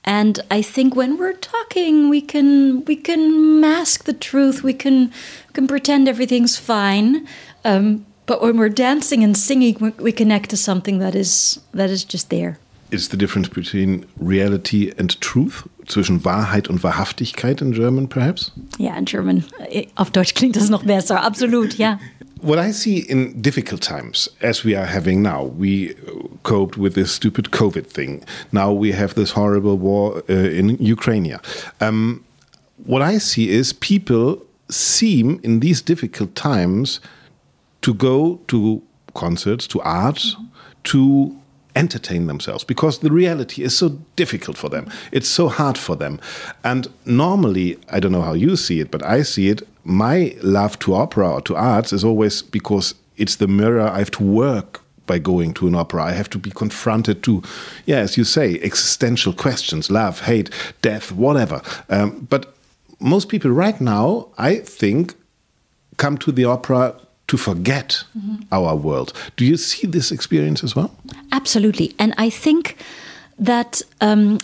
And 0.04 0.40
I 0.50 0.62
think 0.64 0.96
when 0.96 1.18
we're 1.18 1.34
talking, 1.34 2.10
we 2.10 2.22
can 2.22 2.86
we 2.86 2.96
can 2.96 3.60
mask 3.60 4.04
the 4.04 4.14
truth. 4.14 4.64
We 4.64 4.74
can 4.74 5.12
can 5.54 5.68
pretend 5.68 6.08
everything's 6.08 6.58
fine. 6.58 7.28
Um, 7.64 8.06
But 8.30 8.42
when 8.42 8.58
we're 8.58 8.76
dancing 8.76 9.24
and 9.24 9.36
singing, 9.36 9.78
we, 9.80 9.90
we 10.04 10.12
connect 10.12 10.50
to 10.50 10.58
something 10.58 11.00
that 11.00 11.16
is 11.16 11.60
that 11.74 11.90
is 11.90 12.06
just 12.14 12.30
there. 12.30 12.58
Is 12.92 13.08
the 13.08 13.18
difference 13.18 13.50
between 13.50 14.06
reality 14.20 14.94
and 14.98 15.20
truth? 15.20 15.68
Zwischen 15.90 16.24
Wahrheit 16.24 16.70
und 16.70 16.84
Wahrhaftigkeit 16.84 17.62
in 17.62 17.72
German, 17.72 18.08
perhaps? 18.08 18.52
Ja, 18.78 18.96
in 18.96 19.06
German. 19.06 19.44
Auf 19.96 20.12
Deutsch 20.12 20.36
klingt 20.36 20.56
das 20.56 20.70
noch 20.70 20.84
besser. 20.84 21.24
Absolut, 21.24 21.78
ja. 21.80 22.00
What 22.42 22.58
I 22.58 22.72
see 22.72 23.00
in 23.00 23.42
difficult 23.42 23.82
times, 23.82 24.30
as 24.40 24.64
we 24.64 24.78
are 24.78 24.86
having 24.86 25.22
now, 25.22 25.52
we 25.58 25.96
coped 26.44 26.78
with 26.78 26.94
this 26.94 27.12
stupid 27.12 27.52
COVID 27.52 27.86
thing. 27.86 28.24
Now 28.52 28.72
we 28.72 28.94
have 28.94 29.16
this 29.16 29.36
horrible 29.36 29.78
war 29.78 30.24
uh, 30.30 30.34
in 30.34 30.78
Ukraine. 30.80 31.40
Um, 31.82 32.24
what 32.86 33.02
I 33.02 33.18
see 33.18 33.50
is 33.50 33.74
people 33.74 34.46
seem 34.70 35.40
in 35.44 35.60
these 35.60 35.82
difficult 35.82 36.36
times 36.36 37.02
to 37.82 37.94
go 37.94 38.40
to 38.48 38.82
concerts, 39.16 39.68
to 39.68 39.82
art, 39.82 40.36
to 40.84 41.36
entertain 41.80 42.28
themselves 42.28 42.64
because 42.64 43.00
the 43.00 43.12
reality 43.12 43.64
is 43.64 43.78
so 43.78 43.90
difficult 44.16 44.58
for 44.58 44.70
them. 44.70 44.86
It's 45.12 45.30
so 45.30 45.48
hard 45.48 45.78
for 45.78 45.96
them. 45.96 46.20
And 46.64 46.88
normally, 47.06 47.78
I 47.90 48.00
don't 48.00 48.12
know 48.12 48.22
how 48.22 48.34
you 48.34 48.56
see 48.56 48.82
it, 48.82 48.92
but 48.92 49.04
I 49.06 49.24
see 49.24 49.50
it. 49.50 49.62
My 49.84 50.36
love 50.44 50.78
to 50.80 50.94
opera 50.94 51.32
or 51.36 51.42
to 51.42 51.56
arts 51.56 51.94
is 51.94 52.04
always 52.04 52.42
because 52.42 52.96
it's 53.16 53.38
the 53.38 53.48
mirror 53.48 53.88
I 53.88 54.00
have 54.00 54.12
to 54.12 54.24
work 54.24 54.82
by 55.08 55.20
going 55.20 55.54
to 55.56 55.68
an 55.68 55.76
opera. 55.76 56.04
I 56.04 56.12
have 56.12 56.30
to 56.30 56.38
be 56.38 56.52
confronted 56.52 57.24
to, 57.24 57.42
yeah, 57.86 57.98
as 57.98 58.18
you 58.18 58.24
say, 58.24 58.60
existential 58.62 59.34
questions 59.34 59.90
love, 59.90 60.22
hate, 60.22 60.50
death, 60.82 61.12
whatever. 61.12 61.62
Um, 61.90 62.28
but 62.30 62.54
most 63.00 63.30
people 63.30 63.52
right 63.52 63.80
now, 63.82 64.28
I 64.38 64.58
think, 64.58 65.16
come 65.98 66.18
to 66.18 66.32
the 66.32 66.46
opera 66.46 66.96
to 67.30 67.38
forget 67.38 68.06
mm 68.14 68.22
-hmm. 68.22 68.46
our 68.50 68.82
world. 68.82 69.14
Do 69.36 69.46
you 69.46 69.58
see 69.58 69.90
this 69.90 70.12
experience 70.12 70.66
as 70.66 70.74
well? 70.74 70.90
Absolutely, 71.30 71.94
and 71.98 72.14
I 72.20 72.32
think 72.42 72.76
that 73.46 73.88
um, 74.00 74.38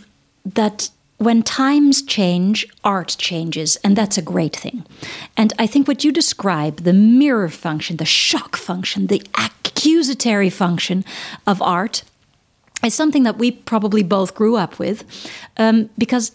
that 0.53 0.91
when 1.17 1.43
times 1.43 2.03
change, 2.05 2.67
art 2.81 3.15
changes, 3.17 3.77
and 3.83 3.95
that's 3.95 4.17
a 4.17 4.21
great 4.21 4.59
thing. 4.59 4.83
And 5.35 5.53
I 5.63 5.67
think 5.67 5.87
what 5.87 6.03
you 6.03 6.11
describe 6.13 6.83
the 6.83 6.93
mirror 6.93 7.49
function, 7.49 7.97
the 7.97 8.05
shock 8.05 8.57
function, 8.57 9.07
the 9.07 9.21
accusatory 9.33 10.49
function 10.49 11.03
of 11.45 11.61
art 11.61 12.03
is 12.83 12.95
something 12.95 13.25
that 13.25 13.37
we 13.37 13.51
probably 13.51 14.03
both 14.03 14.33
grew 14.33 14.55
up 14.63 14.79
with 14.79 15.03
um, 15.57 15.89
because 15.97 16.31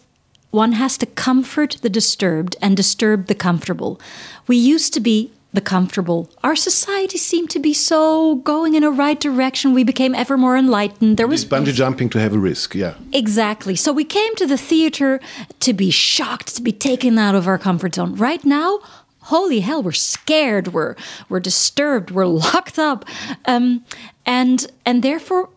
one 0.51 0.73
has 0.73 0.99
to 0.99 1.07
comfort 1.07 1.77
the 1.83 1.91
disturbed 1.91 2.57
and 2.61 2.77
disturb 2.77 3.27
the 3.27 3.35
comfortable. 3.35 4.01
We 4.47 4.57
used 4.57 4.95
to 4.95 5.01
be 5.01 5.31
the 5.53 5.61
comfortable. 5.61 6.31
Our 6.45 6.55
society 6.55 7.19
seemed 7.19 7.51
to 7.51 7.59
be 7.59 7.75
so 7.75 8.37
going 8.37 8.75
in 8.75 8.85
a 8.85 8.91
right 8.91 9.19
direction. 9.19 9.75
We 9.75 9.85
became 9.85 10.15
ever 10.15 10.37
more 10.37 10.57
enlightened. 10.57 11.17
There 11.17 11.27
was 11.27 11.45
bungee 11.45 11.73
jumping 11.73 12.09
to 12.11 12.21
have 12.21 12.33
a 12.33 12.39
risk, 12.39 12.75
yeah. 12.75 12.95
Exactly. 13.13 13.75
So 13.75 13.93
we 13.93 14.05
came 14.05 14.35
to 14.37 14.47
the 14.47 14.57
theater 14.57 15.21
to 15.61 15.73
be 15.73 15.91
shocked, 15.91 16.55
to 16.57 16.63
be 16.63 16.73
taken 16.73 17.19
out 17.19 17.35
of 17.35 17.49
our 17.49 17.59
comfort 17.59 17.97
zone. 17.97 18.15
Right 18.15 18.45
now, 18.45 18.81
holy 19.23 19.61
hell, 19.61 19.83
we're 19.83 19.93
scared, 19.93 20.69
we're 20.69 20.95
we're 21.29 21.41
disturbed, 21.41 22.11
we're 22.11 22.27
locked 22.27 22.79
up, 22.79 23.05
um, 23.47 23.85
and 24.25 24.67
and 24.87 25.03
therefore, 25.03 25.51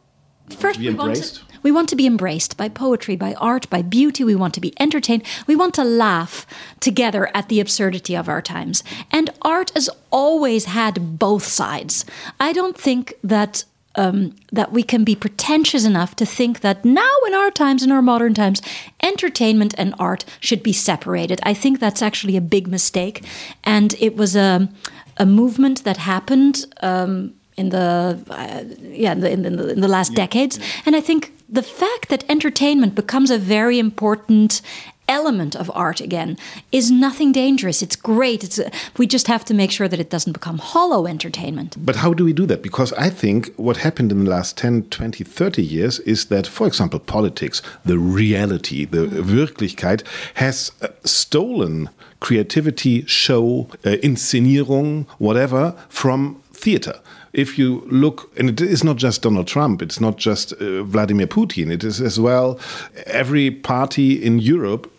first 0.50 0.80
we 0.80 0.94
want 0.94 1.16
to 1.16 1.42
we 1.64 1.72
want 1.72 1.90
to 1.90 1.96
be 1.96 2.06
embraced 2.06 2.58
by 2.58 2.70
poetry, 2.70 3.16
by 3.16 3.34
art, 3.36 3.70
by 3.70 3.82
beauty. 3.82 4.24
We 4.24 4.36
want 4.36 4.54
to 4.54 4.62
be 4.62 4.74
entertained. 4.80 5.24
We 5.48 5.56
want 5.56 5.74
to 5.76 5.84
laugh 5.84 6.46
together 6.80 7.32
at 7.34 7.50
the 7.50 7.60
absurdity 7.60 8.16
of 8.16 8.30
our 8.30 8.42
times. 8.42 8.84
And 9.12 9.30
art 9.42 9.72
has 9.72 9.90
always 10.12 10.66
had 10.66 11.18
both 11.18 11.46
sides. 11.46 12.06
I 12.40 12.54
don't 12.54 12.78
think 12.78 13.14
that 13.24 13.64
um, 13.96 14.36
that 14.52 14.72
we 14.72 14.84
can 14.84 15.04
be 15.04 15.16
pretentious 15.16 15.86
enough 15.86 16.16
to 16.16 16.26
think 16.26 16.62
that 16.62 16.84
now, 16.84 17.14
in 17.28 17.34
our 17.36 17.52
times, 17.52 17.84
in 17.84 17.92
our 17.92 18.02
modern 18.02 18.34
times, 18.34 18.62
entertainment 19.04 19.76
and 19.78 19.94
art 20.00 20.26
should 20.40 20.64
be 20.64 20.74
separated. 20.74 21.40
I 21.44 21.54
think 21.54 21.80
that's 21.80 22.02
actually 22.02 22.36
a 22.36 22.42
big 22.42 22.68
mistake, 22.68 23.24
and 23.64 23.94
it 24.00 24.16
was 24.16 24.36
a 24.36 24.70
a 25.18 25.26
movement 25.26 25.84
that 25.84 25.98
happened. 25.98 26.66
Um, 26.82 27.36
in 27.56 27.70
the 27.70 28.20
uh, 28.32 28.64
yeah 28.82 29.12
in 29.12 29.20
the, 29.20 29.32
in 29.32 29.42
the, 29.44 29.70
in 29.70 29.82
the 29.82 29.88
last 29.88 30.14
yeah, 30.14 30.26
decades 30.26 30.58
yeah. 30.58 30.66
and 30.88 30.96
i 30.96 31.02
think 31.02 31.32
the 31.54 31.64
fact 31.64 32.10
that 32.10 32.26
entertainment 32.28 32.96
becomes 32.96 33.30
a 33.30 33.38
very 33.38 33.78
important 33.78 34.62
element 35.08 35.56
of 35.56 35.70
art 35.76 36.02
again 36.02 36.38
is 36.72 36.90
nothing 36.90 37.32
dangerous. 37.32 37.82
It's 37.82 37.96
great. 37.96 38.44
It's 38.44 38.58
a, 38.58 38.72
we 38.98 39.06
just 39.06 39.28
have 39.28 39.46
to 39.46 39.54
make 39.54 39.70
sure 39.70 39.88
that 39.88 40.00
it 40.00 40.10
doesn't 40.10 40.34
become 40.34 40.58
hollow 40.58 41.06
entertainment. 41.06 41.76
But 41.78 41.98
how 41.98 42.14
do 42.14 42.26
we 42.26 42.34
do 42.34 42.46
that? 42.48 42.62
Because 42.64 42.94
i 42.94 43.10
think 43.10 43.54
what 43.56 43.78
happened 43.78 44.12
in 44.12 44.24
the 44.24 44.30
last 44.30 44.58
10 44.58 44.84
20 44.90 45.24
30 45.24 45.62
years 45.62 46.00
is 46.00 46.26
that 46.26 46.48
for 46.48 46.68
example 46.68 47.00
politics 47.00 47.62
the 47.86 47.98
reality 47.98 48.86
the 48.86 49.06
wirklichkeit 49.08 50.04
has 50.36 50.72
uh, 50.82 50.88
stolen 51.04 51.90
creativity 52.20 53.06
show 53.06 53.68
uh, 53.86 53.98
inszenierung 54.02 55.06
whatever 55.20 55.76
from 55.90 56.42
theater 56.54 57.00
if 57.34 57.58
you 57.58 57.84
look, 57.88 58.32
and 58.38 58.50
it 58.50 58.62
is 58.62 58.84
not 58.84 58.98
just 58.98 59.24
Donald 59.24 59.48
Trump, 59.48 59.82
it's 59.82 60.00
not 60.00 60.18
just 60.18 60.54
uh, 60.54 60.84
Vladimir 60.84 61.28
Putin, 61.28 61.72
it 61.72 61.84
is 61.84 62.00
as 62.00 62.20
well 62.20 62.60
every 63.08 63.52
party 63.52 64.24
in 64.24 64.40
Europe 64.40 64.92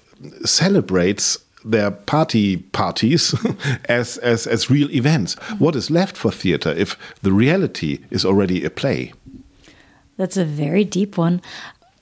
celebrates 0.45 1.39
their 1.65 1.91
party 1.91 2.59
parties 2.59 3.35
as, 3.87 4.19
as, 4.19 4.47
as 4.47 4.71
real 4.71 4.91
events. 4.91 5.35
What 5.59 5.77
is 5.77 5.91
left 5.91 6.17
for 6.17 6.31
theater 6.31 6.71
if 6.71 6.97
the 7.23 7.33
reality 7.33 8.01
is 8.11 8.25
already 8.25 8.65
a 8.65 8.71
play? 8.71 9.13
That's 10.17 10.37
a 10.37 10.45
very 10.45 10.85
deep 10.85 11.19
one 11.19 11.41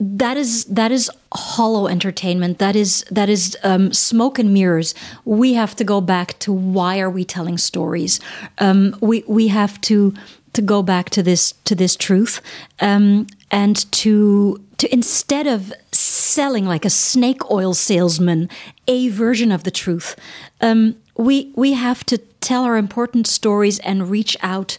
that 0.03 0.37
is 0.37 0.65
that 0.65 0.91
is 0.91 1.09
hollow 1.31 1.87
entertainment. 1.87 2.59
That 2.59 2.75
is 2.75 3.05
that 3.11 3.29
is 3.29 3.57
um, 3.63 3.93
smoke 3.93 4.39
and 4.39 4.53
mirrors. 4.53 4.93
We 5.25 5.53
have 5.53 5.75
to 5.77 5.83
go 5.83 6.01
back 6.01 6.37
to 6.39 6.51
why 6.51 6.99
are 6.99 7.09
we 7.09 7.23
telling 7.23 7.57
stories? 7.57 8.19
Um, 8.59 8.95
we 9.01 9.23
we 9.27 9.47
have 9.49 9.79
to 9.81 10.13
to 10.53 10.61
go 10.61 10.83
back 10.83 11.09
to 11.11 11.23
this 11.23 11.53
to 11.65 11.75
this 11.75 11.95
truth 11.95 12.41
um, 12.79 13.27
and 13.49 13.91
to 13.93 14.63
to 14.77 14.93
instead 14.93 15.47
of 15.47 15.73
selling 15.91 16.65
like 16.65 16.85
a 16.85 16.89
snake 16.89 17.49
oil 17.49 17.73
salesman 17.73 18.49
a 18.87 19.09
version 19.09 19.51
of 19.51 19.63
the 19.63 19.71
truth 19.71 20.15
um, 20.61 20.95
we 21.17 21.51
we 21.55 21.73
have 21.73 22.03
to 22.05 22.17
tell 22.41 22.63
our 22.63 22.77
important 22.77 23.25
stories 23.25 23.79
and 23.79 24.09
reach 24.09 24.35
out 24.41 24.77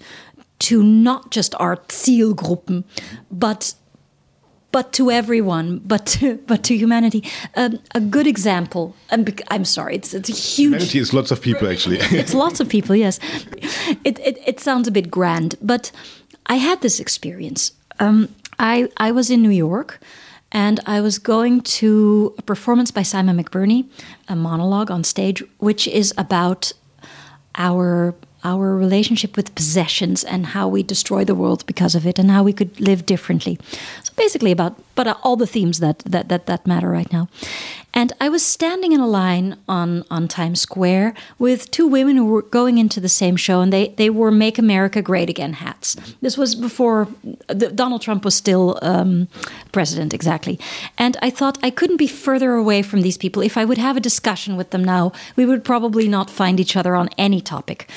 to 0.61 0.83
not 0.83 1.31
just 1.31 1.55
our 1.57 1.77
Zielgruppen, 1.89 2.85
but 3.31 3.75
but 4.75 4.93
to 4.93 5.09
everyone, 5.09 5.81
but 5.85 6.05
to, 6.05 6.37
but 6.49 6.65
to 6.65 6.77
humanity. 6.77 7.23
Um, 7.55 7.79
a 7.95 8.01
good 8.01 8.27
example. 8.27 8.97
I'm, 9.13 9.25
I'm 9.49 9.65
sorry, 9.65 9.95
it's 9.95 10.13
it's 10.13 10.29
a 10.29 10.33
huge. 10.33 10.73
Humanity 10.73 10.99
is 10.99 11.15
lots 11.15 11.31
of 11.31 11.41
people, 11.41 11.69
actually. 11.69 11.99
it's 12.23 12.35
lots 12.35 12.59
of 12.59 12.69
people. 12.69 12.97
Yes, 12.97 13.21
it, 14.03 14.19
it 14.19 14.37
it 14.45 14.59
sounds 14.59 14.89
a 14.89 14.91
bit 14.91 15.13
grand, 15.13 15.55
but 15.63 15.93
I 16.47 16.57
had 16.57 16.81
this 16.81 16.99
experience. 16.99 17.71
Um, 18.01 18.29
I 18.59 18.89
I 18.97 19.13
was 19.13 19.31
in 19.31 19.43
New 19.43 19.57
York. 19.69 20.01
And 20.57 20.79
I 20.87 21.01
was 21.01 21.19
going 21.19 21.63
to 21.81 22.33
a 22.39 22.43
performance 22.43 22.93
by 22.93 23.03
Simon 23.03 23.37
McBurney, 23.37 23.87
a 24.29 24.37
monologue 24.37 24.89
on 24.89 25.03
stage, 25.03 25.43
which 25.59 25.89
is 25.89 26.15
about 26.17 26.73
our 27.57 28.15
our 28.45 28.77
relationship 28.77 29.37
with 29.37 29.55
possessions 29.55 30.23
and 30.23 30.47
how 30.47 30.69
we 30.69 30.83
destroy 30.83 31.25
the 31.25 31.35
world 31.35 31.65
because 31.67 31.95
of 31.95 32.07
it 32.07 32.19
and 32.19 32.31
how 32.31 32.43
we 32.43 32.53
could 32.53 32.79
live 32.79 33.07
differently. 33.07 33.59
Basically 34.17 34.53
about 34.53 34.77
but 34.95 35.19
all 35.23 35.37
the 35.37 35.47
themes 35.47 35.81
that 35.81 35.99
that 36.01 36.29
that, 36.29 36.47
that 36.47 36.67
matter 36.67 36.89
right 36.89 37.13
now. 37.13 37.29
And 37.97 38.13
I 38.21 38.29
was 38.29 38.45
standing 38.45 38.91
in 38.91 38.99
a 38.99 39.07
line 39.07 39.57
on, 39.69 40.05
on 40.11 40.27
Times 40.27 40.61
Square 40.61 41.15
with 41.39 41.71
two 41.71 41.87
women 41.87 42.17
who 42.17 42.27
were 42.27 42.43
going 42.43 42.77
into 42.77 43.01
the 43.01 43.09
same 43.09 43.37
show, 43.37 43.61
and 43.61 43.73
they, 43.73 43.89
they 43.91 44.11
wore 44.11 44.33
Make 44.33 44.59
America 44.59 45.01
Great 45.01 45.31
Again 45.31 45.53
hats. 45.55 45.95
This 46.21 46.37
was 46.37 46.57
before 46.57 47.07
the, 47.47 47.71
Donald 47.71 48.03
Trump 48.03 48.25
was 48.25 48.35
still 48.35 48.81
um, 48.83 49.29
president, 49.71 50.13
exactly. 50.13 50.59
And 50.99 51.17
I 51.23 51.31
thought 51.31 51.57
I 51.63 51.71
couldn't 51.71 51.99
be 51.99 52.09
further 52.09 52.55
away 52.55 52.83
from 52.83 53.03
these 53.03 53.17
people. 53.17 53.43
If 53.43 53.57
I 53.57 53.65
would 53.65 53.79
have 53.79 53.97
a 53.97 54.01
discussion 54.01 54.57
with 54.57 54.71
them 54.71 54.83
now, 54.83 55.13
we 55.37 55.47
would 55.47 55.63
probably 55.63 56.09
not 56.09 56.29
find 56.29 56.59
each 56.59 56.77
other 56.77 56.97
on 56.97 57.09
any 57.17 57.41
topic. 57.41 57.89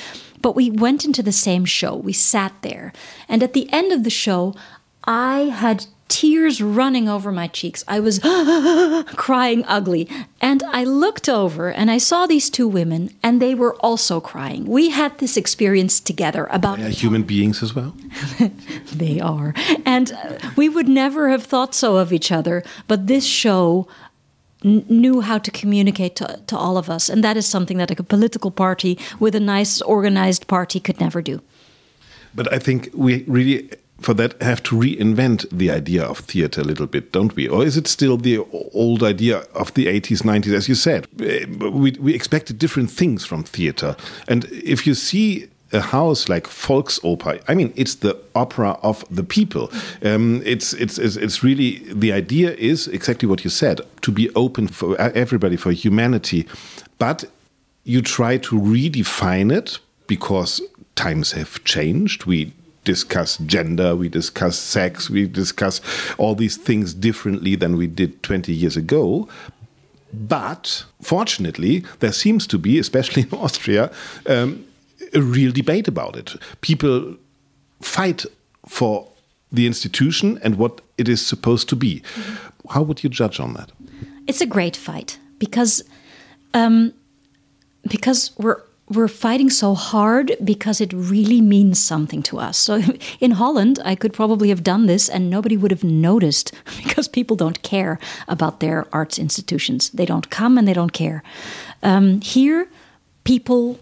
But 0.43 0.55
we 0.55 0.69
went 0.69 1.05
into 1.05 1.23
the 1.23 1.31
same 1.31 1.65
show. 1.65 1.95
We 1.95 2.13
sat 2.13 2.53
there. 2.61 2.93
And 3.27 3.41
at 3.41 3.53
the 3.53 3.67
end 3.73 3.91
of 3.91 4.03
the 4.03 4.11
show, 4.11 4.53
I 5.05 5.45
had 5.45 5.87
tears 6.07 6.61
running 6.61 7.09
over 7.09 7.31
my 7.31 7.47
cheeks. 7.47 7.83
I 7.87 7.99
was 7.99 8.19
crying 9.15 9.63
ugly. 9.67 10.09
And 10.41 10.63
I 10.63 10.83
looked 10.83 11.27
over 11.27 11.69
and 11.69 11.89
I 11.89 11.97
saw 11.97 12.27
these 12.27 12.49
two 12.49 12.67
women, 12.67 13.09
and 13.23 13.41
they 13.41 13.55
were 13.55 13.75
also 13.75 14.19
crying. 14.19 14.65
We 14.65 14.91
had 14.91 15.17
this 15.19 15.37
experience 15.37 15.99
together 15.99 16.47
about. 16.51 16.77
They 16.77 16.91
human 16.91 17.23
beings 17.23 17.63
as 17.63 17.75
well. 17.75 17.95
they 18.93 19.19
are. 19.19 19.53
And 19.85 20.11
uh, 20.11 20.37
we 20.55 20.69
would 20.69 20.87
never 20.87 21.29
have 21.29 21.43
thought 21.43 21.73
so 21.73 21.97
of 21.97 22.13
each 22.13 22.31
other. 22.31 22.63
But 22.87 23.07
this 23.07 23.25
show 23.25 23.87
knew 24.63 25.21
how 25.21 25.37
to 25.37 25.51
communicate 25.51 26.15
to, 26.15 26.41
to 26.47 26.57
all 26.57 26.77
of 26.77 26.89
us. 26.89 27.09
And 27.09 27.23
that 27.23 27.37
is 27.37 27.45
something 27.45 27.77
that 27.77 27.91
a 27.91 28.03
political 28.03 28.51
party 28.51 28.97
with 29.19 29.35
a 29.35 29.39
nice 29.39 29.81
organized 29.81 30.47
party 30.47 30.79
could 30.79 30.99
never 30.99 31.21
do. 31.21 31.41
But 32.33 32.51
I 32.51 32.59
think 32.59 32.89
we 32.93 33.23
really 33.27 33.69
for 33.99 34.13
that 34.13 34.41
have 34.41 34.61
to 34.63 34.75
reinvent 34.75 35.49
the 35.49 35.71
idea 35.71 36.03
of 36.03 36.19
theater 36.19 36.61
a 36.61 36.63
little 36.63 36.87
bit, 36.87 37.11
don't 37.11 37.35
we? 37.35 37.47
Or 37.47 37.65
is 37.65 37.77
it 37.77 37.87
still 37.87 38.17
the 38.17 38.39
old 38.73 39.03
idea 39.03 39.39
of 39.53 39.73
the 39.73 39.87
80s, 39.87 40.21
90s? 40.21 40.53
As 40.53 40.69
you 40.69 40.75
said, 40.75 41.07
we, 41.17 41.91
we 41.99 42.13
expected 42.13 42.59
different 42.59 42.91
things 42.91 43.25
from 43.25 43.43
theater. 43.43 43.95
And 44.27 44.45
if 44.45 44.85
you 44.85 44.93
see 44.93 45.49
a 45.73 45.81
house 45.81 46.29
like 46.29 46.45
Volksoper, 46.47 47.41
I 47.47 47.55
mean, 47.55 47.73
it's 47.75 47.95
the 47.95 48.17
opera 48.35 48.77
of 48.83 49.03
the 49.09 49.23
people. 49.23 49.71
Um, 50.03 50.41
it's, 50.45 50.73
it's, 50.73 50.97
it's, 50.97 51.15
it's 51.15 51.43
really, 51.43 51.79
the 51.91 52.13
idea 52.13 52.53
is 52.53 52.87
exactly 52.87 53.27
what 53.27 53.43
you 53.43 53.49
said, 53.49 53.81
to 54.01 54.11
be 54.11 54.29
open 54.35 54.67
for 54.67 54.99
everybody, 55.01 55.57
for 55.57 55.71
humanity. 55.71 56.47
But 56.99 57.25
you 57.83 58.01
try 58.01 58.37
to 58.37 58.59
redefine 58.59 59.51
it 59.51 59.79
because 60.07 60.61
times 60.95 61.33
have 61.33 61.63
changed. 61.63 62.25
We 62.25 62.53
discuss 62.87 63.37
gender, 63.39 63.97
we 63.97 64.07
discuss 64.07 64.57
sex, 64.57 65.09
we 65.09 65.27
discuss 65.27 65.81
all 66.17 66.35
these 66.35 66.55
things 66.55 66.93
differently 66.93 67.53
than 67.55 67.75
we 67.75 67.85
did 67.85 68.23
20 68.23 68.53
years 68.53 68.77
ago. 68.77 69.27
But 70.13 70.85
fortunately, 71.01 71.83
there 71.99 72.13
seems 72.13 72.47
to 72.47 72.57
be, 72.57 72.79
especially 72.79 73.23
in 73.29 73.33
Austria, 73.33 73.91
um, 74.25 74.65
a 75.13 75.21
real 75.21 75.51
debate 75.51 75.89
about 75.89 76.15
it. 76.15 76.35
People 76.61 77.17
fight 77.81 78.25
for 78.65 79.07
the 79.51 79.67
institution 79.67 80.39
and 80.41 80.55
what 80.55 80.79
it 80.97 81.09
is 81.09 81.25
supposed 81.25 81.67
to 81.69 81.75
be. 81.75 82.01
How 82.69 82.83
would 82.83 83.03
you 83.03 83.09
judge 83.09 83.39
on 83.39 83.53
that? 83.53 83.69
It's 84.27 84.41
a 84.41 84.45
great 84.45 84.77
fight 84.77 85.19
because 85.39 85.83
um, 86.53 86.93
because 87.89 88.31
we're 88.37 88.61
we're 88.89 89.07
fighting 89.07 89.49
so 89.49 89.73
hard 89.73 90.35
because 90.43 90.79
it 90.79 90.93
really 90.93 91.41
means 91.41 91.81
something 91.81 92.23
to 92.23 92.39
us. 92.39 92.57
So 92.57 92.81
in 93.19 93.31
Holland, 93.31 93.79
I 93.83 93.95
could 93.95 94.13
probably 94.13 94.49
have 94.49 94.63
done 94.63 94.85
this 94.85 95.09
and 95.09 95.29
nobody 95.29 95.57
would 95.57 95.71
have 95.71 95.83
noticed 95.83 96.53
because 96.77 97.07
people 97.07 97.35
don't 97.35 97.61
care 97.63 97.99
about 98.27 98.59
their 98.59 98.87
arts 98.93 99.19
institutions. 99.19 99.89
They 99.89 100.05
don't 100.05 100.29
come 100.29 100.57
and 100.57 100.67
they 100.67 100.73
don't 100.73 100.93
care. 100.93 101.23
Um, 101.83 102.21
here, 102.21 102.69
people 103.23 103.79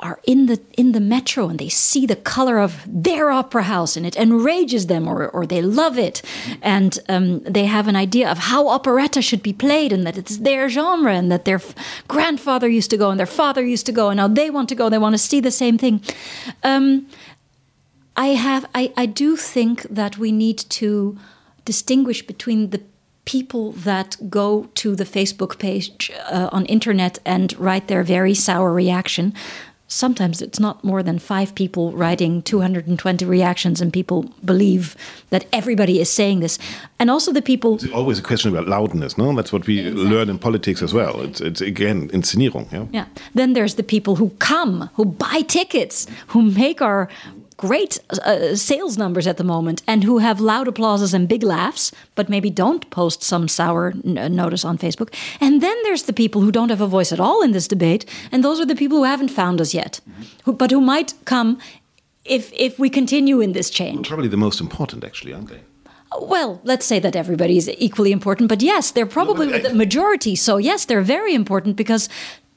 are 0.00 0.18
in 0.24 0.46
the 0.46 0.60
in 0.76 0.92
the 0.92 1.00
metro 1.00 1.48
and 1.48 1.58
they 1.58 1.68
see 1.68 2.04
the 2.04 2.16
color 2.16 2.58
of 2.58 2.82
their 2.86 3.30
opera 3.30 3.62
house 3.62 3.96
and 3.96 4.04
it 4.04 4.16
enrages 4.16 4.88
them 4.88 5.06
or, 5.06 5.28
or 5.28 5.46
they 5.46 5.62
love 5.62 5.96
it. 5.96 6.20
And 6.62 6.98
um, 7.08 7.40
they 7.40 7.66
have 7.66 7.86
an 7.86 7.94
idea 7.94 8.28
of 8.30 8.38
how 8.38 8.68
operetta 8.68 9.22
should 9.22 9.42
be 9.42 9.52
played 9.52 9.92
and 9.92 10.04
that 10.06 10.18
it's 10.18 10.38
their 10.38 10.68
genre 10.68 11.14
and 11.14 11.30
that 11.30 11.44
their 11.44 11.60
grandfather 12.08 12.68
used 12.68 12.90
to 12.90 12.96
go 12.96 13.10
and 13.10 13.20
their 13.20 13.26
father 13.26 13.64
used 13.64 13.86
to 13.86 13.92
go 13.92 14.10
and 14.10 14.16
now 14.16 14.26
they 14.26 14.50
want 14.50 14.68
to 14.70 14.74
go 14.74 14.88
they 14.88 14.98
want 14.98 15.14
to 15.14 15.18
see 15.18 15.40
the 15.40 15.50
same 15.50 15.78
thing. 15.78 16.02
Um, 16.64 17.06
I 18.16 18.28
have 18.28 18.66
I, 18.74 18.92
I 18.96 19.06
do 19.06 19.36
think 19.36 19.82
that 19.82 20.18
we 20.18 20.32
need 20.32 20.58
to 20.58 21.16
distinguish 21.64 22.26
between 22.26 22.70
the 22.70 22.82
people 23.24 23.72
that 23.72 24.16
go 24.28 24.68
to 24.74 24.94
the 24.94 25.04
Facebook 25.04 25.58
page 25.58 26.10
uh, 26.30 26.48
on 26.52 26.66
internet 26.66 27.18
and 27.24 27.58
write 27.58 27.88
their 27.88 28.02
very 28.02 28.34
sour 28.34 28.72
reaction 28.72 29.32
sometimes 29.94 30.42
it's 30.42 30.58
not 30.58 30.82
more 30.82 31.02
than 31.02 31.18
five 31.18 31.54
people 31.54 31.92
writing 31.92 32.42
220 32.42 33.24
reactions 33.24 33.80
and 33.80 33.92
people 33.92 34.24
believe 34.44 34.96
that 35.30 35.46
everybody 35.52 36.00
is 36.00 36.10
saying 36.10 36.40
this. 36.40 36.58
And 36.98 37.10
also 37.10 37.32
the 37.32 37.42
people 37.42 37.74
it's 37.74 37.90
always 37.92 38.18
a 38.18 38.22
question 38.22 38.50
about 38.50 38.68
loudness 38.68 39.16
no? 39.16 39.34
That's 39.34 39.52
what 39.52 39.66
we 39.66 39.80
exactly. 39.80 40.04
learn 40.04 40.28
in 40.28 40.38
politics 40.38 40.82
as 40.82 40.92
well. 40.92 41.20
It's, 41.22 41.40
it's 41.40 41.60
again 41.60 42.08
inszenierung 42.08 42.70
yeah? 42.72 42.86
Yeah. 42.90 43.06
Then 43.34 43.52
there's 43.52 43.74
the 43.76 43.82
people 43.82 44.16
who 44.16 44.30
come 44.38 44.90
who 44.94 45.04
buy 45.04 45.42
tickets 45.46 46.06
who 46.28 46.42
make 46.42 46.82
our 46.82 47.08
great 47.56 47.98
uh, 48.24 48.54
sales 48.56 48.98
numbers 48.98 49.26
at 49.26 49.36
the 49.36 49.44
moment 49.44 49.82
and 49.86 50.04
who 50.04 50.18
have 50.18 50.40
loud 50.40 50.68
applauses 50.68 51.14
and 51.14 51.28
big 51.28 51.42
laughs, 51.42 51.92
but 52.14 52.28
maybe 52.28 52.50
don't 52.50 52.88
post 52.90 53.22
some 53.22 53.48
sour 53.48 53.92
notice 54.02 54.64
on 54.64 54.78
Facebook. 54.78 55.14
And 55.40 55.60
then 55.60 55.76
there's 55.84 56.04
the 56.04 56.12
people 56.12 56.40
who 56.40 56.52
don't 56.52 56.70
have 56.70 56.80
a 56.80 56.86
voice 56.86 57.12
at 57.12 57.20
all 57.20 57.42
in 57.42 57.52
this 57.52 57.68
debate, 57.68 58.04
and 58.32 58.42
those 58.42 58.60
are 58.60 58.66
the 58.66 58.74
people 58.74 58.98
who 58.98 59.04
haven't 59.04 59.30
found 59.30 59.60
us 59.60 59.74
yet, 59.74 60.00
who, 60.44 60.52
but 60.52 60.70
who 60.70 60.80
might 60.80 61.14
come 61.24 61.58
if 62.24 62.52
if 62.52 62.78
we 62.78 62.88
continue 62.90 63.40
in 63.40 63.52
this 63.52 63.70
change. 63.70 64.08
Probably 64.08 64.28
the 64.28 64.36
most 64.36 64.60
important, 64.60 65.04
actually, 65.04 65.32
aren't 65.34 65.50
they? 65.50 65.60
Well, 66.20 66.60
let's 66.62 66.86
say 66.86 67.00
that 67.00 67.16
everybody 67.16 67.56
is 67.56 67.68
equally 67.78 68.12
important, 68.12 68.48
but 68.48 68.62
yes, 68.62 68.92
they're 68.92 69.06
probably 69.06 69.46
no, 69.46 69.58
the 69.58 69.74
majority. 69.74 70.36
So 70.36 70.58
yes, 70.58 70.84
they're 70.84 71.02
very 71.02 71.34
important 71.34 71.76
because 71.76 72.08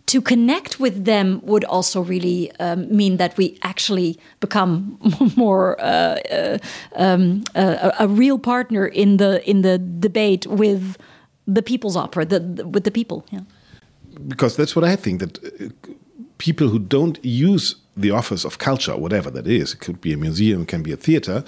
to 0.07 0.21
connect 0.21 0.79
with 0.79 1.05
them 1.05 1.41
would 1.43 1.65
also 1.65 2.01
really 2.01 2.51
um, 2.59 2.87
mean 2.95 3.17
that 3.17 3.37
we 3.37 3.57
actually 3.61 4.17
become 4.39 4.97
more 5.35 5.79
uh, 5.79 6.17
uh, 6.31 6.57
um, 6.95 7.43
uh, 7.55 7.91
a 7.99 8.07
real 8.07 8.39
partner 8.39 8.87
in 8.87 9.17
the 9.17 9.47
in 9.49 9.61
the 9.61 9.77
debate 9.77 10.47
with 10.47 10.97
the 11.45 11.61
people's 11.61 11.95
opera, 11.95 12.25
the, 12.25 12.39
the, 12.39 12.67
with 12.67 12.83
the 12.83 12.91
people. 12.91 13.25
Yeah. 13.31 13.41
Because 14.27 14.55
that's 14.57 14.75
what 14.75 14.83
I 14.83 14.95
think 14.95 15.19
that 15.19 15.43
uh, 15.43 15.93
people 16.37 16.67
who 16.69 16.79
don't 16.79 17.23
use 17.23 17.75
the 17.95 18.11
office 18.11 18.45
of 18.45 18.57
culture, 18.57 18.95
whatever 18.95 19.31
that 19.31 19.47
is, 19.47 19.73
it 19.73 19.79
could 19.79 20.01
be 20.01 20.13
a 20.13 20.17
museum, 20.17 20.61
it 20.63 20.67
can 20.67 20.83
be 20.83 20.91
a 20.91 20.97
theater, 20.97 21.43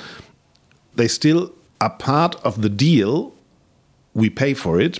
they 0.95 1.07
still 1.07 1.51
are 1.81 1.89
part 1.89 2.35
of 2.43 2.61
the 2.61 2.69
deal. 2.69 3.33
We 4.13 4.29
pay 4.29 4.53
for 4.53 4.79
it 4.79 4.99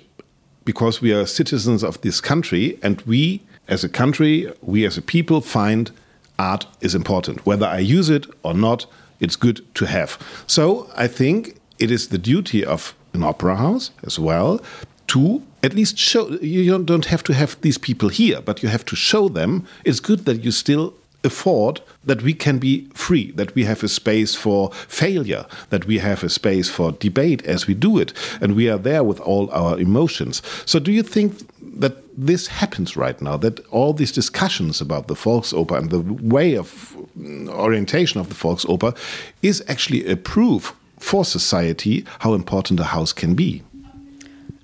because 0.66 1.02
we 1.02 1.14
are 1.14 1.26
citizens 1.26 1.84
of 1.84 2.00
this 2.02 2.22
country 2.22 2.78
and 2.82 3.02
we 3.02 3.42
as 3.70 3.84
a 3.84 3.90
country, 3.90 4.52
we 4.62 4.86
as 4.86 4.98
a 4.98 5.02
people 5.02 5.42
find 5.42 5.92
art 6.38 6.66
is 6.82 6.96
important. 6.96 7.46
Whether 7.46 7.68
I 7.68 7.80
use 7.80 8.10
it 8.10 8.26
or 8.44 8.54
not, 8.54 8.86
it's 9.20 9.36
good 9.36 9.64
to 9.76 9.86
have. 9.86 10.18
So 10.48 10.90
I 10.96 11.08
think 11.08 11.58
it 11.78 11.92
is 11.92 12.10
the 12.10 12.18
duty 12.18 12.66
of 12.66 12.96
an 13.14 13.24
opera 13.24 13.56
house 13.56 13.92
as 14.04 14.20
well 14.20 14.60
to 15.08 15.42
at 15.64 15.74
least 15.74 15.98
show 15.98 16.30
you 16.42 16.84
don't 16.84 17.06
have 17.06 17.24
to 17.24 17.34
have 17.34 17.60
these 17.62 17.78
people 17.78 18.10
here, 18.10 18.42
but 18.42 18.64
you 18.64 18.70
have 18.70 18.86
to 18.86 18.96
show 18.96 19.30
them 19.30 19.66
it's 19.84 20.00
good 20.00 20.26
that 20.26 20.44
you 20.44 20.52
still 20.52 20.94
afford 21.24 21.82
that 22.06 22.22
we 22.22 22.34
can 22.34 22.60
be 22.60 22.88
free, 22.94 23.32
that 23.32 23.54
we 23.54 23.66
have 23.66 23.84
a 23.84 23.90
space 23.90 24.36
for 24.36 24.72
failure, 24.88 25.46
that 25.70 25.86
we 25.86 25.98
have 25.98 26.24
a 26.24 26.30
space 26.30 26.70
for 26.70 26.94
debate 26.94 27.44
as 27.46 27.68
we 27.68 27.74
do 27.74 27.98
it, 27.98 28.14
and 28.40 28.56
we 28.56 28.70
are 28.70 28.78
there 28.78 29.04
with 29.04 29.20
all 29.20 29.52
our 29.52 29.78
emotions. 29.78 30.42
So, 30.66 30.80
do 30.80 30.92
you 30.92 31.04
think 31.04 31.46
that 31.80 31.96
this 32.18 32.48
happens 32.48 32.96
right 32.96 33.20
now? 33.22 33.38
That 33.38 33.66
all 33.68 33.94
these 33.94 34.12
discussions 34.12 34.82
about 34.82 35.08
the 35.08 35.16
Volksoper 35.16 35.78
and 35.78 35.90
the 35.90 36.02
way 36.02 36.56
of 36.56 36.96
mm, 37.18 37.50
orientation 37.50 38.20
of 38.20 38.30
the 38.30 38.36
Volksoper 38.36 38.96
is 39.42 39.64
actually 39.68 40.06
a 40.06 40.16
proof 40.16 40.76
for 41.00 41.26
society 41.26 42.06
how 42.20 42.34
important 42.34 42.80
a 42.80 42.84
house 42.84 43.14
can 43.14 43.34
be? 43.34 43.64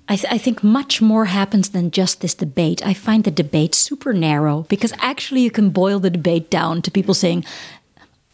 I, 0.08 0.14
th 0.14 0.24
I, 0.30 0.38
think 0.38 0.62
much 0.62 1.02
more 1.02 1.24
happens 1.24 1.70
than 1.70 1.90
just 1.90 2.20
this 2.20 2.34
debate. 2.34 2.80
I 2.86 2.94
find 2.94 3.24
the 3.24 3.42
debate 3.42 3.74
super 3.74 4.12
narrow 4.12 4.64
because 4.68 4.92
actually 5.00 5.42
you 5.42 5.50
can 5.50 5.70
boil 5.70 5.98
the 5.98 6.10
debate 6.10 6.48
down 6.48 6.80
to 6.82 6.90
people 6.92 7.14
saying, 7.14 7.44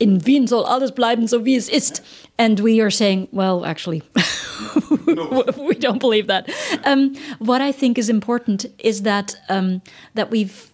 in 0.02 0.26
Wien 0.26 0.48
soll 0.48 0.64
alles 0.64 0.92
bleiben 0.92 1.28
so 1.28 1.44
wie 1.44 1.56
es 1.56 1.68
ist. 1.68 2.02
And 2.36 2.60
we 2.60 2.80
are 2.80 2.90
saying, 2.90 3.28
well, 3.30 3.64
actually, 3.64 4.02
we 5.06 5.74
don't 5.74 6.00
believe 6.00 6.26
that. 6.26 6.50
Um, 6.84 7.14
what 7.38 7.60
I 7.60 7.72
think 7.72 7.98
is 7.98 8.08
important 8.08 8.66
is 8.78 9.02
that 9.02 9.36
um, 9.48 9.80
that 10.14 10.30
we've 10.30 10.72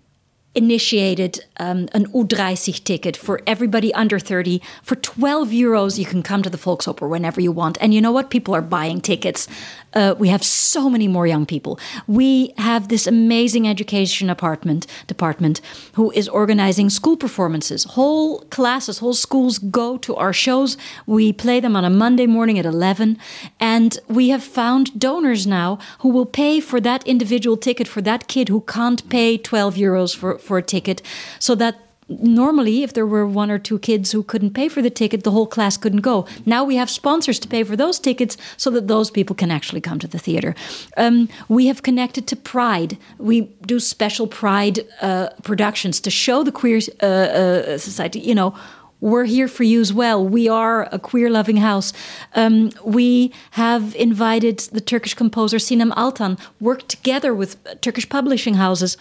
initiated 0.55 1.45
um, 1.61 1.89
an 1.93 2.07
U30 2.13 2.83
ticket 2.83 3.17
for 3.17 3.41
everybody 3.47 3.93
under 3.95 4.19
30. 4.19 4.61
For 4.83 4.97
12 4.97 5.51
euros, 5.51 5.99
you 5.99 6.05
can 6.05 6.23
come 6.23 6.43
to 6.43 6.51
the 6.51 6.59
Volksoper 6.59 7.09
whenever 7.09 7.41
you 7.41 7.53
want. 7.53 7.79
And 7.81 7.93
you 7.93 8.01
know 8.01 8.11
what? 8.11 8.31
People 8.31 8.55
are 8.55 8.63
buying 8.63 9.01
tickets. 9.01 9.47
Uh, 9.95 10.15
we 10.19 10.29
have 10.29 10.45
so 10.45 10.91
many 10.91 11.09
more 11.09 11.27
young 11.27 11.47
people. 11.47 11.79
We 12.07 12.53
have 12.59 12.89
this 12.89 13.07
amazing 13.07 13.67
education 13.67 14.29
apartment 14.29 14.87
department 15.07 15.61
who 15.95 16.11
is 16.13 16.29
organizing 16.29 16.91
school 16.91 17.17
performances. 17.17 17.85
Whole 17.85 18.41
classes, 18.51 18.99
whole 18.99 19.15
schools 19.15 19.59
go 19.59 19.97
to 19.99 20.15
our 20.17 20.33
shows. 20.33 20.77
We 21.07 21.33
play 21.33 21.61
them 21.61 21.75
on 21.75 21.85
a 21.85 21.91
Monday 21.91 22.27
morning 22.27 22.59
at 22.59 22.67
11. 22.67 23.19
And 23.59 23.99
we 24.09 24.29
have 24.29 24.45
found 24.45 24.99
donors 24.99 25.47
now 25.47 25.79
who 26.01 26.11
will 26.11 26.27
pay 26.27 26.61
for 26.61 26.81
that 26.81 27.07
individual 27.07 27.57
ticket 27.57 27.89
for 27.89 28.03
that 28.03 28.29
kid 28.29 28.49
who 28.49 28.61
can't 28.61 29.09
pay 29.09 29.39
12 29.39 29.75
euros 29.77 30.15
for, 30.15 30.39
for 30.39 30.59
a 30.59 30.63
ticket 30.63 31.03
so 31.39 31.55
that 31.55 31.88
normally 32.09 32.83
if 32.83 32.93
there 32.93 33.07
were 33.07 33.27
one 33.27 33.51
or 33.51 33.59
two 33.59 33.79
kids 33.79 34.13
who 34.13 34.23
couldn't 34.23 34.55
pay 34.55 34.69
for 34.69 34.83
the 34.83 34.91
ticket 34.91 35.25
the 35.25 35.31
whole 35.31 35.47
class 35.47 35.77
couldn't 35.77 36.01
go 36.01 36.27
now 36.47 36.65
we 36.65 36.77
have 36.77 36.91
sponsors 36.91 37.39
to 37.39 37.49
pay 37.49 37.63
for 37.63 37.77
those 37.77 37.99
tickets 37.99 38.37
so 38.57 38.71
that 38.71 38.89
those 38.89 39.11
people 39.11 39.37
can 39.37 39.51
actually 39.51 39.81
come 39.81 39.99
to 39.99 40.09
the 40.09 40.19
theater 40.19 40.55
um, 40.97 41.29
we 41.49 41.67
have 41.67 41.83
connected 41.83 42.27
to 42.27 42.37
pride 42.37 42.97
we 43.19 43.43
do 43.67 43.79
special 43.79 44.27
pride 44.27 44.81
uh, 45.03 45.29
productions 45.43 46.01
to 46.01 46.11
show 46.11 46.43
the 46.43 46.53
queer 46.53 46.81
uh, 47.03 47.07
uh, 47.07 47.79
society 47.79 48.21
you 48.21 48.35
know 48.35 48.55
we're 49.01 49.25
here 49.25 49.47
for 49.47 49.63
you 49.63 49.81
as 49.81 49.93
well. 49.93 50.27
We 50.27 50.49
are 50.49 50.89
a 50.91 50.99
queer 50.99 51.31
loving 51.31 51.59
house. 51.59 51.93
Um, 52.35 52.73
we 52.85 53.33
have 53.53 53.95
invited 53.95 54.59
the 54.59 54.81
Turkish 54.81 55.15
composer 55.15 55.59
Sinem 55.59 55.93
Altan, 55.93 56.37
worked 56.61 56.89
together 56.89 57.33
with 57.33 57.57
Turkish 57.81 58.09
publishing 58.09 58.55
houses 58.55 58.97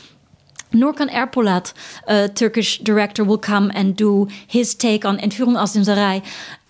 Nurkan 0.74 1.10
Erpolat, 1.10 1.74
a 2.08 2.30
Turkish 2.30 2.80
director, 2.80 3.24
will 3.24 3.38
come 3.38 3.72
and 3.74 3.96
do 3.96 4.28
his 4.46 4.76
take 4.76 5.06
on 5.06 5.18
Entführung 5.18 5.58
aus 5.58 5.74
dem 5.74 5.84
Sarai. 5.84 6.22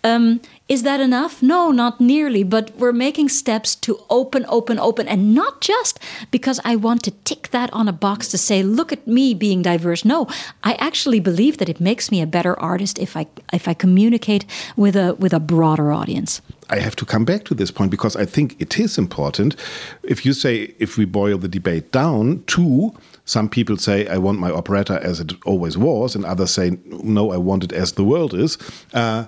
Um, 0.04 0.40
is 0.70 0.84
that 0.84 1.00
enough? 1.00 1.42
No, 1.42 1.72
not 1.72 2.00
nearly. 2.00 2.44
But 2.44 2.72
we're 2.78 2.92
making 2.94 3.30
steps 3.30 3.76
to 3.76 4.00
open, 4.10 4.46
open, 4.48 4.80
open. 4.80 5.08
And 5.08 5.34
not 5.34 5.62
just 5.62 6.00
because 6.30 6.60
I 6.66 6.76
want 6.76 7.04
to 7.04 7.12
tick 7.24 7.50
that 7.52 7.72
on 7.74 7.88
a 7.88 7.94
box 7.94 8.28
to 8.30 8.38
say, 8.38 8.64
look 8.64 8.92
at 8.92 9.08
me 9.08 9.34
being 9.34 9.62
diverse. 9.62 10.06
No, 10.06 10.28
I 10.64 10.74
actually 10.74 11.20
believe 11.20 11.58
that 11.58 11.70
it 11.70 11.80
makes 11.80 12.12
me 12.12 12.22
a 12.22 12.28
better 12.28 12.60
artist 12.60 13.00
if 13.00 13.16
I 13.16 13.28
if 13.54 13.68
I 13.68 13.74
communicate 13.74 14.46
with 14.76 14.96
a 14.96 15.16
with 15.16 15.34
a 15.34 15.40
broader 15.40 15.92
audience. 15.92 16.42
I 16.70 16.80
have 16.80 16.96
to 16.98 17.06
come 17.06 17.24
back 17.24 17.46
to 17.46 17.56
this 17.56 17.72
point 17.72 17.92
because 17.92 18.16
I 18.16 18.26
think 18.26 18.56
it 18.60 18.78
is 18.78 18.98
important. 18.98 19.56
If 20.04 20.26
you 20.26 20.34
say, 20.34 20.76
if 20.80 20.98
we 20.98 21.06
boil 21.06 21.38
the 21.38 21.48
debate 21.48 21.92
down 21.92 22.44
to 22.48 22.92
some 23.28 23.50
people 23.50 23.76
say, 23.76 24.08
I 24.08 24.18
want 24.18 24.40
my 24.40 24.50
operetta 24.50 25.04
as 25.04 25.20
it 25.20 25.34
always 25.46 25.78
was, 25.78 26.16
and 26.16 26.26
others 26.26 26.52
say, 26.52 26.78
no, 26.86 27.32
I 27.32 27.38
want 27.38 27.64
it 27.66 27.74
as 27.74 27.92
the 27.92 28.04
world 28.06 28.34
is. 28.34 28.58
Uh, 28.94 29.26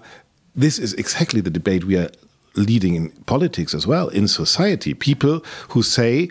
this 0.55 0.79
is 0.79 0.93
exactly 0.93 1.41
the 1.41 1.49
debate 1.49 1.83
we 1.83 1.97
are 1.97 2.09
leading 2.55 2.95
in 2.95 3.09
politics 3.25 3.73
as 3.73 3.85
well, 3.85 4.07
in 4.07 4.27
society. 4.29 4.93
People 4.93 5.43
who 5.69 5.83
say, 5.83 6.29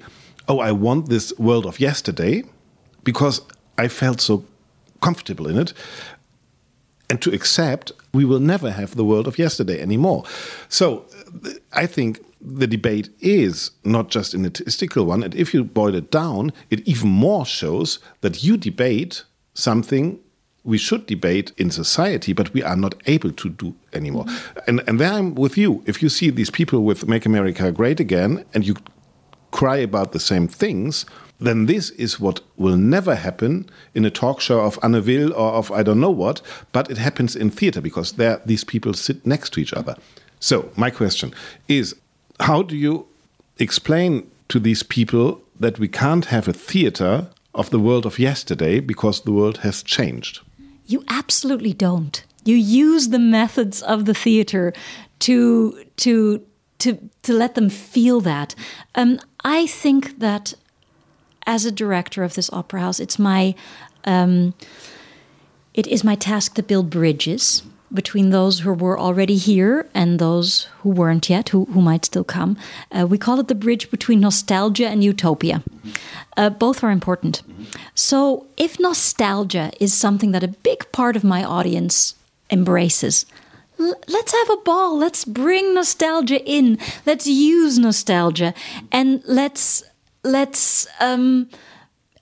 oh, 0.48 0.60
I 0.60 0.72
want 0.72 1.10
this 1.10 1.32
world 1.38 1.66
of 1.66 1.78
yesterday 1.78 2.42
because 3.04 3.42
I 3.76 3.88
felt 3.88 4.22
so 4.22 4.44
comfortable 5.02 5.46
in 5.46 5.58
it. 5.58 5.74
And 7.10 7.20
to 7.20 7.32
accept 7.34 7.92
we 8.14 8.24
will 8.24 8.40
never 8.40 8.70
have 8.70 8.96
the 8.96 9.04
world 9.04 9.26
of 9.26 9.38
yesterday 9.38 9.80
anymore. 9.80 10.24
So 10.68 11.04
I 11.72 11.86
think 11.86 12.24
the 12.40 12.66
debate 12.66 13.10
is 13.20 13.72
not 13.84 14.08
just 14.08 14.34
an 14.34 14.44
statistical 14.44 15.04
one. 15.04 15.22
And 15.22 15.34
if 15.34 15.52
you 15.52 15.64
boil 15.64 15.94
it 15.94 16.10
down, 16.10 16.52
it 16.70 16.86
even 16.86 17.08
more 17.08 17.44
shows 17.44 17.98
that 18.20 18.42
you 18.44 18.56
debate 18.56 19.24
something 19.54 20.20
we 20.64 20.78
should 20.78 21.06
debate 21.06 21.52
in 21.56 21.70
society, 21.70 22.32
but 22.32 22.52
we 22.52 22.62
are 22.62 22.76
not 22.76 22.94
able 23.06 23.32
to 23.32 23.48
do 23.48 23.74
anymore. 23.92 24.24
Mm 24.24 24.30
-hmm. 24.30 24.68
And 24.68 24.88
and 24.88 24.98
there 24.98 25.18
I'm 25.18 25.34
with 25.34 25.56
you. 25.56 25.82
If 25.84 26.02
you 26.02 26.10
see 26.10 26.32
these 26.32 26.52
people 26.52 26.78
with 26.78 27.06
"Make 27.06 27.28
America 27.28 27.72
Great 27.72 28.00
Again" 28.00 28.44
and 28.54 28.64
you 28.66 28.74
cry 29.50 29.82
about 29.82 30.12
the 30.12 30.18
same 30.18 30.46
things, 30.48 31.06
then 31.40 31.66
this 31.66 31.90
is 31.90 32.18
what 32.18 32.42
will 32.56 32.76
never 32.76 33.14
happen 33.14 33.66
in 33.94 34.04
a 34.04 34.10
talk 34.10 34.40
show 34.40 34.60
of 34.60 34.78
Anne 34.82 35.02
Will 35.02 35.32
or 35.32 35.52
of 35.52 35.70
I 35.70 35.82
don't 35.82 36.00
know 36.00 36.16
what, 36.16 36.42
but 36.72 36.90
it 36.90 36.98
happens 36.98 37.36
in 37.36 37.50
theater 37.50 37.80
because 37.80 38.14
there 38.16 38.40
these 38.46 38.64
people 38.66 38.92
sit 38.94 39.24
next 39.24 39.52
to 39.52 39.60
each 39.60 39.72
other. 39.72 39.96
So 40.40 40.70
my 40.76 40.90
question 40.90 41.32
is, 41.66 41.94
how 42.40 42.62
do 42.62 42.76
you 42.76 43.06
explain 43.58 44.30
to 44.48 44.58
these 44.58 44.82
people 44.82 45.40
that 45.58 45.78
we 45.78 45.88
can't 45.88 46.26
have 46.26 46.48
a 46.48 46.52
theater 46.52 47.28
of 47.54 47.70
the 47.70 47.78
world 47.78 48.06
of 48.06 48.18
yesterday 48.18 48.80
because 48.80 49.22
the 49.22 49.32
world 49.32 49.58
has 49.58 49.82
changed? 49.82 50.40
You 50.86 51.04
absolutely 51.08 51.72
don't. 51.72 52.24
You 52.44 52.56
use 52.56 53.08
the 53.08 53.18
methods 53.18 53.82
of 53.82 54.04
the 54.04 54.14
theater 54.14 54.72
to 55.20 55.84
to 55.96 56.42
to 56.78 57.10
to 57.22 57.32
let 57.32 57.54
them 57.54 57.68
feel 57.68 58.20
that. 58.20 58.54
Um, 58.94 59.18
I 59.44 59.66
think 59.66 60.20
that 60.20 60.54
as 61.46 61.64
a 61.64 61.72
director 61.72 62.22
of 62.22 62.34
this 62.34 62.50
opera 62.52 62.80
house, 62.80 63.00
it's 63.00 63.18
my 63.18 63.54
um, 64.04 64.54
it 65.74 65.86
is 65.86 66.04
my 66.04 66.14
task 66.14 66.54
to 66.54 66.62
build 66.62 66.90
bridges 66.90 67.62
between 67.92 68.30
those 68.30 68.60
who 68.60 68.72
were 68.72 68.98
already 68.98 69.36
here 69.36 69.88
and 69.94 70.18
those 70.18 70.64
who 70.80 70.90
weren't 70.90 71.28
yet, 71.30 71.50
who, 71.50 71.64
who 71.66 71.80
might 71.80 72.04
still 72.04 72.24
come. 72.24 72.56
Uh, 72.90 73.06
we 73.06 73.18
call 73.18 73.40
it 73.40 73.48
the 73.48 73.54
bridge 73.54 73.90
between 73.90 74.20
nostalgia 74.20 74.88
and 74.88 75.02
utopia. 75.02 75.62
Uh, 76.36 76.50
both 76.50 76.84
are 76.84 76.90
important. 76.90 77.42
So, 77.94 78.46
if 78.56 78.78
nostalgia 78.78 79.72
is 79.80 79.92
something 79.92 80.32
that 80.32 80.44
a 80.44 80.48
big 80.48 80.90
part 80.92 81.16
of 81.16 81.24
my 81.24 81.42
audience 81.42 82.14
embraces, 82.50 83.26
let's 83.78 84.32
have 84.32 84.50
a 84.50 84.62
ball. 84.62 84.96
Let's 84.96 85.24
bring 85.24 85.74
nostalgia 85.74 86.44
in. 86.44 86.78
Let's 87.06 87.26
use 87.26 87.78
nostalgia, 87.78 88.54
and 88.92 89.22
let's 89.26 89.82
let's 90.24 90.86
um, 91.00 91.48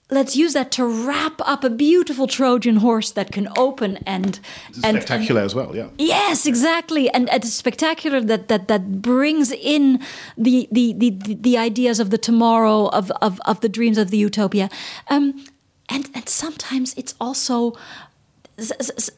let's 0.09 0.35
use 0.35 0.53
that 0.53 0.71
to 0.71 0.85
wrap 0.85 1.41
up 1.41 1.63
a 1.63 1.69
beautiful 1.69 2.27
Trojan 2.27 2.77
horse 2.77 3.11
that 3.11 3.31
can 3.31 3.47
open 3.57 3.97
and 4.05 4.39
and 4.83 4.97
spectacular 4.97 5.41
as 5.41 5.53
well. 5.53 5.75
Yeah. 5.75 5.89
Yes, 5.97 6.45
exactly, 6.45 7.09
and, 7.09 7.29
and 7.29 7.43
it's 7.43 7.53
spectacular 7.53 8.21
that 8.21 8.47
that 8.47 8.67
that 8.67 9.01
brings 9.01 9.51
in 9.51 9.99
the 10.37 10.67
the 10.71 10.93
the, 10.93 11.09
the 11.35 11.57
ideas 11.57 11.99
of 11.99 12.09
the 12.09 12.17
tomorrow 12.17 12.87
of 12.87 13.11
of, 13.21 13.39
of 13.45 13.59
the 13.61 13.69
dreams 13.69 13.97
of 13.97 14.09
the 14.09 14.17
utopia, 14.17 14.69
um, 15.09 15.45
and 15.89 16.09
and 16.13 16.29
sometimes 16.29 16.93
it's 16.95 17.13
also 17.19 17.73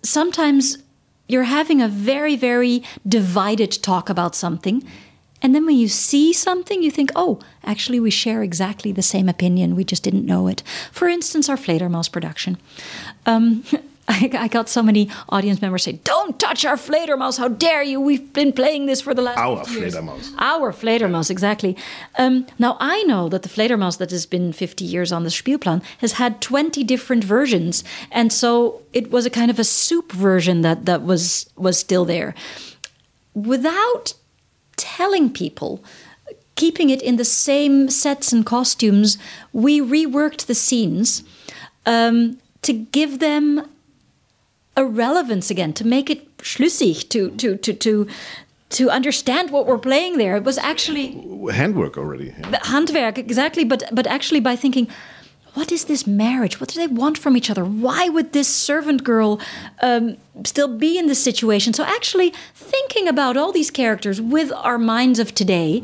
sometimes 0.04 0.80
you're 1.28 1.44
having 1.44 1.82
a 1.82 1.88
very 1.88 2.36
very 2.36 2.84
divided 3.08 3.72
talk 3.72 4.10
about 4.10 4.36
something 4.36 4.84
and 5.42 5.56
then 5.56 5.66
when 5.66 5.78
you 5.78 5.88
see 5.88 6.34
something, 6.34 6.84
you 6.84 6.92
think, 6.92 7.12
oh, 7.16 7.40
actually, 7.64 8.00
we 8.00 8.12
share 8.12 8.44
exactly 8.44 8.92
the 8.92 9.02
same 9.02 9.30
opinion. 9.30 9.76
We 9.76 9.84
just 9.84 10.04
didn't 10.04 10.26
know 10.26 10.48
it. 10.48 10.64
For 10.92 11.08
instance, 11.08 11.50
our 11.50 11.56
Fledermaus 11.56 12.12
production. 12.12 12.58
Um, 13.26 13.64
I, 14.10 14.30
I, 14.34 14.48
got 14.48 14.68
so 14.70 14.82
many 14.82 15.08
audience 15.30 15.62
members 15.62 15.84
say, 15.84 16.00
"Don't 16.04 16.40
touch 16.40 16.66
our 16.66 16.78
Fledermaus! 16.78 17.38
How 17.38 17.48
dare 17.48 17.84
you? 17.84 18.02
We've 18.02 18.34
been 18.34 18.52
playing 18.52 18.88
this 18.88 19.02
for 19.02 19.14
the 19.14 19.22
last 19.22 19.38
our 19.38 19.64
years. 19.70 19.94
Fledermaus. 19.94 20.34
Our 20.40 20.74
Fledermaus, 20.74 21.30
exactly." 21.30 21.78
Um, 22.18 22.48
now 22.58 22.76
I 22.80 23.04
know 23.04 23.30
that 23.30 23.44
the 23.44 23.50
Fledermaus 23.50 24.00
that 24.00 24.10
has 24.10 24.26
been 24.26 24.52
50 24.52 24.84
years 24.84 25.12
on 25.12 25.26
the 25.26 25.30
Spielplan 25.30 25.84
has 26.00 26.14
had 26.14 26.42
20 26.42 26.84
different 26.86 27.24
versions, 27.24 27.84
and 28.12 28.34
so 28.34 28.82
it 28.94 29.12
was 29.12 29.28
a 29.28 29.30
kind 29.30 29.52
of 29.52 29.60
a 29.60 29.64
soup 29.64 30.12
version 30.12 30.62
that 30.62 30.88
that 30.88 31.04
was 31.04 31.48
was 31.56 31.78
still 31.78 32.04
there. 32.04 32.34
Without 33.36 34.16
telling 34.80 35.30
people 35.30 35.84
keeping 36.56 36.90
it 36.90 37.02
in 37.02 37.16
the 37.18 37.26
same 37.26 37.90
sets 37.90 38.34
and 38.34 38.46
costumes, 38.46 39.18
we 39.54 39.80
reworked 39.80 40.46
the 40.46 40.56
scenes 40.56 41.24
um, 41.86 42.38
to 42.62 42.74
give 42.74 43.20
them 43.20 43.70
a 44.76 44.86
relevance 44.86 45.52
again, 45.52 45.74
to 45.74 45.86
make 45.86 46.10
it 46.10 46.38
schlüssig, 46.38 47.08
to 47.10 47.30
to 47.42 47.58
to 47.58 47.74
to 47.74 48.08
to 48.70 48.90
understand 48.90 49.52
what 49.52 49.66
we're 49.68 49.78
playing 49.90 50.18
there. 50.18 50.36
It 50.38 50.44
was 50.44 50.58
actually 50.58 51.08
handwork 51.52 51.98
already. 51.98 52.26
Yeah. 52.26 52.60
Handwerk, 52.74 53.18
exactly. 53.18 53.64
But 53.64 53.84
but 53.92 54.08
actually 54.08 54.42
by 54.42 54.56
thinking 54.56 54.88
what 55.60 55.74
is 55.74 55.86
this 55.86 56.08
marriage? 56.08 56.62
What 56.62 56.70
do 56.70 56.80
they 56.80 56.88
want 56.88 57.18
from 57.18 57.36
each 57.36 57.50
other? 57.50 57.66
Why 57.66 58.08
would 58.08 58.32
this 58.32 58.48
servant 58.48 59.04
girl 59.04 59.42
um, 59.82 60.16
still 60.46 60.70
be 60.70 60.98
in 60.98 61.08
this 61.08 61.22
situation? 61.22 61.74
So, 61.74 61.84
actually, 61.84 62.34
thinking 62.56 63.10
about 63.10 63.36
all 63.36 63.52
these 63.52 63.70
characters 63.70 64.22
with 64.22 64.54
our 64.54 64.78
minds 64.78 65.20
of 65.20 65.36
today, 65.36 65.84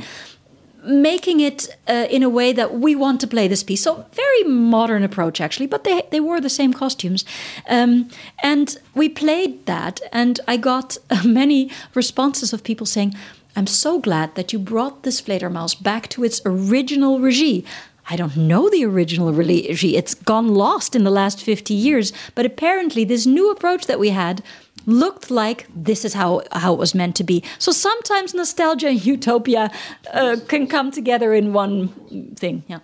making 0.86 1.42
it 1.42 1.68
uh, 1.90 2.08
in 2.10 2.24
a 2.24 2.30
way 2.30 2.54
that 2.54 2.76
we 2.76 2.96
want 2.96 3.20
to 3.20 3.28
play 3.28 3.50
this 3.50 3.64
piece. 3.64 3.84
So, 3.84 4.06
very 4.14 4.44
modern 4.44 5.04
approach, 5.04 5.42
actually, 5.42 5.68
but 5.68 5.84
they, 5.84 6.04
they 6.10 6.22
wore 6.22 6.40
the 6.40 6.50
same 6.50 6.72
costumes. 6.72 7.26
Um, 7.68 8.08
and 8.42 8.78
we 8.94 9.10
played 9.10 9.66
that, 9.66 10.00
and 10.14 10.40
I 10.48 10.56
got 10.56 10.98
many 11.26 11.70
responses 11.94 12.54
of 12.54 12.64
people 12.64 12.86
saying, 12.86 13.14
I'm 13.58 13.68
so 13.68 14.00
glad 14.00 14.36
that 14.36 14.54
you 14.54 14.60
brought 14.60 15.04
this 15.04 15.22
Fledermaus 15.22 15.76
back 15.76 16.08
to 16.12 16.24
its 16.24 16.42
original 16.46 17.20
regime. 17.20 17.66
I 18.10 18.16
don't 18.16 18.38
know 18.38 18.70
the 18.70 18.86
original 18.86 19.34
release. 19.34 19.84
It's 19.84 20.14
gone 20.14 20.50
lost 20.50 20.96
in 20.96 21.04
the 21.04 21.12
last 21.12 21.42
50 21.42 21.74
years. 21.74 22.14
But 22.36 22.46
apparently, 22.46 23.04
this 23.04 23.26
new 23.26 23.52
approach 23.52 23.88
that 23.88 24.00
we 24.00 24.10
had 24.10 24.44
looked 24.86 25.32
like 25.32 25.68
this 25.76 26.06
is 26.06 26.14
how, 26.14 26.42
how 26.52 26.74
it 26.74 26.80
was 26.80 26.94
meant 26.94 27.16
to 27.16 27.24
be. 27.24 27.44
So 27.58 27.72
sometimes 27.72 28.34
nostalgia 28.34 28.90
and 28.90 29.04
utopia 29.04 29.72
uh, 30.14 30.38
can 30.48 30.68
come 30.68 30.92
together 30.92 31.34
in 31.34 31.54
one 31.54 31.90
thing. 32.36 32.64
Yeah. 32.68 32.80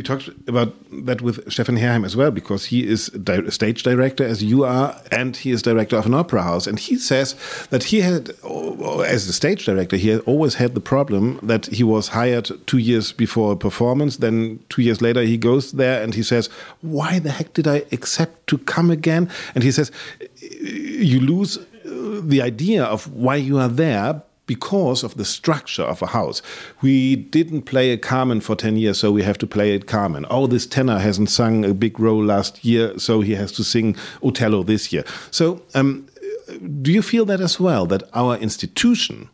We 0.00 0.04
talked 0.04 0.28
about 0.48 0.72
that 1.04 1.20
with 1.20 1.52
Stefan 1.52 1.76
Herheim 1.76 2.06
as 2.06 2.16
well, 2.16 2.30
because 2.30 2.64
he 2.64 2.88
is 2.88 3.10
a 3.10 3.50
stage 3.50 3.82
director 3.82 4.24
as 4.24 4.42
you 4.42 4.64
are, 4.64 4.98
and 5.12 5.36
he 5.36 5.50
is 5.50 5.60
director 5.60 5.98
of 5.98 6.06
an 6.06 6.14
opera 6.14 6.42
house. 6.42 6.66
And 6.66 6.78
he 6.78 6.96
says 6.96 7.34
that 7.68 7.82
he 7.82 8.00
had, 8.00 8.30
as 9.04 9.28
a 9.28 9.34
stage 9.34 9.66
director, 9.66 9.98
he 9.98 10.08
had 10.08 10.20
always 10.20 10.54
had 10.54 10.74
the 10.74 10.80
problem 10.80 11.38
that 11.42 11.66
he 11.66 11.84
was 11.84 12.08
hired 12.08 12.50
two 12.66 12.78
years 12.78 13.12
before 13.12 13.52
a 13.52 13.56
performance. 13.56 14.16
Then 14.16 14.60
two 14.70 14.80
years 14.80 15.02
later, 15.02 15.20
he 15.20 15.36
goes 15.36 15.72
there 15.72 16.02
and 16.02 16.14
he 16.14 16.22
says, 16.22 16.48
Why 16.80 17.18
the 17.18 17.32
heck 17.32 17.52
did 17.52 17.68
I 17.68 17.84
accept 17.92 18.46
to 18.46 18.56
come 18.56 18.90
again? 18.90 19.28
And 19.54 19.62
he 19.62 19.70
says, 19.70 19.92
You 20.40 21.20
lose 21.20 21.58
uh, 21.58 22.22
the 22.24 22.40
idea 22.40 22.84
of 22.84 23.06
why 23.12 23.36
you 23.36 23.58
are 23.58 23.68
there 23.68 24.22
because 24.50 25.04
of 25.04 25.14
the 25.14 25.24
structure 25.24 25.84
of 25.84 26.02
a 26.02 26.08
house. 26.08 26.42
We 26.82 27.14
didn't 27.14 27.62
play 27.62 27.92
a 27.92 27.96
Carmen 27.96 28.40
for 28.40 28.56
10 28.56 28.74
years, 28.74 28.98
so 28.98 29.12
we 29.12 29.22
have 29.22 29.38
to 29.38 29.46
play 29.46 29.76
it 29.76 29.86
Carmen. 29.86 30.26
Oh, 30.28 30.48
this 30.48 30.66
tenor 30.66 30.98
hasn't 30.98 31.30
sung 31.30 31.64
a 31.64 31.72
big 31.72 32.00
role 32.00 32.24
last 32.24 32.64
year, 32.64 32.98
so 32.98 33.20
he 33.20 33.36
has 33.36 33.52
to 33.52 33.62
sing 33.62 33.94
Otello 34.24 34.64
this 34.64 34.92
year. 34.92 35.04
So, 35.30 35.62
um, 35.76 36.08
do 36.82 36.90
you 36.90 37.00
feel 37.00 37.24
that 37.26 37.40
as 37.40 37.60
well, 37.60 37.86
that 37.86 38.02
our 38.12 38.36
institution, 38.38 39.28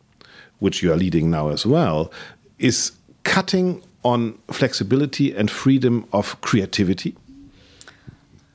which 0.59 0.83
you 0.83 0.93
are 0.93 0.99
leading 0.99 1.31
now 1.31 1.49
as 1.49 1.65
well, 1.65 2.13
is 2.59 2.93
cutting 3.25 3.83
on 4.03 4.39
flexibility 4.51 5.35
and 5.35 5.51
freedom 5.51 6.05
of 6.13 6.39
creativity? 6.43 7.17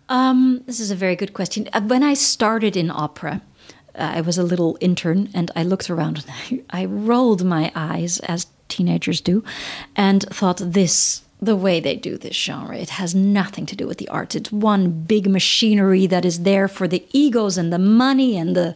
Um, 0.09 0.61
this 0.67 0.79
is 0.79 0.91
a 0.91 0.95
very 0.95 1.15
good 1.15 1.33
question. 1.33 1.67
Uh, 1.73 1.81
when 1.81 2.03
I 2.03 2.13
started 2.13 2.77
in 2.77 2.91
opera, 2.91 3.41
I 3.95 4.21
was 4.21 4.37
a 4.37 4.43
little 4.43 4.77
intern 4.79 5.29
and 5.33 5.51
I 5.55 5.63
looked 5.63 5.89
around 5.89 6.23
and 6.49 6.63
I, 6.71 6.81
I 6.81 6.85
rolled 6.85 7.43
my 7.43 7.71
eyes, 7.75 8.19
as 8.19 8.47
teenagers 8.67 9.21
do, 9.21 9.43
and 9.95 10.23
thought 10.23 10.61
this 10.63 11.23
the 11.41 11.55
way 11.55 11.79
they 11.79 11.95
do 11.95 12.17
this 12.17 12.35
genre. 12.35 12.77
It 12.77 12.91
has 12.91 13.15
nothing 13.15 13.65
to 13.65 13.75
do 13.75 13.87
with 13.87 13.97
the 13.97 14.07
arts. 14.09 14.35
It's 14.35 14.51
one 14.51 14.91
big 14.91 15.27
machinery 15.27 16.05
that 16.05 16.23
is 16.23 16.43
there 16.43 16.67
for 16.67 16.87
the 16.87 17.03
egos 17.11 17.57
and 17.57 17.73
the 17.73 17.79
money 17.79 18.37
and 18.37 18.55
the 18.55 18.75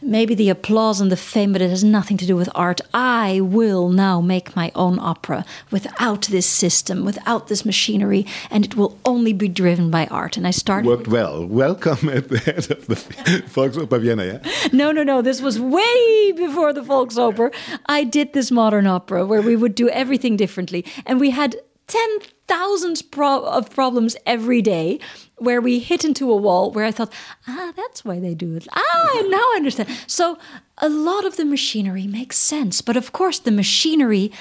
maybe 0.00 0.34
the 0.34 0.48
applause 0.48 1.00
and 1.00 1.10
the 1.10 1.16
fame, 1.16 1.52
but 1.52 1.62
it 1.62 1.70
has 1.70 1.82
nothing 1.82 2.16
to 2.18 2.26
do 2.26 2.36
with 2.36 2.48
art. 2.54 2.80
I 2.94 3.40
will 3.40 3.88
now 3.88 4.20
make 4.20 4.54
my 4.54 4.70
own 4.76 5.00
opera 5.00 5.44
without 5.72 6.22
this 6.26 6.46
system, 6.46 7.04
without 7.04 7.48
this 7.48 7.64
machinery, 7.64 8.24
and 8.50 8.64
it 8.64 8.76
will 8.76 8.96
only 9.04 9.32
be 9.32 9.48
driven 9.48 9.90
by 9.90 10.06
art. 10.06 10.36
And 10.36 10.46
I 10.46 10.52
started. 10.52 10.86
Worked 10.86 11.08
well. 11.08 11.44
Welcome 11.44 12.08
at 12.08 12.28
the 12.28 12.38
head 12.38 12.70
of 12.70 12.86
the 12.86 12.94
Volksoper 12.94 14.00
Vienna, 14.00 14.24
yeah? 14.24 14.68
No, 14.72 14.92
no, 14.92 15.02
no. 15.02 15.22
This 15.22 15.40
was 15.40 15.58
way 15.58 16.32
before 16.36 16.72
the 16.72 16.82
Volksoper. 16.82 17.52
I 17.86 18.04
did 18.04 18.32
this 18.32 18.52
modern 18.52 18.86
opera 18.86 19.26
where 19.26 19.42
we 19.42 19.56
would 19.56 19.74
do 19.74 19.88
everything 19.88 20.36
differently. 20.36 20.84
And 21.04 21.18
we 21.18 21.30
had 21.30 21.56
10,000 21.88 23.02
pro- 23.10 23.44
of 23.44 23.70
problems 23.70 24.16
every 24.26 24.60
day 24.60 24.98
where 25.36 25.60
we 25.60 25.78
hit 25.78 26.04
into 26.04 26.30
a 26.30 26.36
wall 26.36 26.70
where 26.70 26.84
I 26.84 26.90
thought, 26.90 27.12
ah, 27.46 27.72
that's 27.76 28.04
why 28.04 28.18
they 28.18 28.34
do 28.34 28.56
it. 28.56 28.66
Ah, 28.72 29.22
now 29.28 29.36
I 29.36 29.54
understand. 29.56 29.88
So 30.06 30.38
a 30.78 30.88
lot 30.88 31.24
of 31.24 31.36
the 31.36 31.44
machinery 31.44 32.06
makes 32.06 32.36
sense. 32.36 32.80
But 32.80 32.96
of 32.96 33.12
course, 33.12 33.38
the 33.38 33.52
machinery 33.52 34.32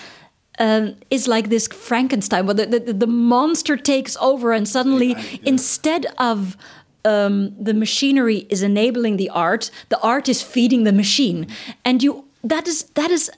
um, 0.57 0.95
is 1.11 1.27
like 1.27 1.49
this 1.49 1.67
Frankenstein, 1.67 2.45
where 2.45 2.53
the, 2.53 2.65
the, 2.65 2.93
the 2.93 3.07
monster 3.07 3.75
takes 3.75 4.15
over, 4.17 4.53
and 4.53 4.67
suddenly, 4.67 5.09
yeah, 5.09 5.19
yeah. 5.19 5.37
instead 5.45 6.05
of 6.17 6.55
um, 7.03 7.53
the 7.61 7.73
machinery 7.73 8.47
is 8.49 8.63
enabling 8.63 9.17
the 9.17 9.29
art, 9.29 9.69
the 9.89 9.99
art 10.01 10.29
is 10.29 10.41
feeding 10.41 10.83
the 10.83 10.93
machine, 10.93 11.47
and 11.83 12.01
you 12.01 12.25
that 12.43 12.67
is 12.67 12.83
that 12.95 13.11
is 13.11 13.29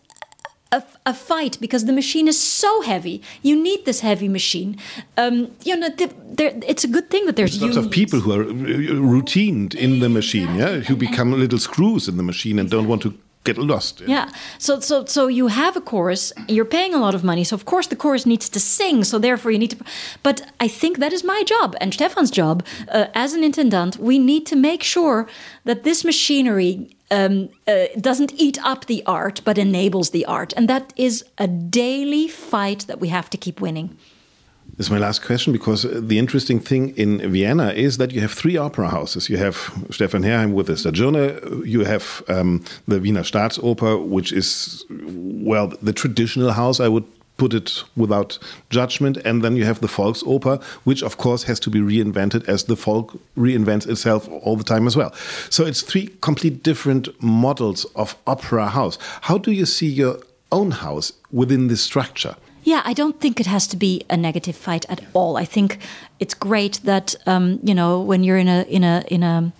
a, 0.71 0.83
a, 1.05 1.13
fight 1.13 1.57
because 1.61 1.85
the 1.85 1.93
machine 1.93 2.27
is 2.27 2.39
so 2.39 2.81
heavy. 2.81 3.21
You 3.41 3.55
need 3.61 3.85
this 3.85 4.01
heavy 4.01 4.27
machine. 4.27 4.77
Um, 5.15 5.51
you 5.63 5.75
know, 5.75 5.89
the, 5.89 6.11
it's 6.67 6.83
a 6.83 6.87
good 6.87 7.09
thing 7.09 7.25
that 7.25 7.35
there's, 7.35 7.59
there's 7.59 7.75
lots 7.75 7.85
of 7.85 7.91
people 7.91 8.19
who 8.19 8.31
are 8.33 8.45
routined 8.45 9.75
in 9.75 9.99
the 9.99 10.09
machine, 10.09 10.55
yeah, 10.55 10.79
who 10.79 10.95
become 10.95 11.31
little 11.31 11.59
screws 11.59 12.07
in 12.07 12.17
the 12.17 12.23
machine 12.23 12.59
and 12.59 12.69
don't 12.69 12.87
want 12.87 13.01
to 13.03 13.17
get 13.47 13.57
lost. 13.57 14.01
Yeah. 14.01 14.07
yeah. 14.07 14.29
So 14.59 14.79
so 14.79 15.05
so 15.05 15.27
you 15.27 15.47
have 15.47 15.77
a 15.77 15.81
chorus. 15.81 16.33
You're 16.47 16.71
paying 16.77 16.93
a 16.93 16.97
lot 16.97 17.15
of 17.15 17.23
money. 17.23 17.43
So 17.43 17.55
of 17.55 17.63
course 17.65 17.87
the 17.87 17.95
chorus 17.95 18.25
needs 18.25 18.49
to 18.49 18.59
sing. 18.59 19.03
So 19.03 19.19
therefore 19.19 19.51
you 19.51 19.59
need 19.59 19.71
to. 19.71 19.77
But 20.21 20.41
I 20.65 20.67
think 20.67 20.97
that 20.99 21.13
is 21.13 21.23
my 21.23 21.43
job 21.43 21.75
and 21.81 21.93
Stefan's 21.93 22.31
job 22.31 22.65
uh, 22.91 23.05
as 23.13 23.33
an 23.33 23.43
intendant. 23.43 23.97
We 23.97 24.19
need 24.19 24.45
to 24.47 24.55
make 24.55 24.83
sure 24.83 25.27
that 25.63 25.83
this 25.83 26.03
machinery 26.03 26.96
um, 27.11 27.49
uh, 27.67 27.85
doesn't 27.99 28.33
eat 28.35 28.57
up 28.63 28.85
the 28.85 29.03
art, 29.05 29.41
but 29.45 29.57
enables 29.57 30.09
the 30.11 30.25
art. 30.25 30.53
And 30.57 30.67
that 30.69 30.93
is 30.95 31.23
a 31.37 31.47
daily 31.47 32.27
fight 32.27 32.85
that 32.87 32.99
we 32.99 33.09
have 33.09 33.29
to 33.29 33.37
keep 33.37 33.61
winning. 33.61 33.97
This 34.75 34.87
is 34.87 34.91
my 34.91 34.99
last 34.99 35.25
question 35.25 35.53
because 35.53 35.83
the 35.89 36.19
interesting 36.19 36.59
thing 36.59 36.95
in 36.97 37.31
Vienna 37.31 37.69
is 37.69 37.97
that 37.97 38.11
you 38.11 38.21
have 38.21 38.31
three 38.31 38.57
opera 38.57 38.89
houses. 38.89 39.29
You 39.29 39.37
have 39.37 39.71
Stefan 39.89 40.23
Herrheim 40.23 40.53
with 40.53 40.67
the 40.67 40.73
Stagione, 40.73 41.65
you 41.65 41.83
have 41.85 42.21
um, 42.27 42.63
the 42.87 42.99
Wiener 42.99 43.23
Staatsoper, 43.23 44.05
which 44.05 44.31
is, 44.31 44.85
well, 44.89 45.73
the 45.81 45.93
traditional 45.93 46.51
house, 46.51 46.79
I 46.79 46.89
would 46.89 47.05
put 47.37 47.53
it 47.53 47.83
without 47.95 48.37
judgment. 48.69 49.17
And 49.17 49.43
then 49.43 49.55
you 49.55 49.65
have 49.65 49.79
the 49.79 49.87
Volksoper, 49.87 50.61
which 50.83 51.03
of 51.03 51.17
course 51.17 51.43
has 51.43 51.59
to 51.61 51.69
be 51.69 51.79
reinvented 51.79 52.47
as 52.47 52.65
the 52.65 52.75
folk 52.75 53.19
reinvents 53.37 53.87
itself 53.87 54.27
all 54.29 54.55
the 54.55 54.63
time 54.63 54.87
as 54.87 54.97
well. 54.97 55.13
So 55.49 55.65
it's 55.65 55.81
three 55.81 56.09
complete 56.21 56.63
different 56.63 57.09
models 57.21 57.85
of 57.95 58.15
opera 58.25 58.67
house. 58.67 58.97
How 59.21 59.37
do 59.37 59.51
you 59.51 59.65
see 59.65 59.87
your 59.87 60.19
own 60.51 60.71
house 60.71 61.13
within 61.31 61.67
this 61.67 61.81
structure? 61.81 62.35
Yeah, 62.63 62.81
I 62.83 62.93
don't 62.93 63.19
think 63.21 63.39
it 63.39 63.45
has 63.45 63.65
to 63.67 63.77
be 63.77 64.03
a 64.09 64.17
negative 64.17 64.55
fight 64.55 64.85
at 64.89 65.01
all. 65.13 65.37
I 65.37 65.45
think 65.45 65.77
it's 66.19 66.33
great 66.33 66.81
that 66.83 67.15
um, 67.25 67.59
you 67.63 67.73
know 67.73 68.01
when 68.01 68.25
you're 68.25 68.37
in 68.37 68.49
a 68.49 68.63
in 68.63 68.83
a 68.83 69.03
in 69.07 69.23
a 69.23 69.53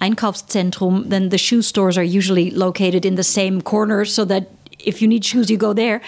Einkaufszentrum, 0.00 1.08
then 1.08 1.30
the 1.30 1.38
shoe 1.38 1.62
stores 1.62 1.98
are 1.98 2.04
usually 2.04 2.50
located 2.50 3.04
in 3.04 3.16
the 3.16 3.24
same 3.24 3.62
corner, 3.62 4.04
so 4.04 4.24
that 4.26 4.48
if 4.78 5.02
you 5.02 5.08
need 5.08 5.24
shoes, 5.24 5.50
you 5.50 5.56
go 5.56 5.72
there 5.72 6.00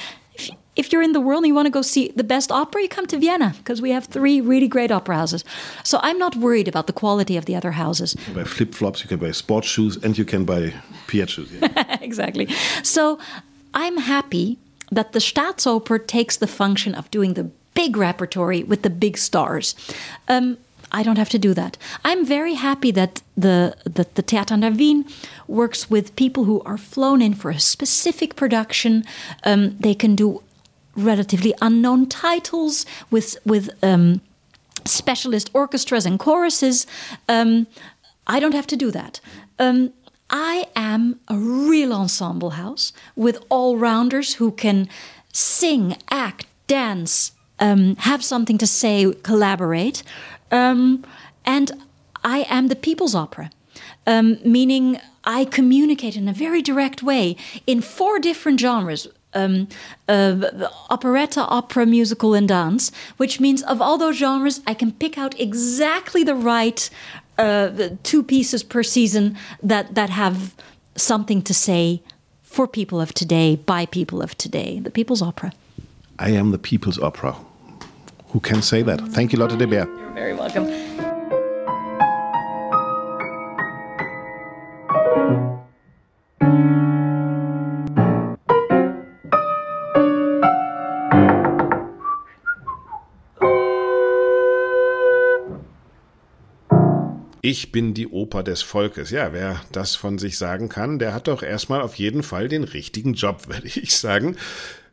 if 0.76 0.92
you're 0.92 1.02
in 1.02 1.12
the 1.12 1.20
world 1.20 1.44
and 1.44 1.48
you 1.48 1.54
want 1.54 1.66
to 1.66 1.70
go 1.70 1.82
see 1.82 2.12
the 2.16 2.24
best 2.24 2.50
opera, 2.50 2.82
you 2.82 2.88
come 2.88 3.06
to 3.06 3.18
Vienna 3.18 3.54
because 3.58 3.80
we 3.80 3.90
have 3.90 4.06
three 4.06 4.40
really 4.40 4.68
great 4.68 4.90
opera 4.90 5.16
houses. 5.16 5.44
So 5.82 6.00
I'm 6.02 6.18
not 6.18 6.36
worried 6.36 6.68
about 6.68 6.86
the 6.86 6.92
quality 6.92 7.36
of 7.36 7.44
the 7.44 7.54
other 7.56 7.72
houses. 7.72 8.16
You 8.28 8.34
buy 8.34 8.44
flip 8.44 8.74
flops, 8.74 9.02
you 9.02 9.08
can 9.08 9.18
buy 9.18 9.32
sports 9.32 9.68
shoes, 9.68 9.96
and 10.02 10.18
you 10.18 10.24
can 10.24 10.44
buy 10.44 10.74
Piet 11.06 11.30
shoes. 11.30 11.52
Yeah. 11.52 11.98
exactly. 12.00 12.48
So 12.82 13.18
I'm 13.72 13.98
happy 13.98 14.58
that 14.90 15.12
the 15.12 15.18
Staatsoper 15.18 16.06
takes 16.06 16.36
the 16.36 16.46
function 16.46 16.94
of 16.94 17.10
doing 17.10 17.34
the 17.34 17.50
big 17.74 17.96
repertory 17.96 18.62
with 18.62 18.82
the 18.82 18.90
big 18.90 19.18
stars. 19.18 19.74
Um, 20.28 20.58
I 20.92 21.02
don't 21.02 21.18
have 21.18 21.30
to 21.30 21.38
do 21.38 21.54
that. 21.54 21.76
I'm 22.04 22.24
very 22.24 22.54
happy 22.54 22.92
that 22.92 23.20
the 23.36 23.74
that 23.84 24.14
the 24.14 24.22
Theater 24.22 24.54
an 24.54 24.60
der 24.60 24.70
Wien 24.70 25.04
works 25.48 25.90
with 25.90 26.14
people 26.14 26.44
who 26.44 26.62
are 26.64 26.78
flown 26.78 27.20
in 27.20 27.34
for 27.34 27.50
a 27.50 27.58
specific 27.58 28.36
production. 28.36 29.04
Um, 29.42 29.76
they 29.80 29.94
can 29.94 30.14
do 30.14 30.42
relatively 30.96 31.54
unknown 31.60 32.08
titles 32.08 32.86
with 33.10 33.36
with 33.44 33.70
um, 33.82 34.20
specialist 34.84 35.50
orchestras 35.54 36.06
and 36.06 36.18
choruses. 36.18 36.86
Um, 37.28 37.66
I 38.26 38.40
don't 38.40 38.54
have 38.54 38.66
to 38.68 38.76
do 38.76 38.90
that. 38.90 39.20
Um, 39.58 39.92
I 40.30 40.66
am 40.74 41.20
a 41.28 41.36
real 41.36 41.92
ensemble 41.92 42.50
house 42.50 42.92
with 43.14 43.38
all 43.50 43.76
rounders 43.76 44.34
who 44.34 44.50
can 44.50 44.88
sing, 45.32 45.96
act, 46.10 46.46
dance, 46.66 47.32
um, 47.60 47.96
have 47.96 48.24
something 48.24 48.58
to 48.58 48.66
say, 48.66 49.12
collaborate. 49.22 50.02
Um, 50.50 51.04
and 51.44 51.72
I 52.24 52.46
am 52.48 52.68
the 52.68 52.76
people's 52.76 53.14
opera, 53.14 53.50
um, 54.06 54.38
meaning 54.44 54.98
I 55.24 55.44
communicate 55.44 56.16
in 56.16 56.28
a 56.28 56.32
very 56.32 56.62
direct 56.62 57.02
way 57.02 57.36
in 57.66 57.80
four 57.80 58.18
different 58.18 58.60
genres 58.60 59.06
um, 59.34 59.68
uh, 60.08 60.68
operetta, 60.90 61.42
opera, 61.42 61.86
musical, 61.86 62.34
and 62.34 62.48
dance, 62.48 62.90
which 63.16 63.40
means 63.40 63.62
of 63.62 63.80
all 63.80 63.98
those 63.98 64.16
genres, 64.16 64.60
I 64.66 64.74
can 64.74 64.92
pick 64.92 65.18
out 65.18 65.38
exactly 65.40 66.24
the 66.24 66.34
right 66.34 66.88
uh, 67.38 67.88
two 68.02 68.22
pieces 68.22 68.62
per 68.62 68.82
season 68.82 69.36
that 69.62 69.94
that 69.94 70.10
have 70.10 70.54
something 70.96 71.42
to 71.42 71.54
say 71.54 72.02
for 72.42 72.68
people 72.68 73.00
of 73.00 73.12
today 73.12 73.56
by 73.56 73.86
people 73.86 74.22
of 74.22 74.36
today. 74.38 74.78
The 74.78 74.90
people's 74.90 75.22
opera. 75.22 75.52
I 76.18 76.30
am 76.30 76.52
the 76.52 76.58
people's 76.58 76.98
opera. 76.98 77.36
Who 78.28 78.40
can 78.40 78.62
say 78.62 78.82
that? 78.82 79.00
Thank 79.12 79.32
you, 79.32 79.38
Lotte 79.38 79.58
de 79.58 79.66
Beer. 79.66 79.86
You're 79.86 80.10
very 80.10 80.34
welcome. 80.34 80.83
Ich 97.56 97.70
bin 97.70 97.94
die 97.94 98.08
Oper 98.08 98.42
des 98.42 98.62
Volkes. 98.62 99.12
Ja, 99.12 99.32
wer 99.32 99.60
das 99.70 99.94
von 99.94 100.18
sich 100.18 100.38
sagen 100.38 100.68
kann, 100.68 100.98
der 100.98 101.14
hat 101.14 101.28
doch 101.28 101.44
erstmal 101.44 101.82
auf 101.82 101.94
jeden 101.94 102.24
Fall 102.24 102.48
den 102.48 102.64
richtigen 102.64 103.14
Job, 103.14 103.46
würde 103.46 103.68
ich 103.68 103.96
sagen. 103.96 104.36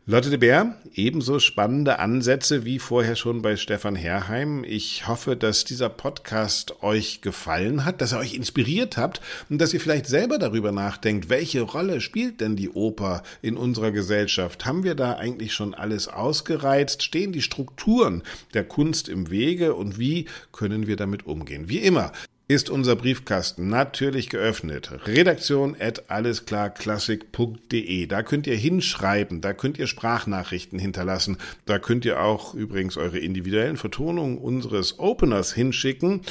Lotte 0.06 0.30
de 0.30 0.38
Bär, 0.38 0.76
ebenso 0.94 1.40
spannende 1.40 1.98
Ansätze 1.98 2.66
wie 2.66 2.78
vorher 2.78 3.16
schon 3.16 3.42
bei 3.42 3.56
Stefan 3.56 3.96
Herrheim. 3.96 4.64
Ich 4.64 5.08
hoffe, 5.08 5.36
dass 5.36 5.64
dieser 5.64 5.90
Podcast 5.90 6.84
euch 6.84 7.22
gefallen 7.22 7.84
hat, 7.84 8.02
dass 8.02 8.14
ihr 8.14 8.20
euch 8.20 8.36
inspiriert 8.36 8.98
habt 8.98 9.22
und 9.50 9.60
dass 9.60 9.74
ihr 9.74 9.80
vielleicht 9.80 10.06
selber 10.06 10.38
darüber 10.38 10.72
nachdenkt, 10.72 11.30
welche 11.30 11.62
Rolle 11.62 12.00
spielt 12.00 12.42
denn 12.42 12.56
die 12.56 12.70
Oper 12.70 13.24
in 13.42 13.58
unserer 13.58 13.92
Gesellschaft? 13.92 14.66
Haben 14.66 14.84
wir 14.84 14.96
da 14.96 15.14
eigentlich 15.14 15.54
schon 15.54 15.74
alles 15.74 16.08
ausgereizt? 16.08 17.02
Stehen 17.02 17.32
die 17.32 17.42
Strukturen 17.42 18.22
der 18.54 18.64
Kunst 18.64 19.10
im 19.10 19.32
Wege 19.32 19.74
und 19.74 19.98
wie 19.98 20.26
können 20.52 20.86
wir 20.86 20.96
damit 20.96 21.26
umgehen? 21.26 21.70
Wie 21.70 21.80
immer, 21.80 22.12
ist 22.54 22.70
unser 22.70 22.98
Briefkasten 22.98 23.70
natürlich 23.70 24.30
geöffnet. 24.30 24.92
Redaktion 25.08 25.78
at 25.80 26.10
allesklarklassik.de. 26.10 28.08
Da 28.08 28.24
könnt 28.24 28.46
ihr 28.46 28.58
hinschreiben, 28.58 29.40
da 29.40 29.54
könnt 29.54 29.80
ihr 29.80 29.88
Sprachnachrichten 29.88 30.78
hinterlassen, 30.78 31.38
da 31.66 31.80
könnt 31.80 32.04
ihr 32.04 32.22
auch 32.22 32.54
übrigens 32.54 32.98
eure 32.98 33.20
individuellen 33.20 33.78
Vertonungen 33.78 34.38
unseres 34.38 35.00
Openers 35.00 35.54
hinschicken. 35.54 36.24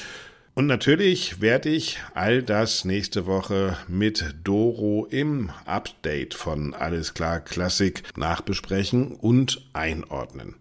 Und 0.52 0.66
natürlich 0.66 1.40
werde 1.40 1.70
ich 1.70 2.00
all 2.12 2.42
das 2.42 2.84
nächste 2.84 3.24
Woche 3.24 3.78
mit 3.88 4.34
Doro 4.44 5.06
im 5.08 5.48
Update 5.64 6.34
von 6.34 6.74
Alles 6.74 7.14
klar 7.14 7.40
Klassik 7.40 8.02
nachbesprechen 8.18 9.12
und 9.12 9.66
einordnen. 9.72 10.56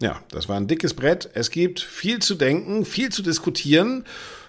Ja, 0.00 0.22
das 0.30 0.48
war 0.48 0.56
ein 0.56 0.68
dickes 0.68 0.94
Brett. 0.94 1.28
Es 1.34 1.50
gibt 1.50 1.80
viel 1.80 2.20
zu 2.20 2.36
denken, 2.36 2.86
viel 2.86 3.10
zu 3.10 3.22
diskutieren. 3.22 4.04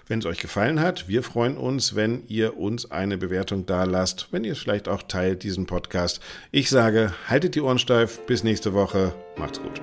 Wenn 0.10 0.20
es 0.20 0.26
euch 0.26 0.40
gefallen 0.40 0.80
hat, 0.80 1.08
wir 1.08 1.22
freuen 1.22 1.56
uns, 1.56 1.96
wenn 1.96 2.24
ihr 2.28 2.58
uns 2.58 2.90
eine 2.90 3.20
Bewertung 3.20 3.68
da 3.68 3.84
lasst, 3.84 4.28
wenn 4.32 4.44
ihr 4.44 4.54
es 4.54 4.58
vielleicht 4.58 4.88
auch 4.88 5.04
teilt, 5.04 5.44
diesen 5.44 5.68
Podcast. 5.68 6.20
Ich 6.52 6.72
sage, 6.72 7.14
haltet 7.28 7.54
die 7.54 7.62
Ohren 7.62 7.78
steif, 7.78 8.20
bis 8.26 8.44
nächste 8.44 8.74
Woche, 8.74 9.14
macht's 9.38 9.62
gut. 9.62 9.80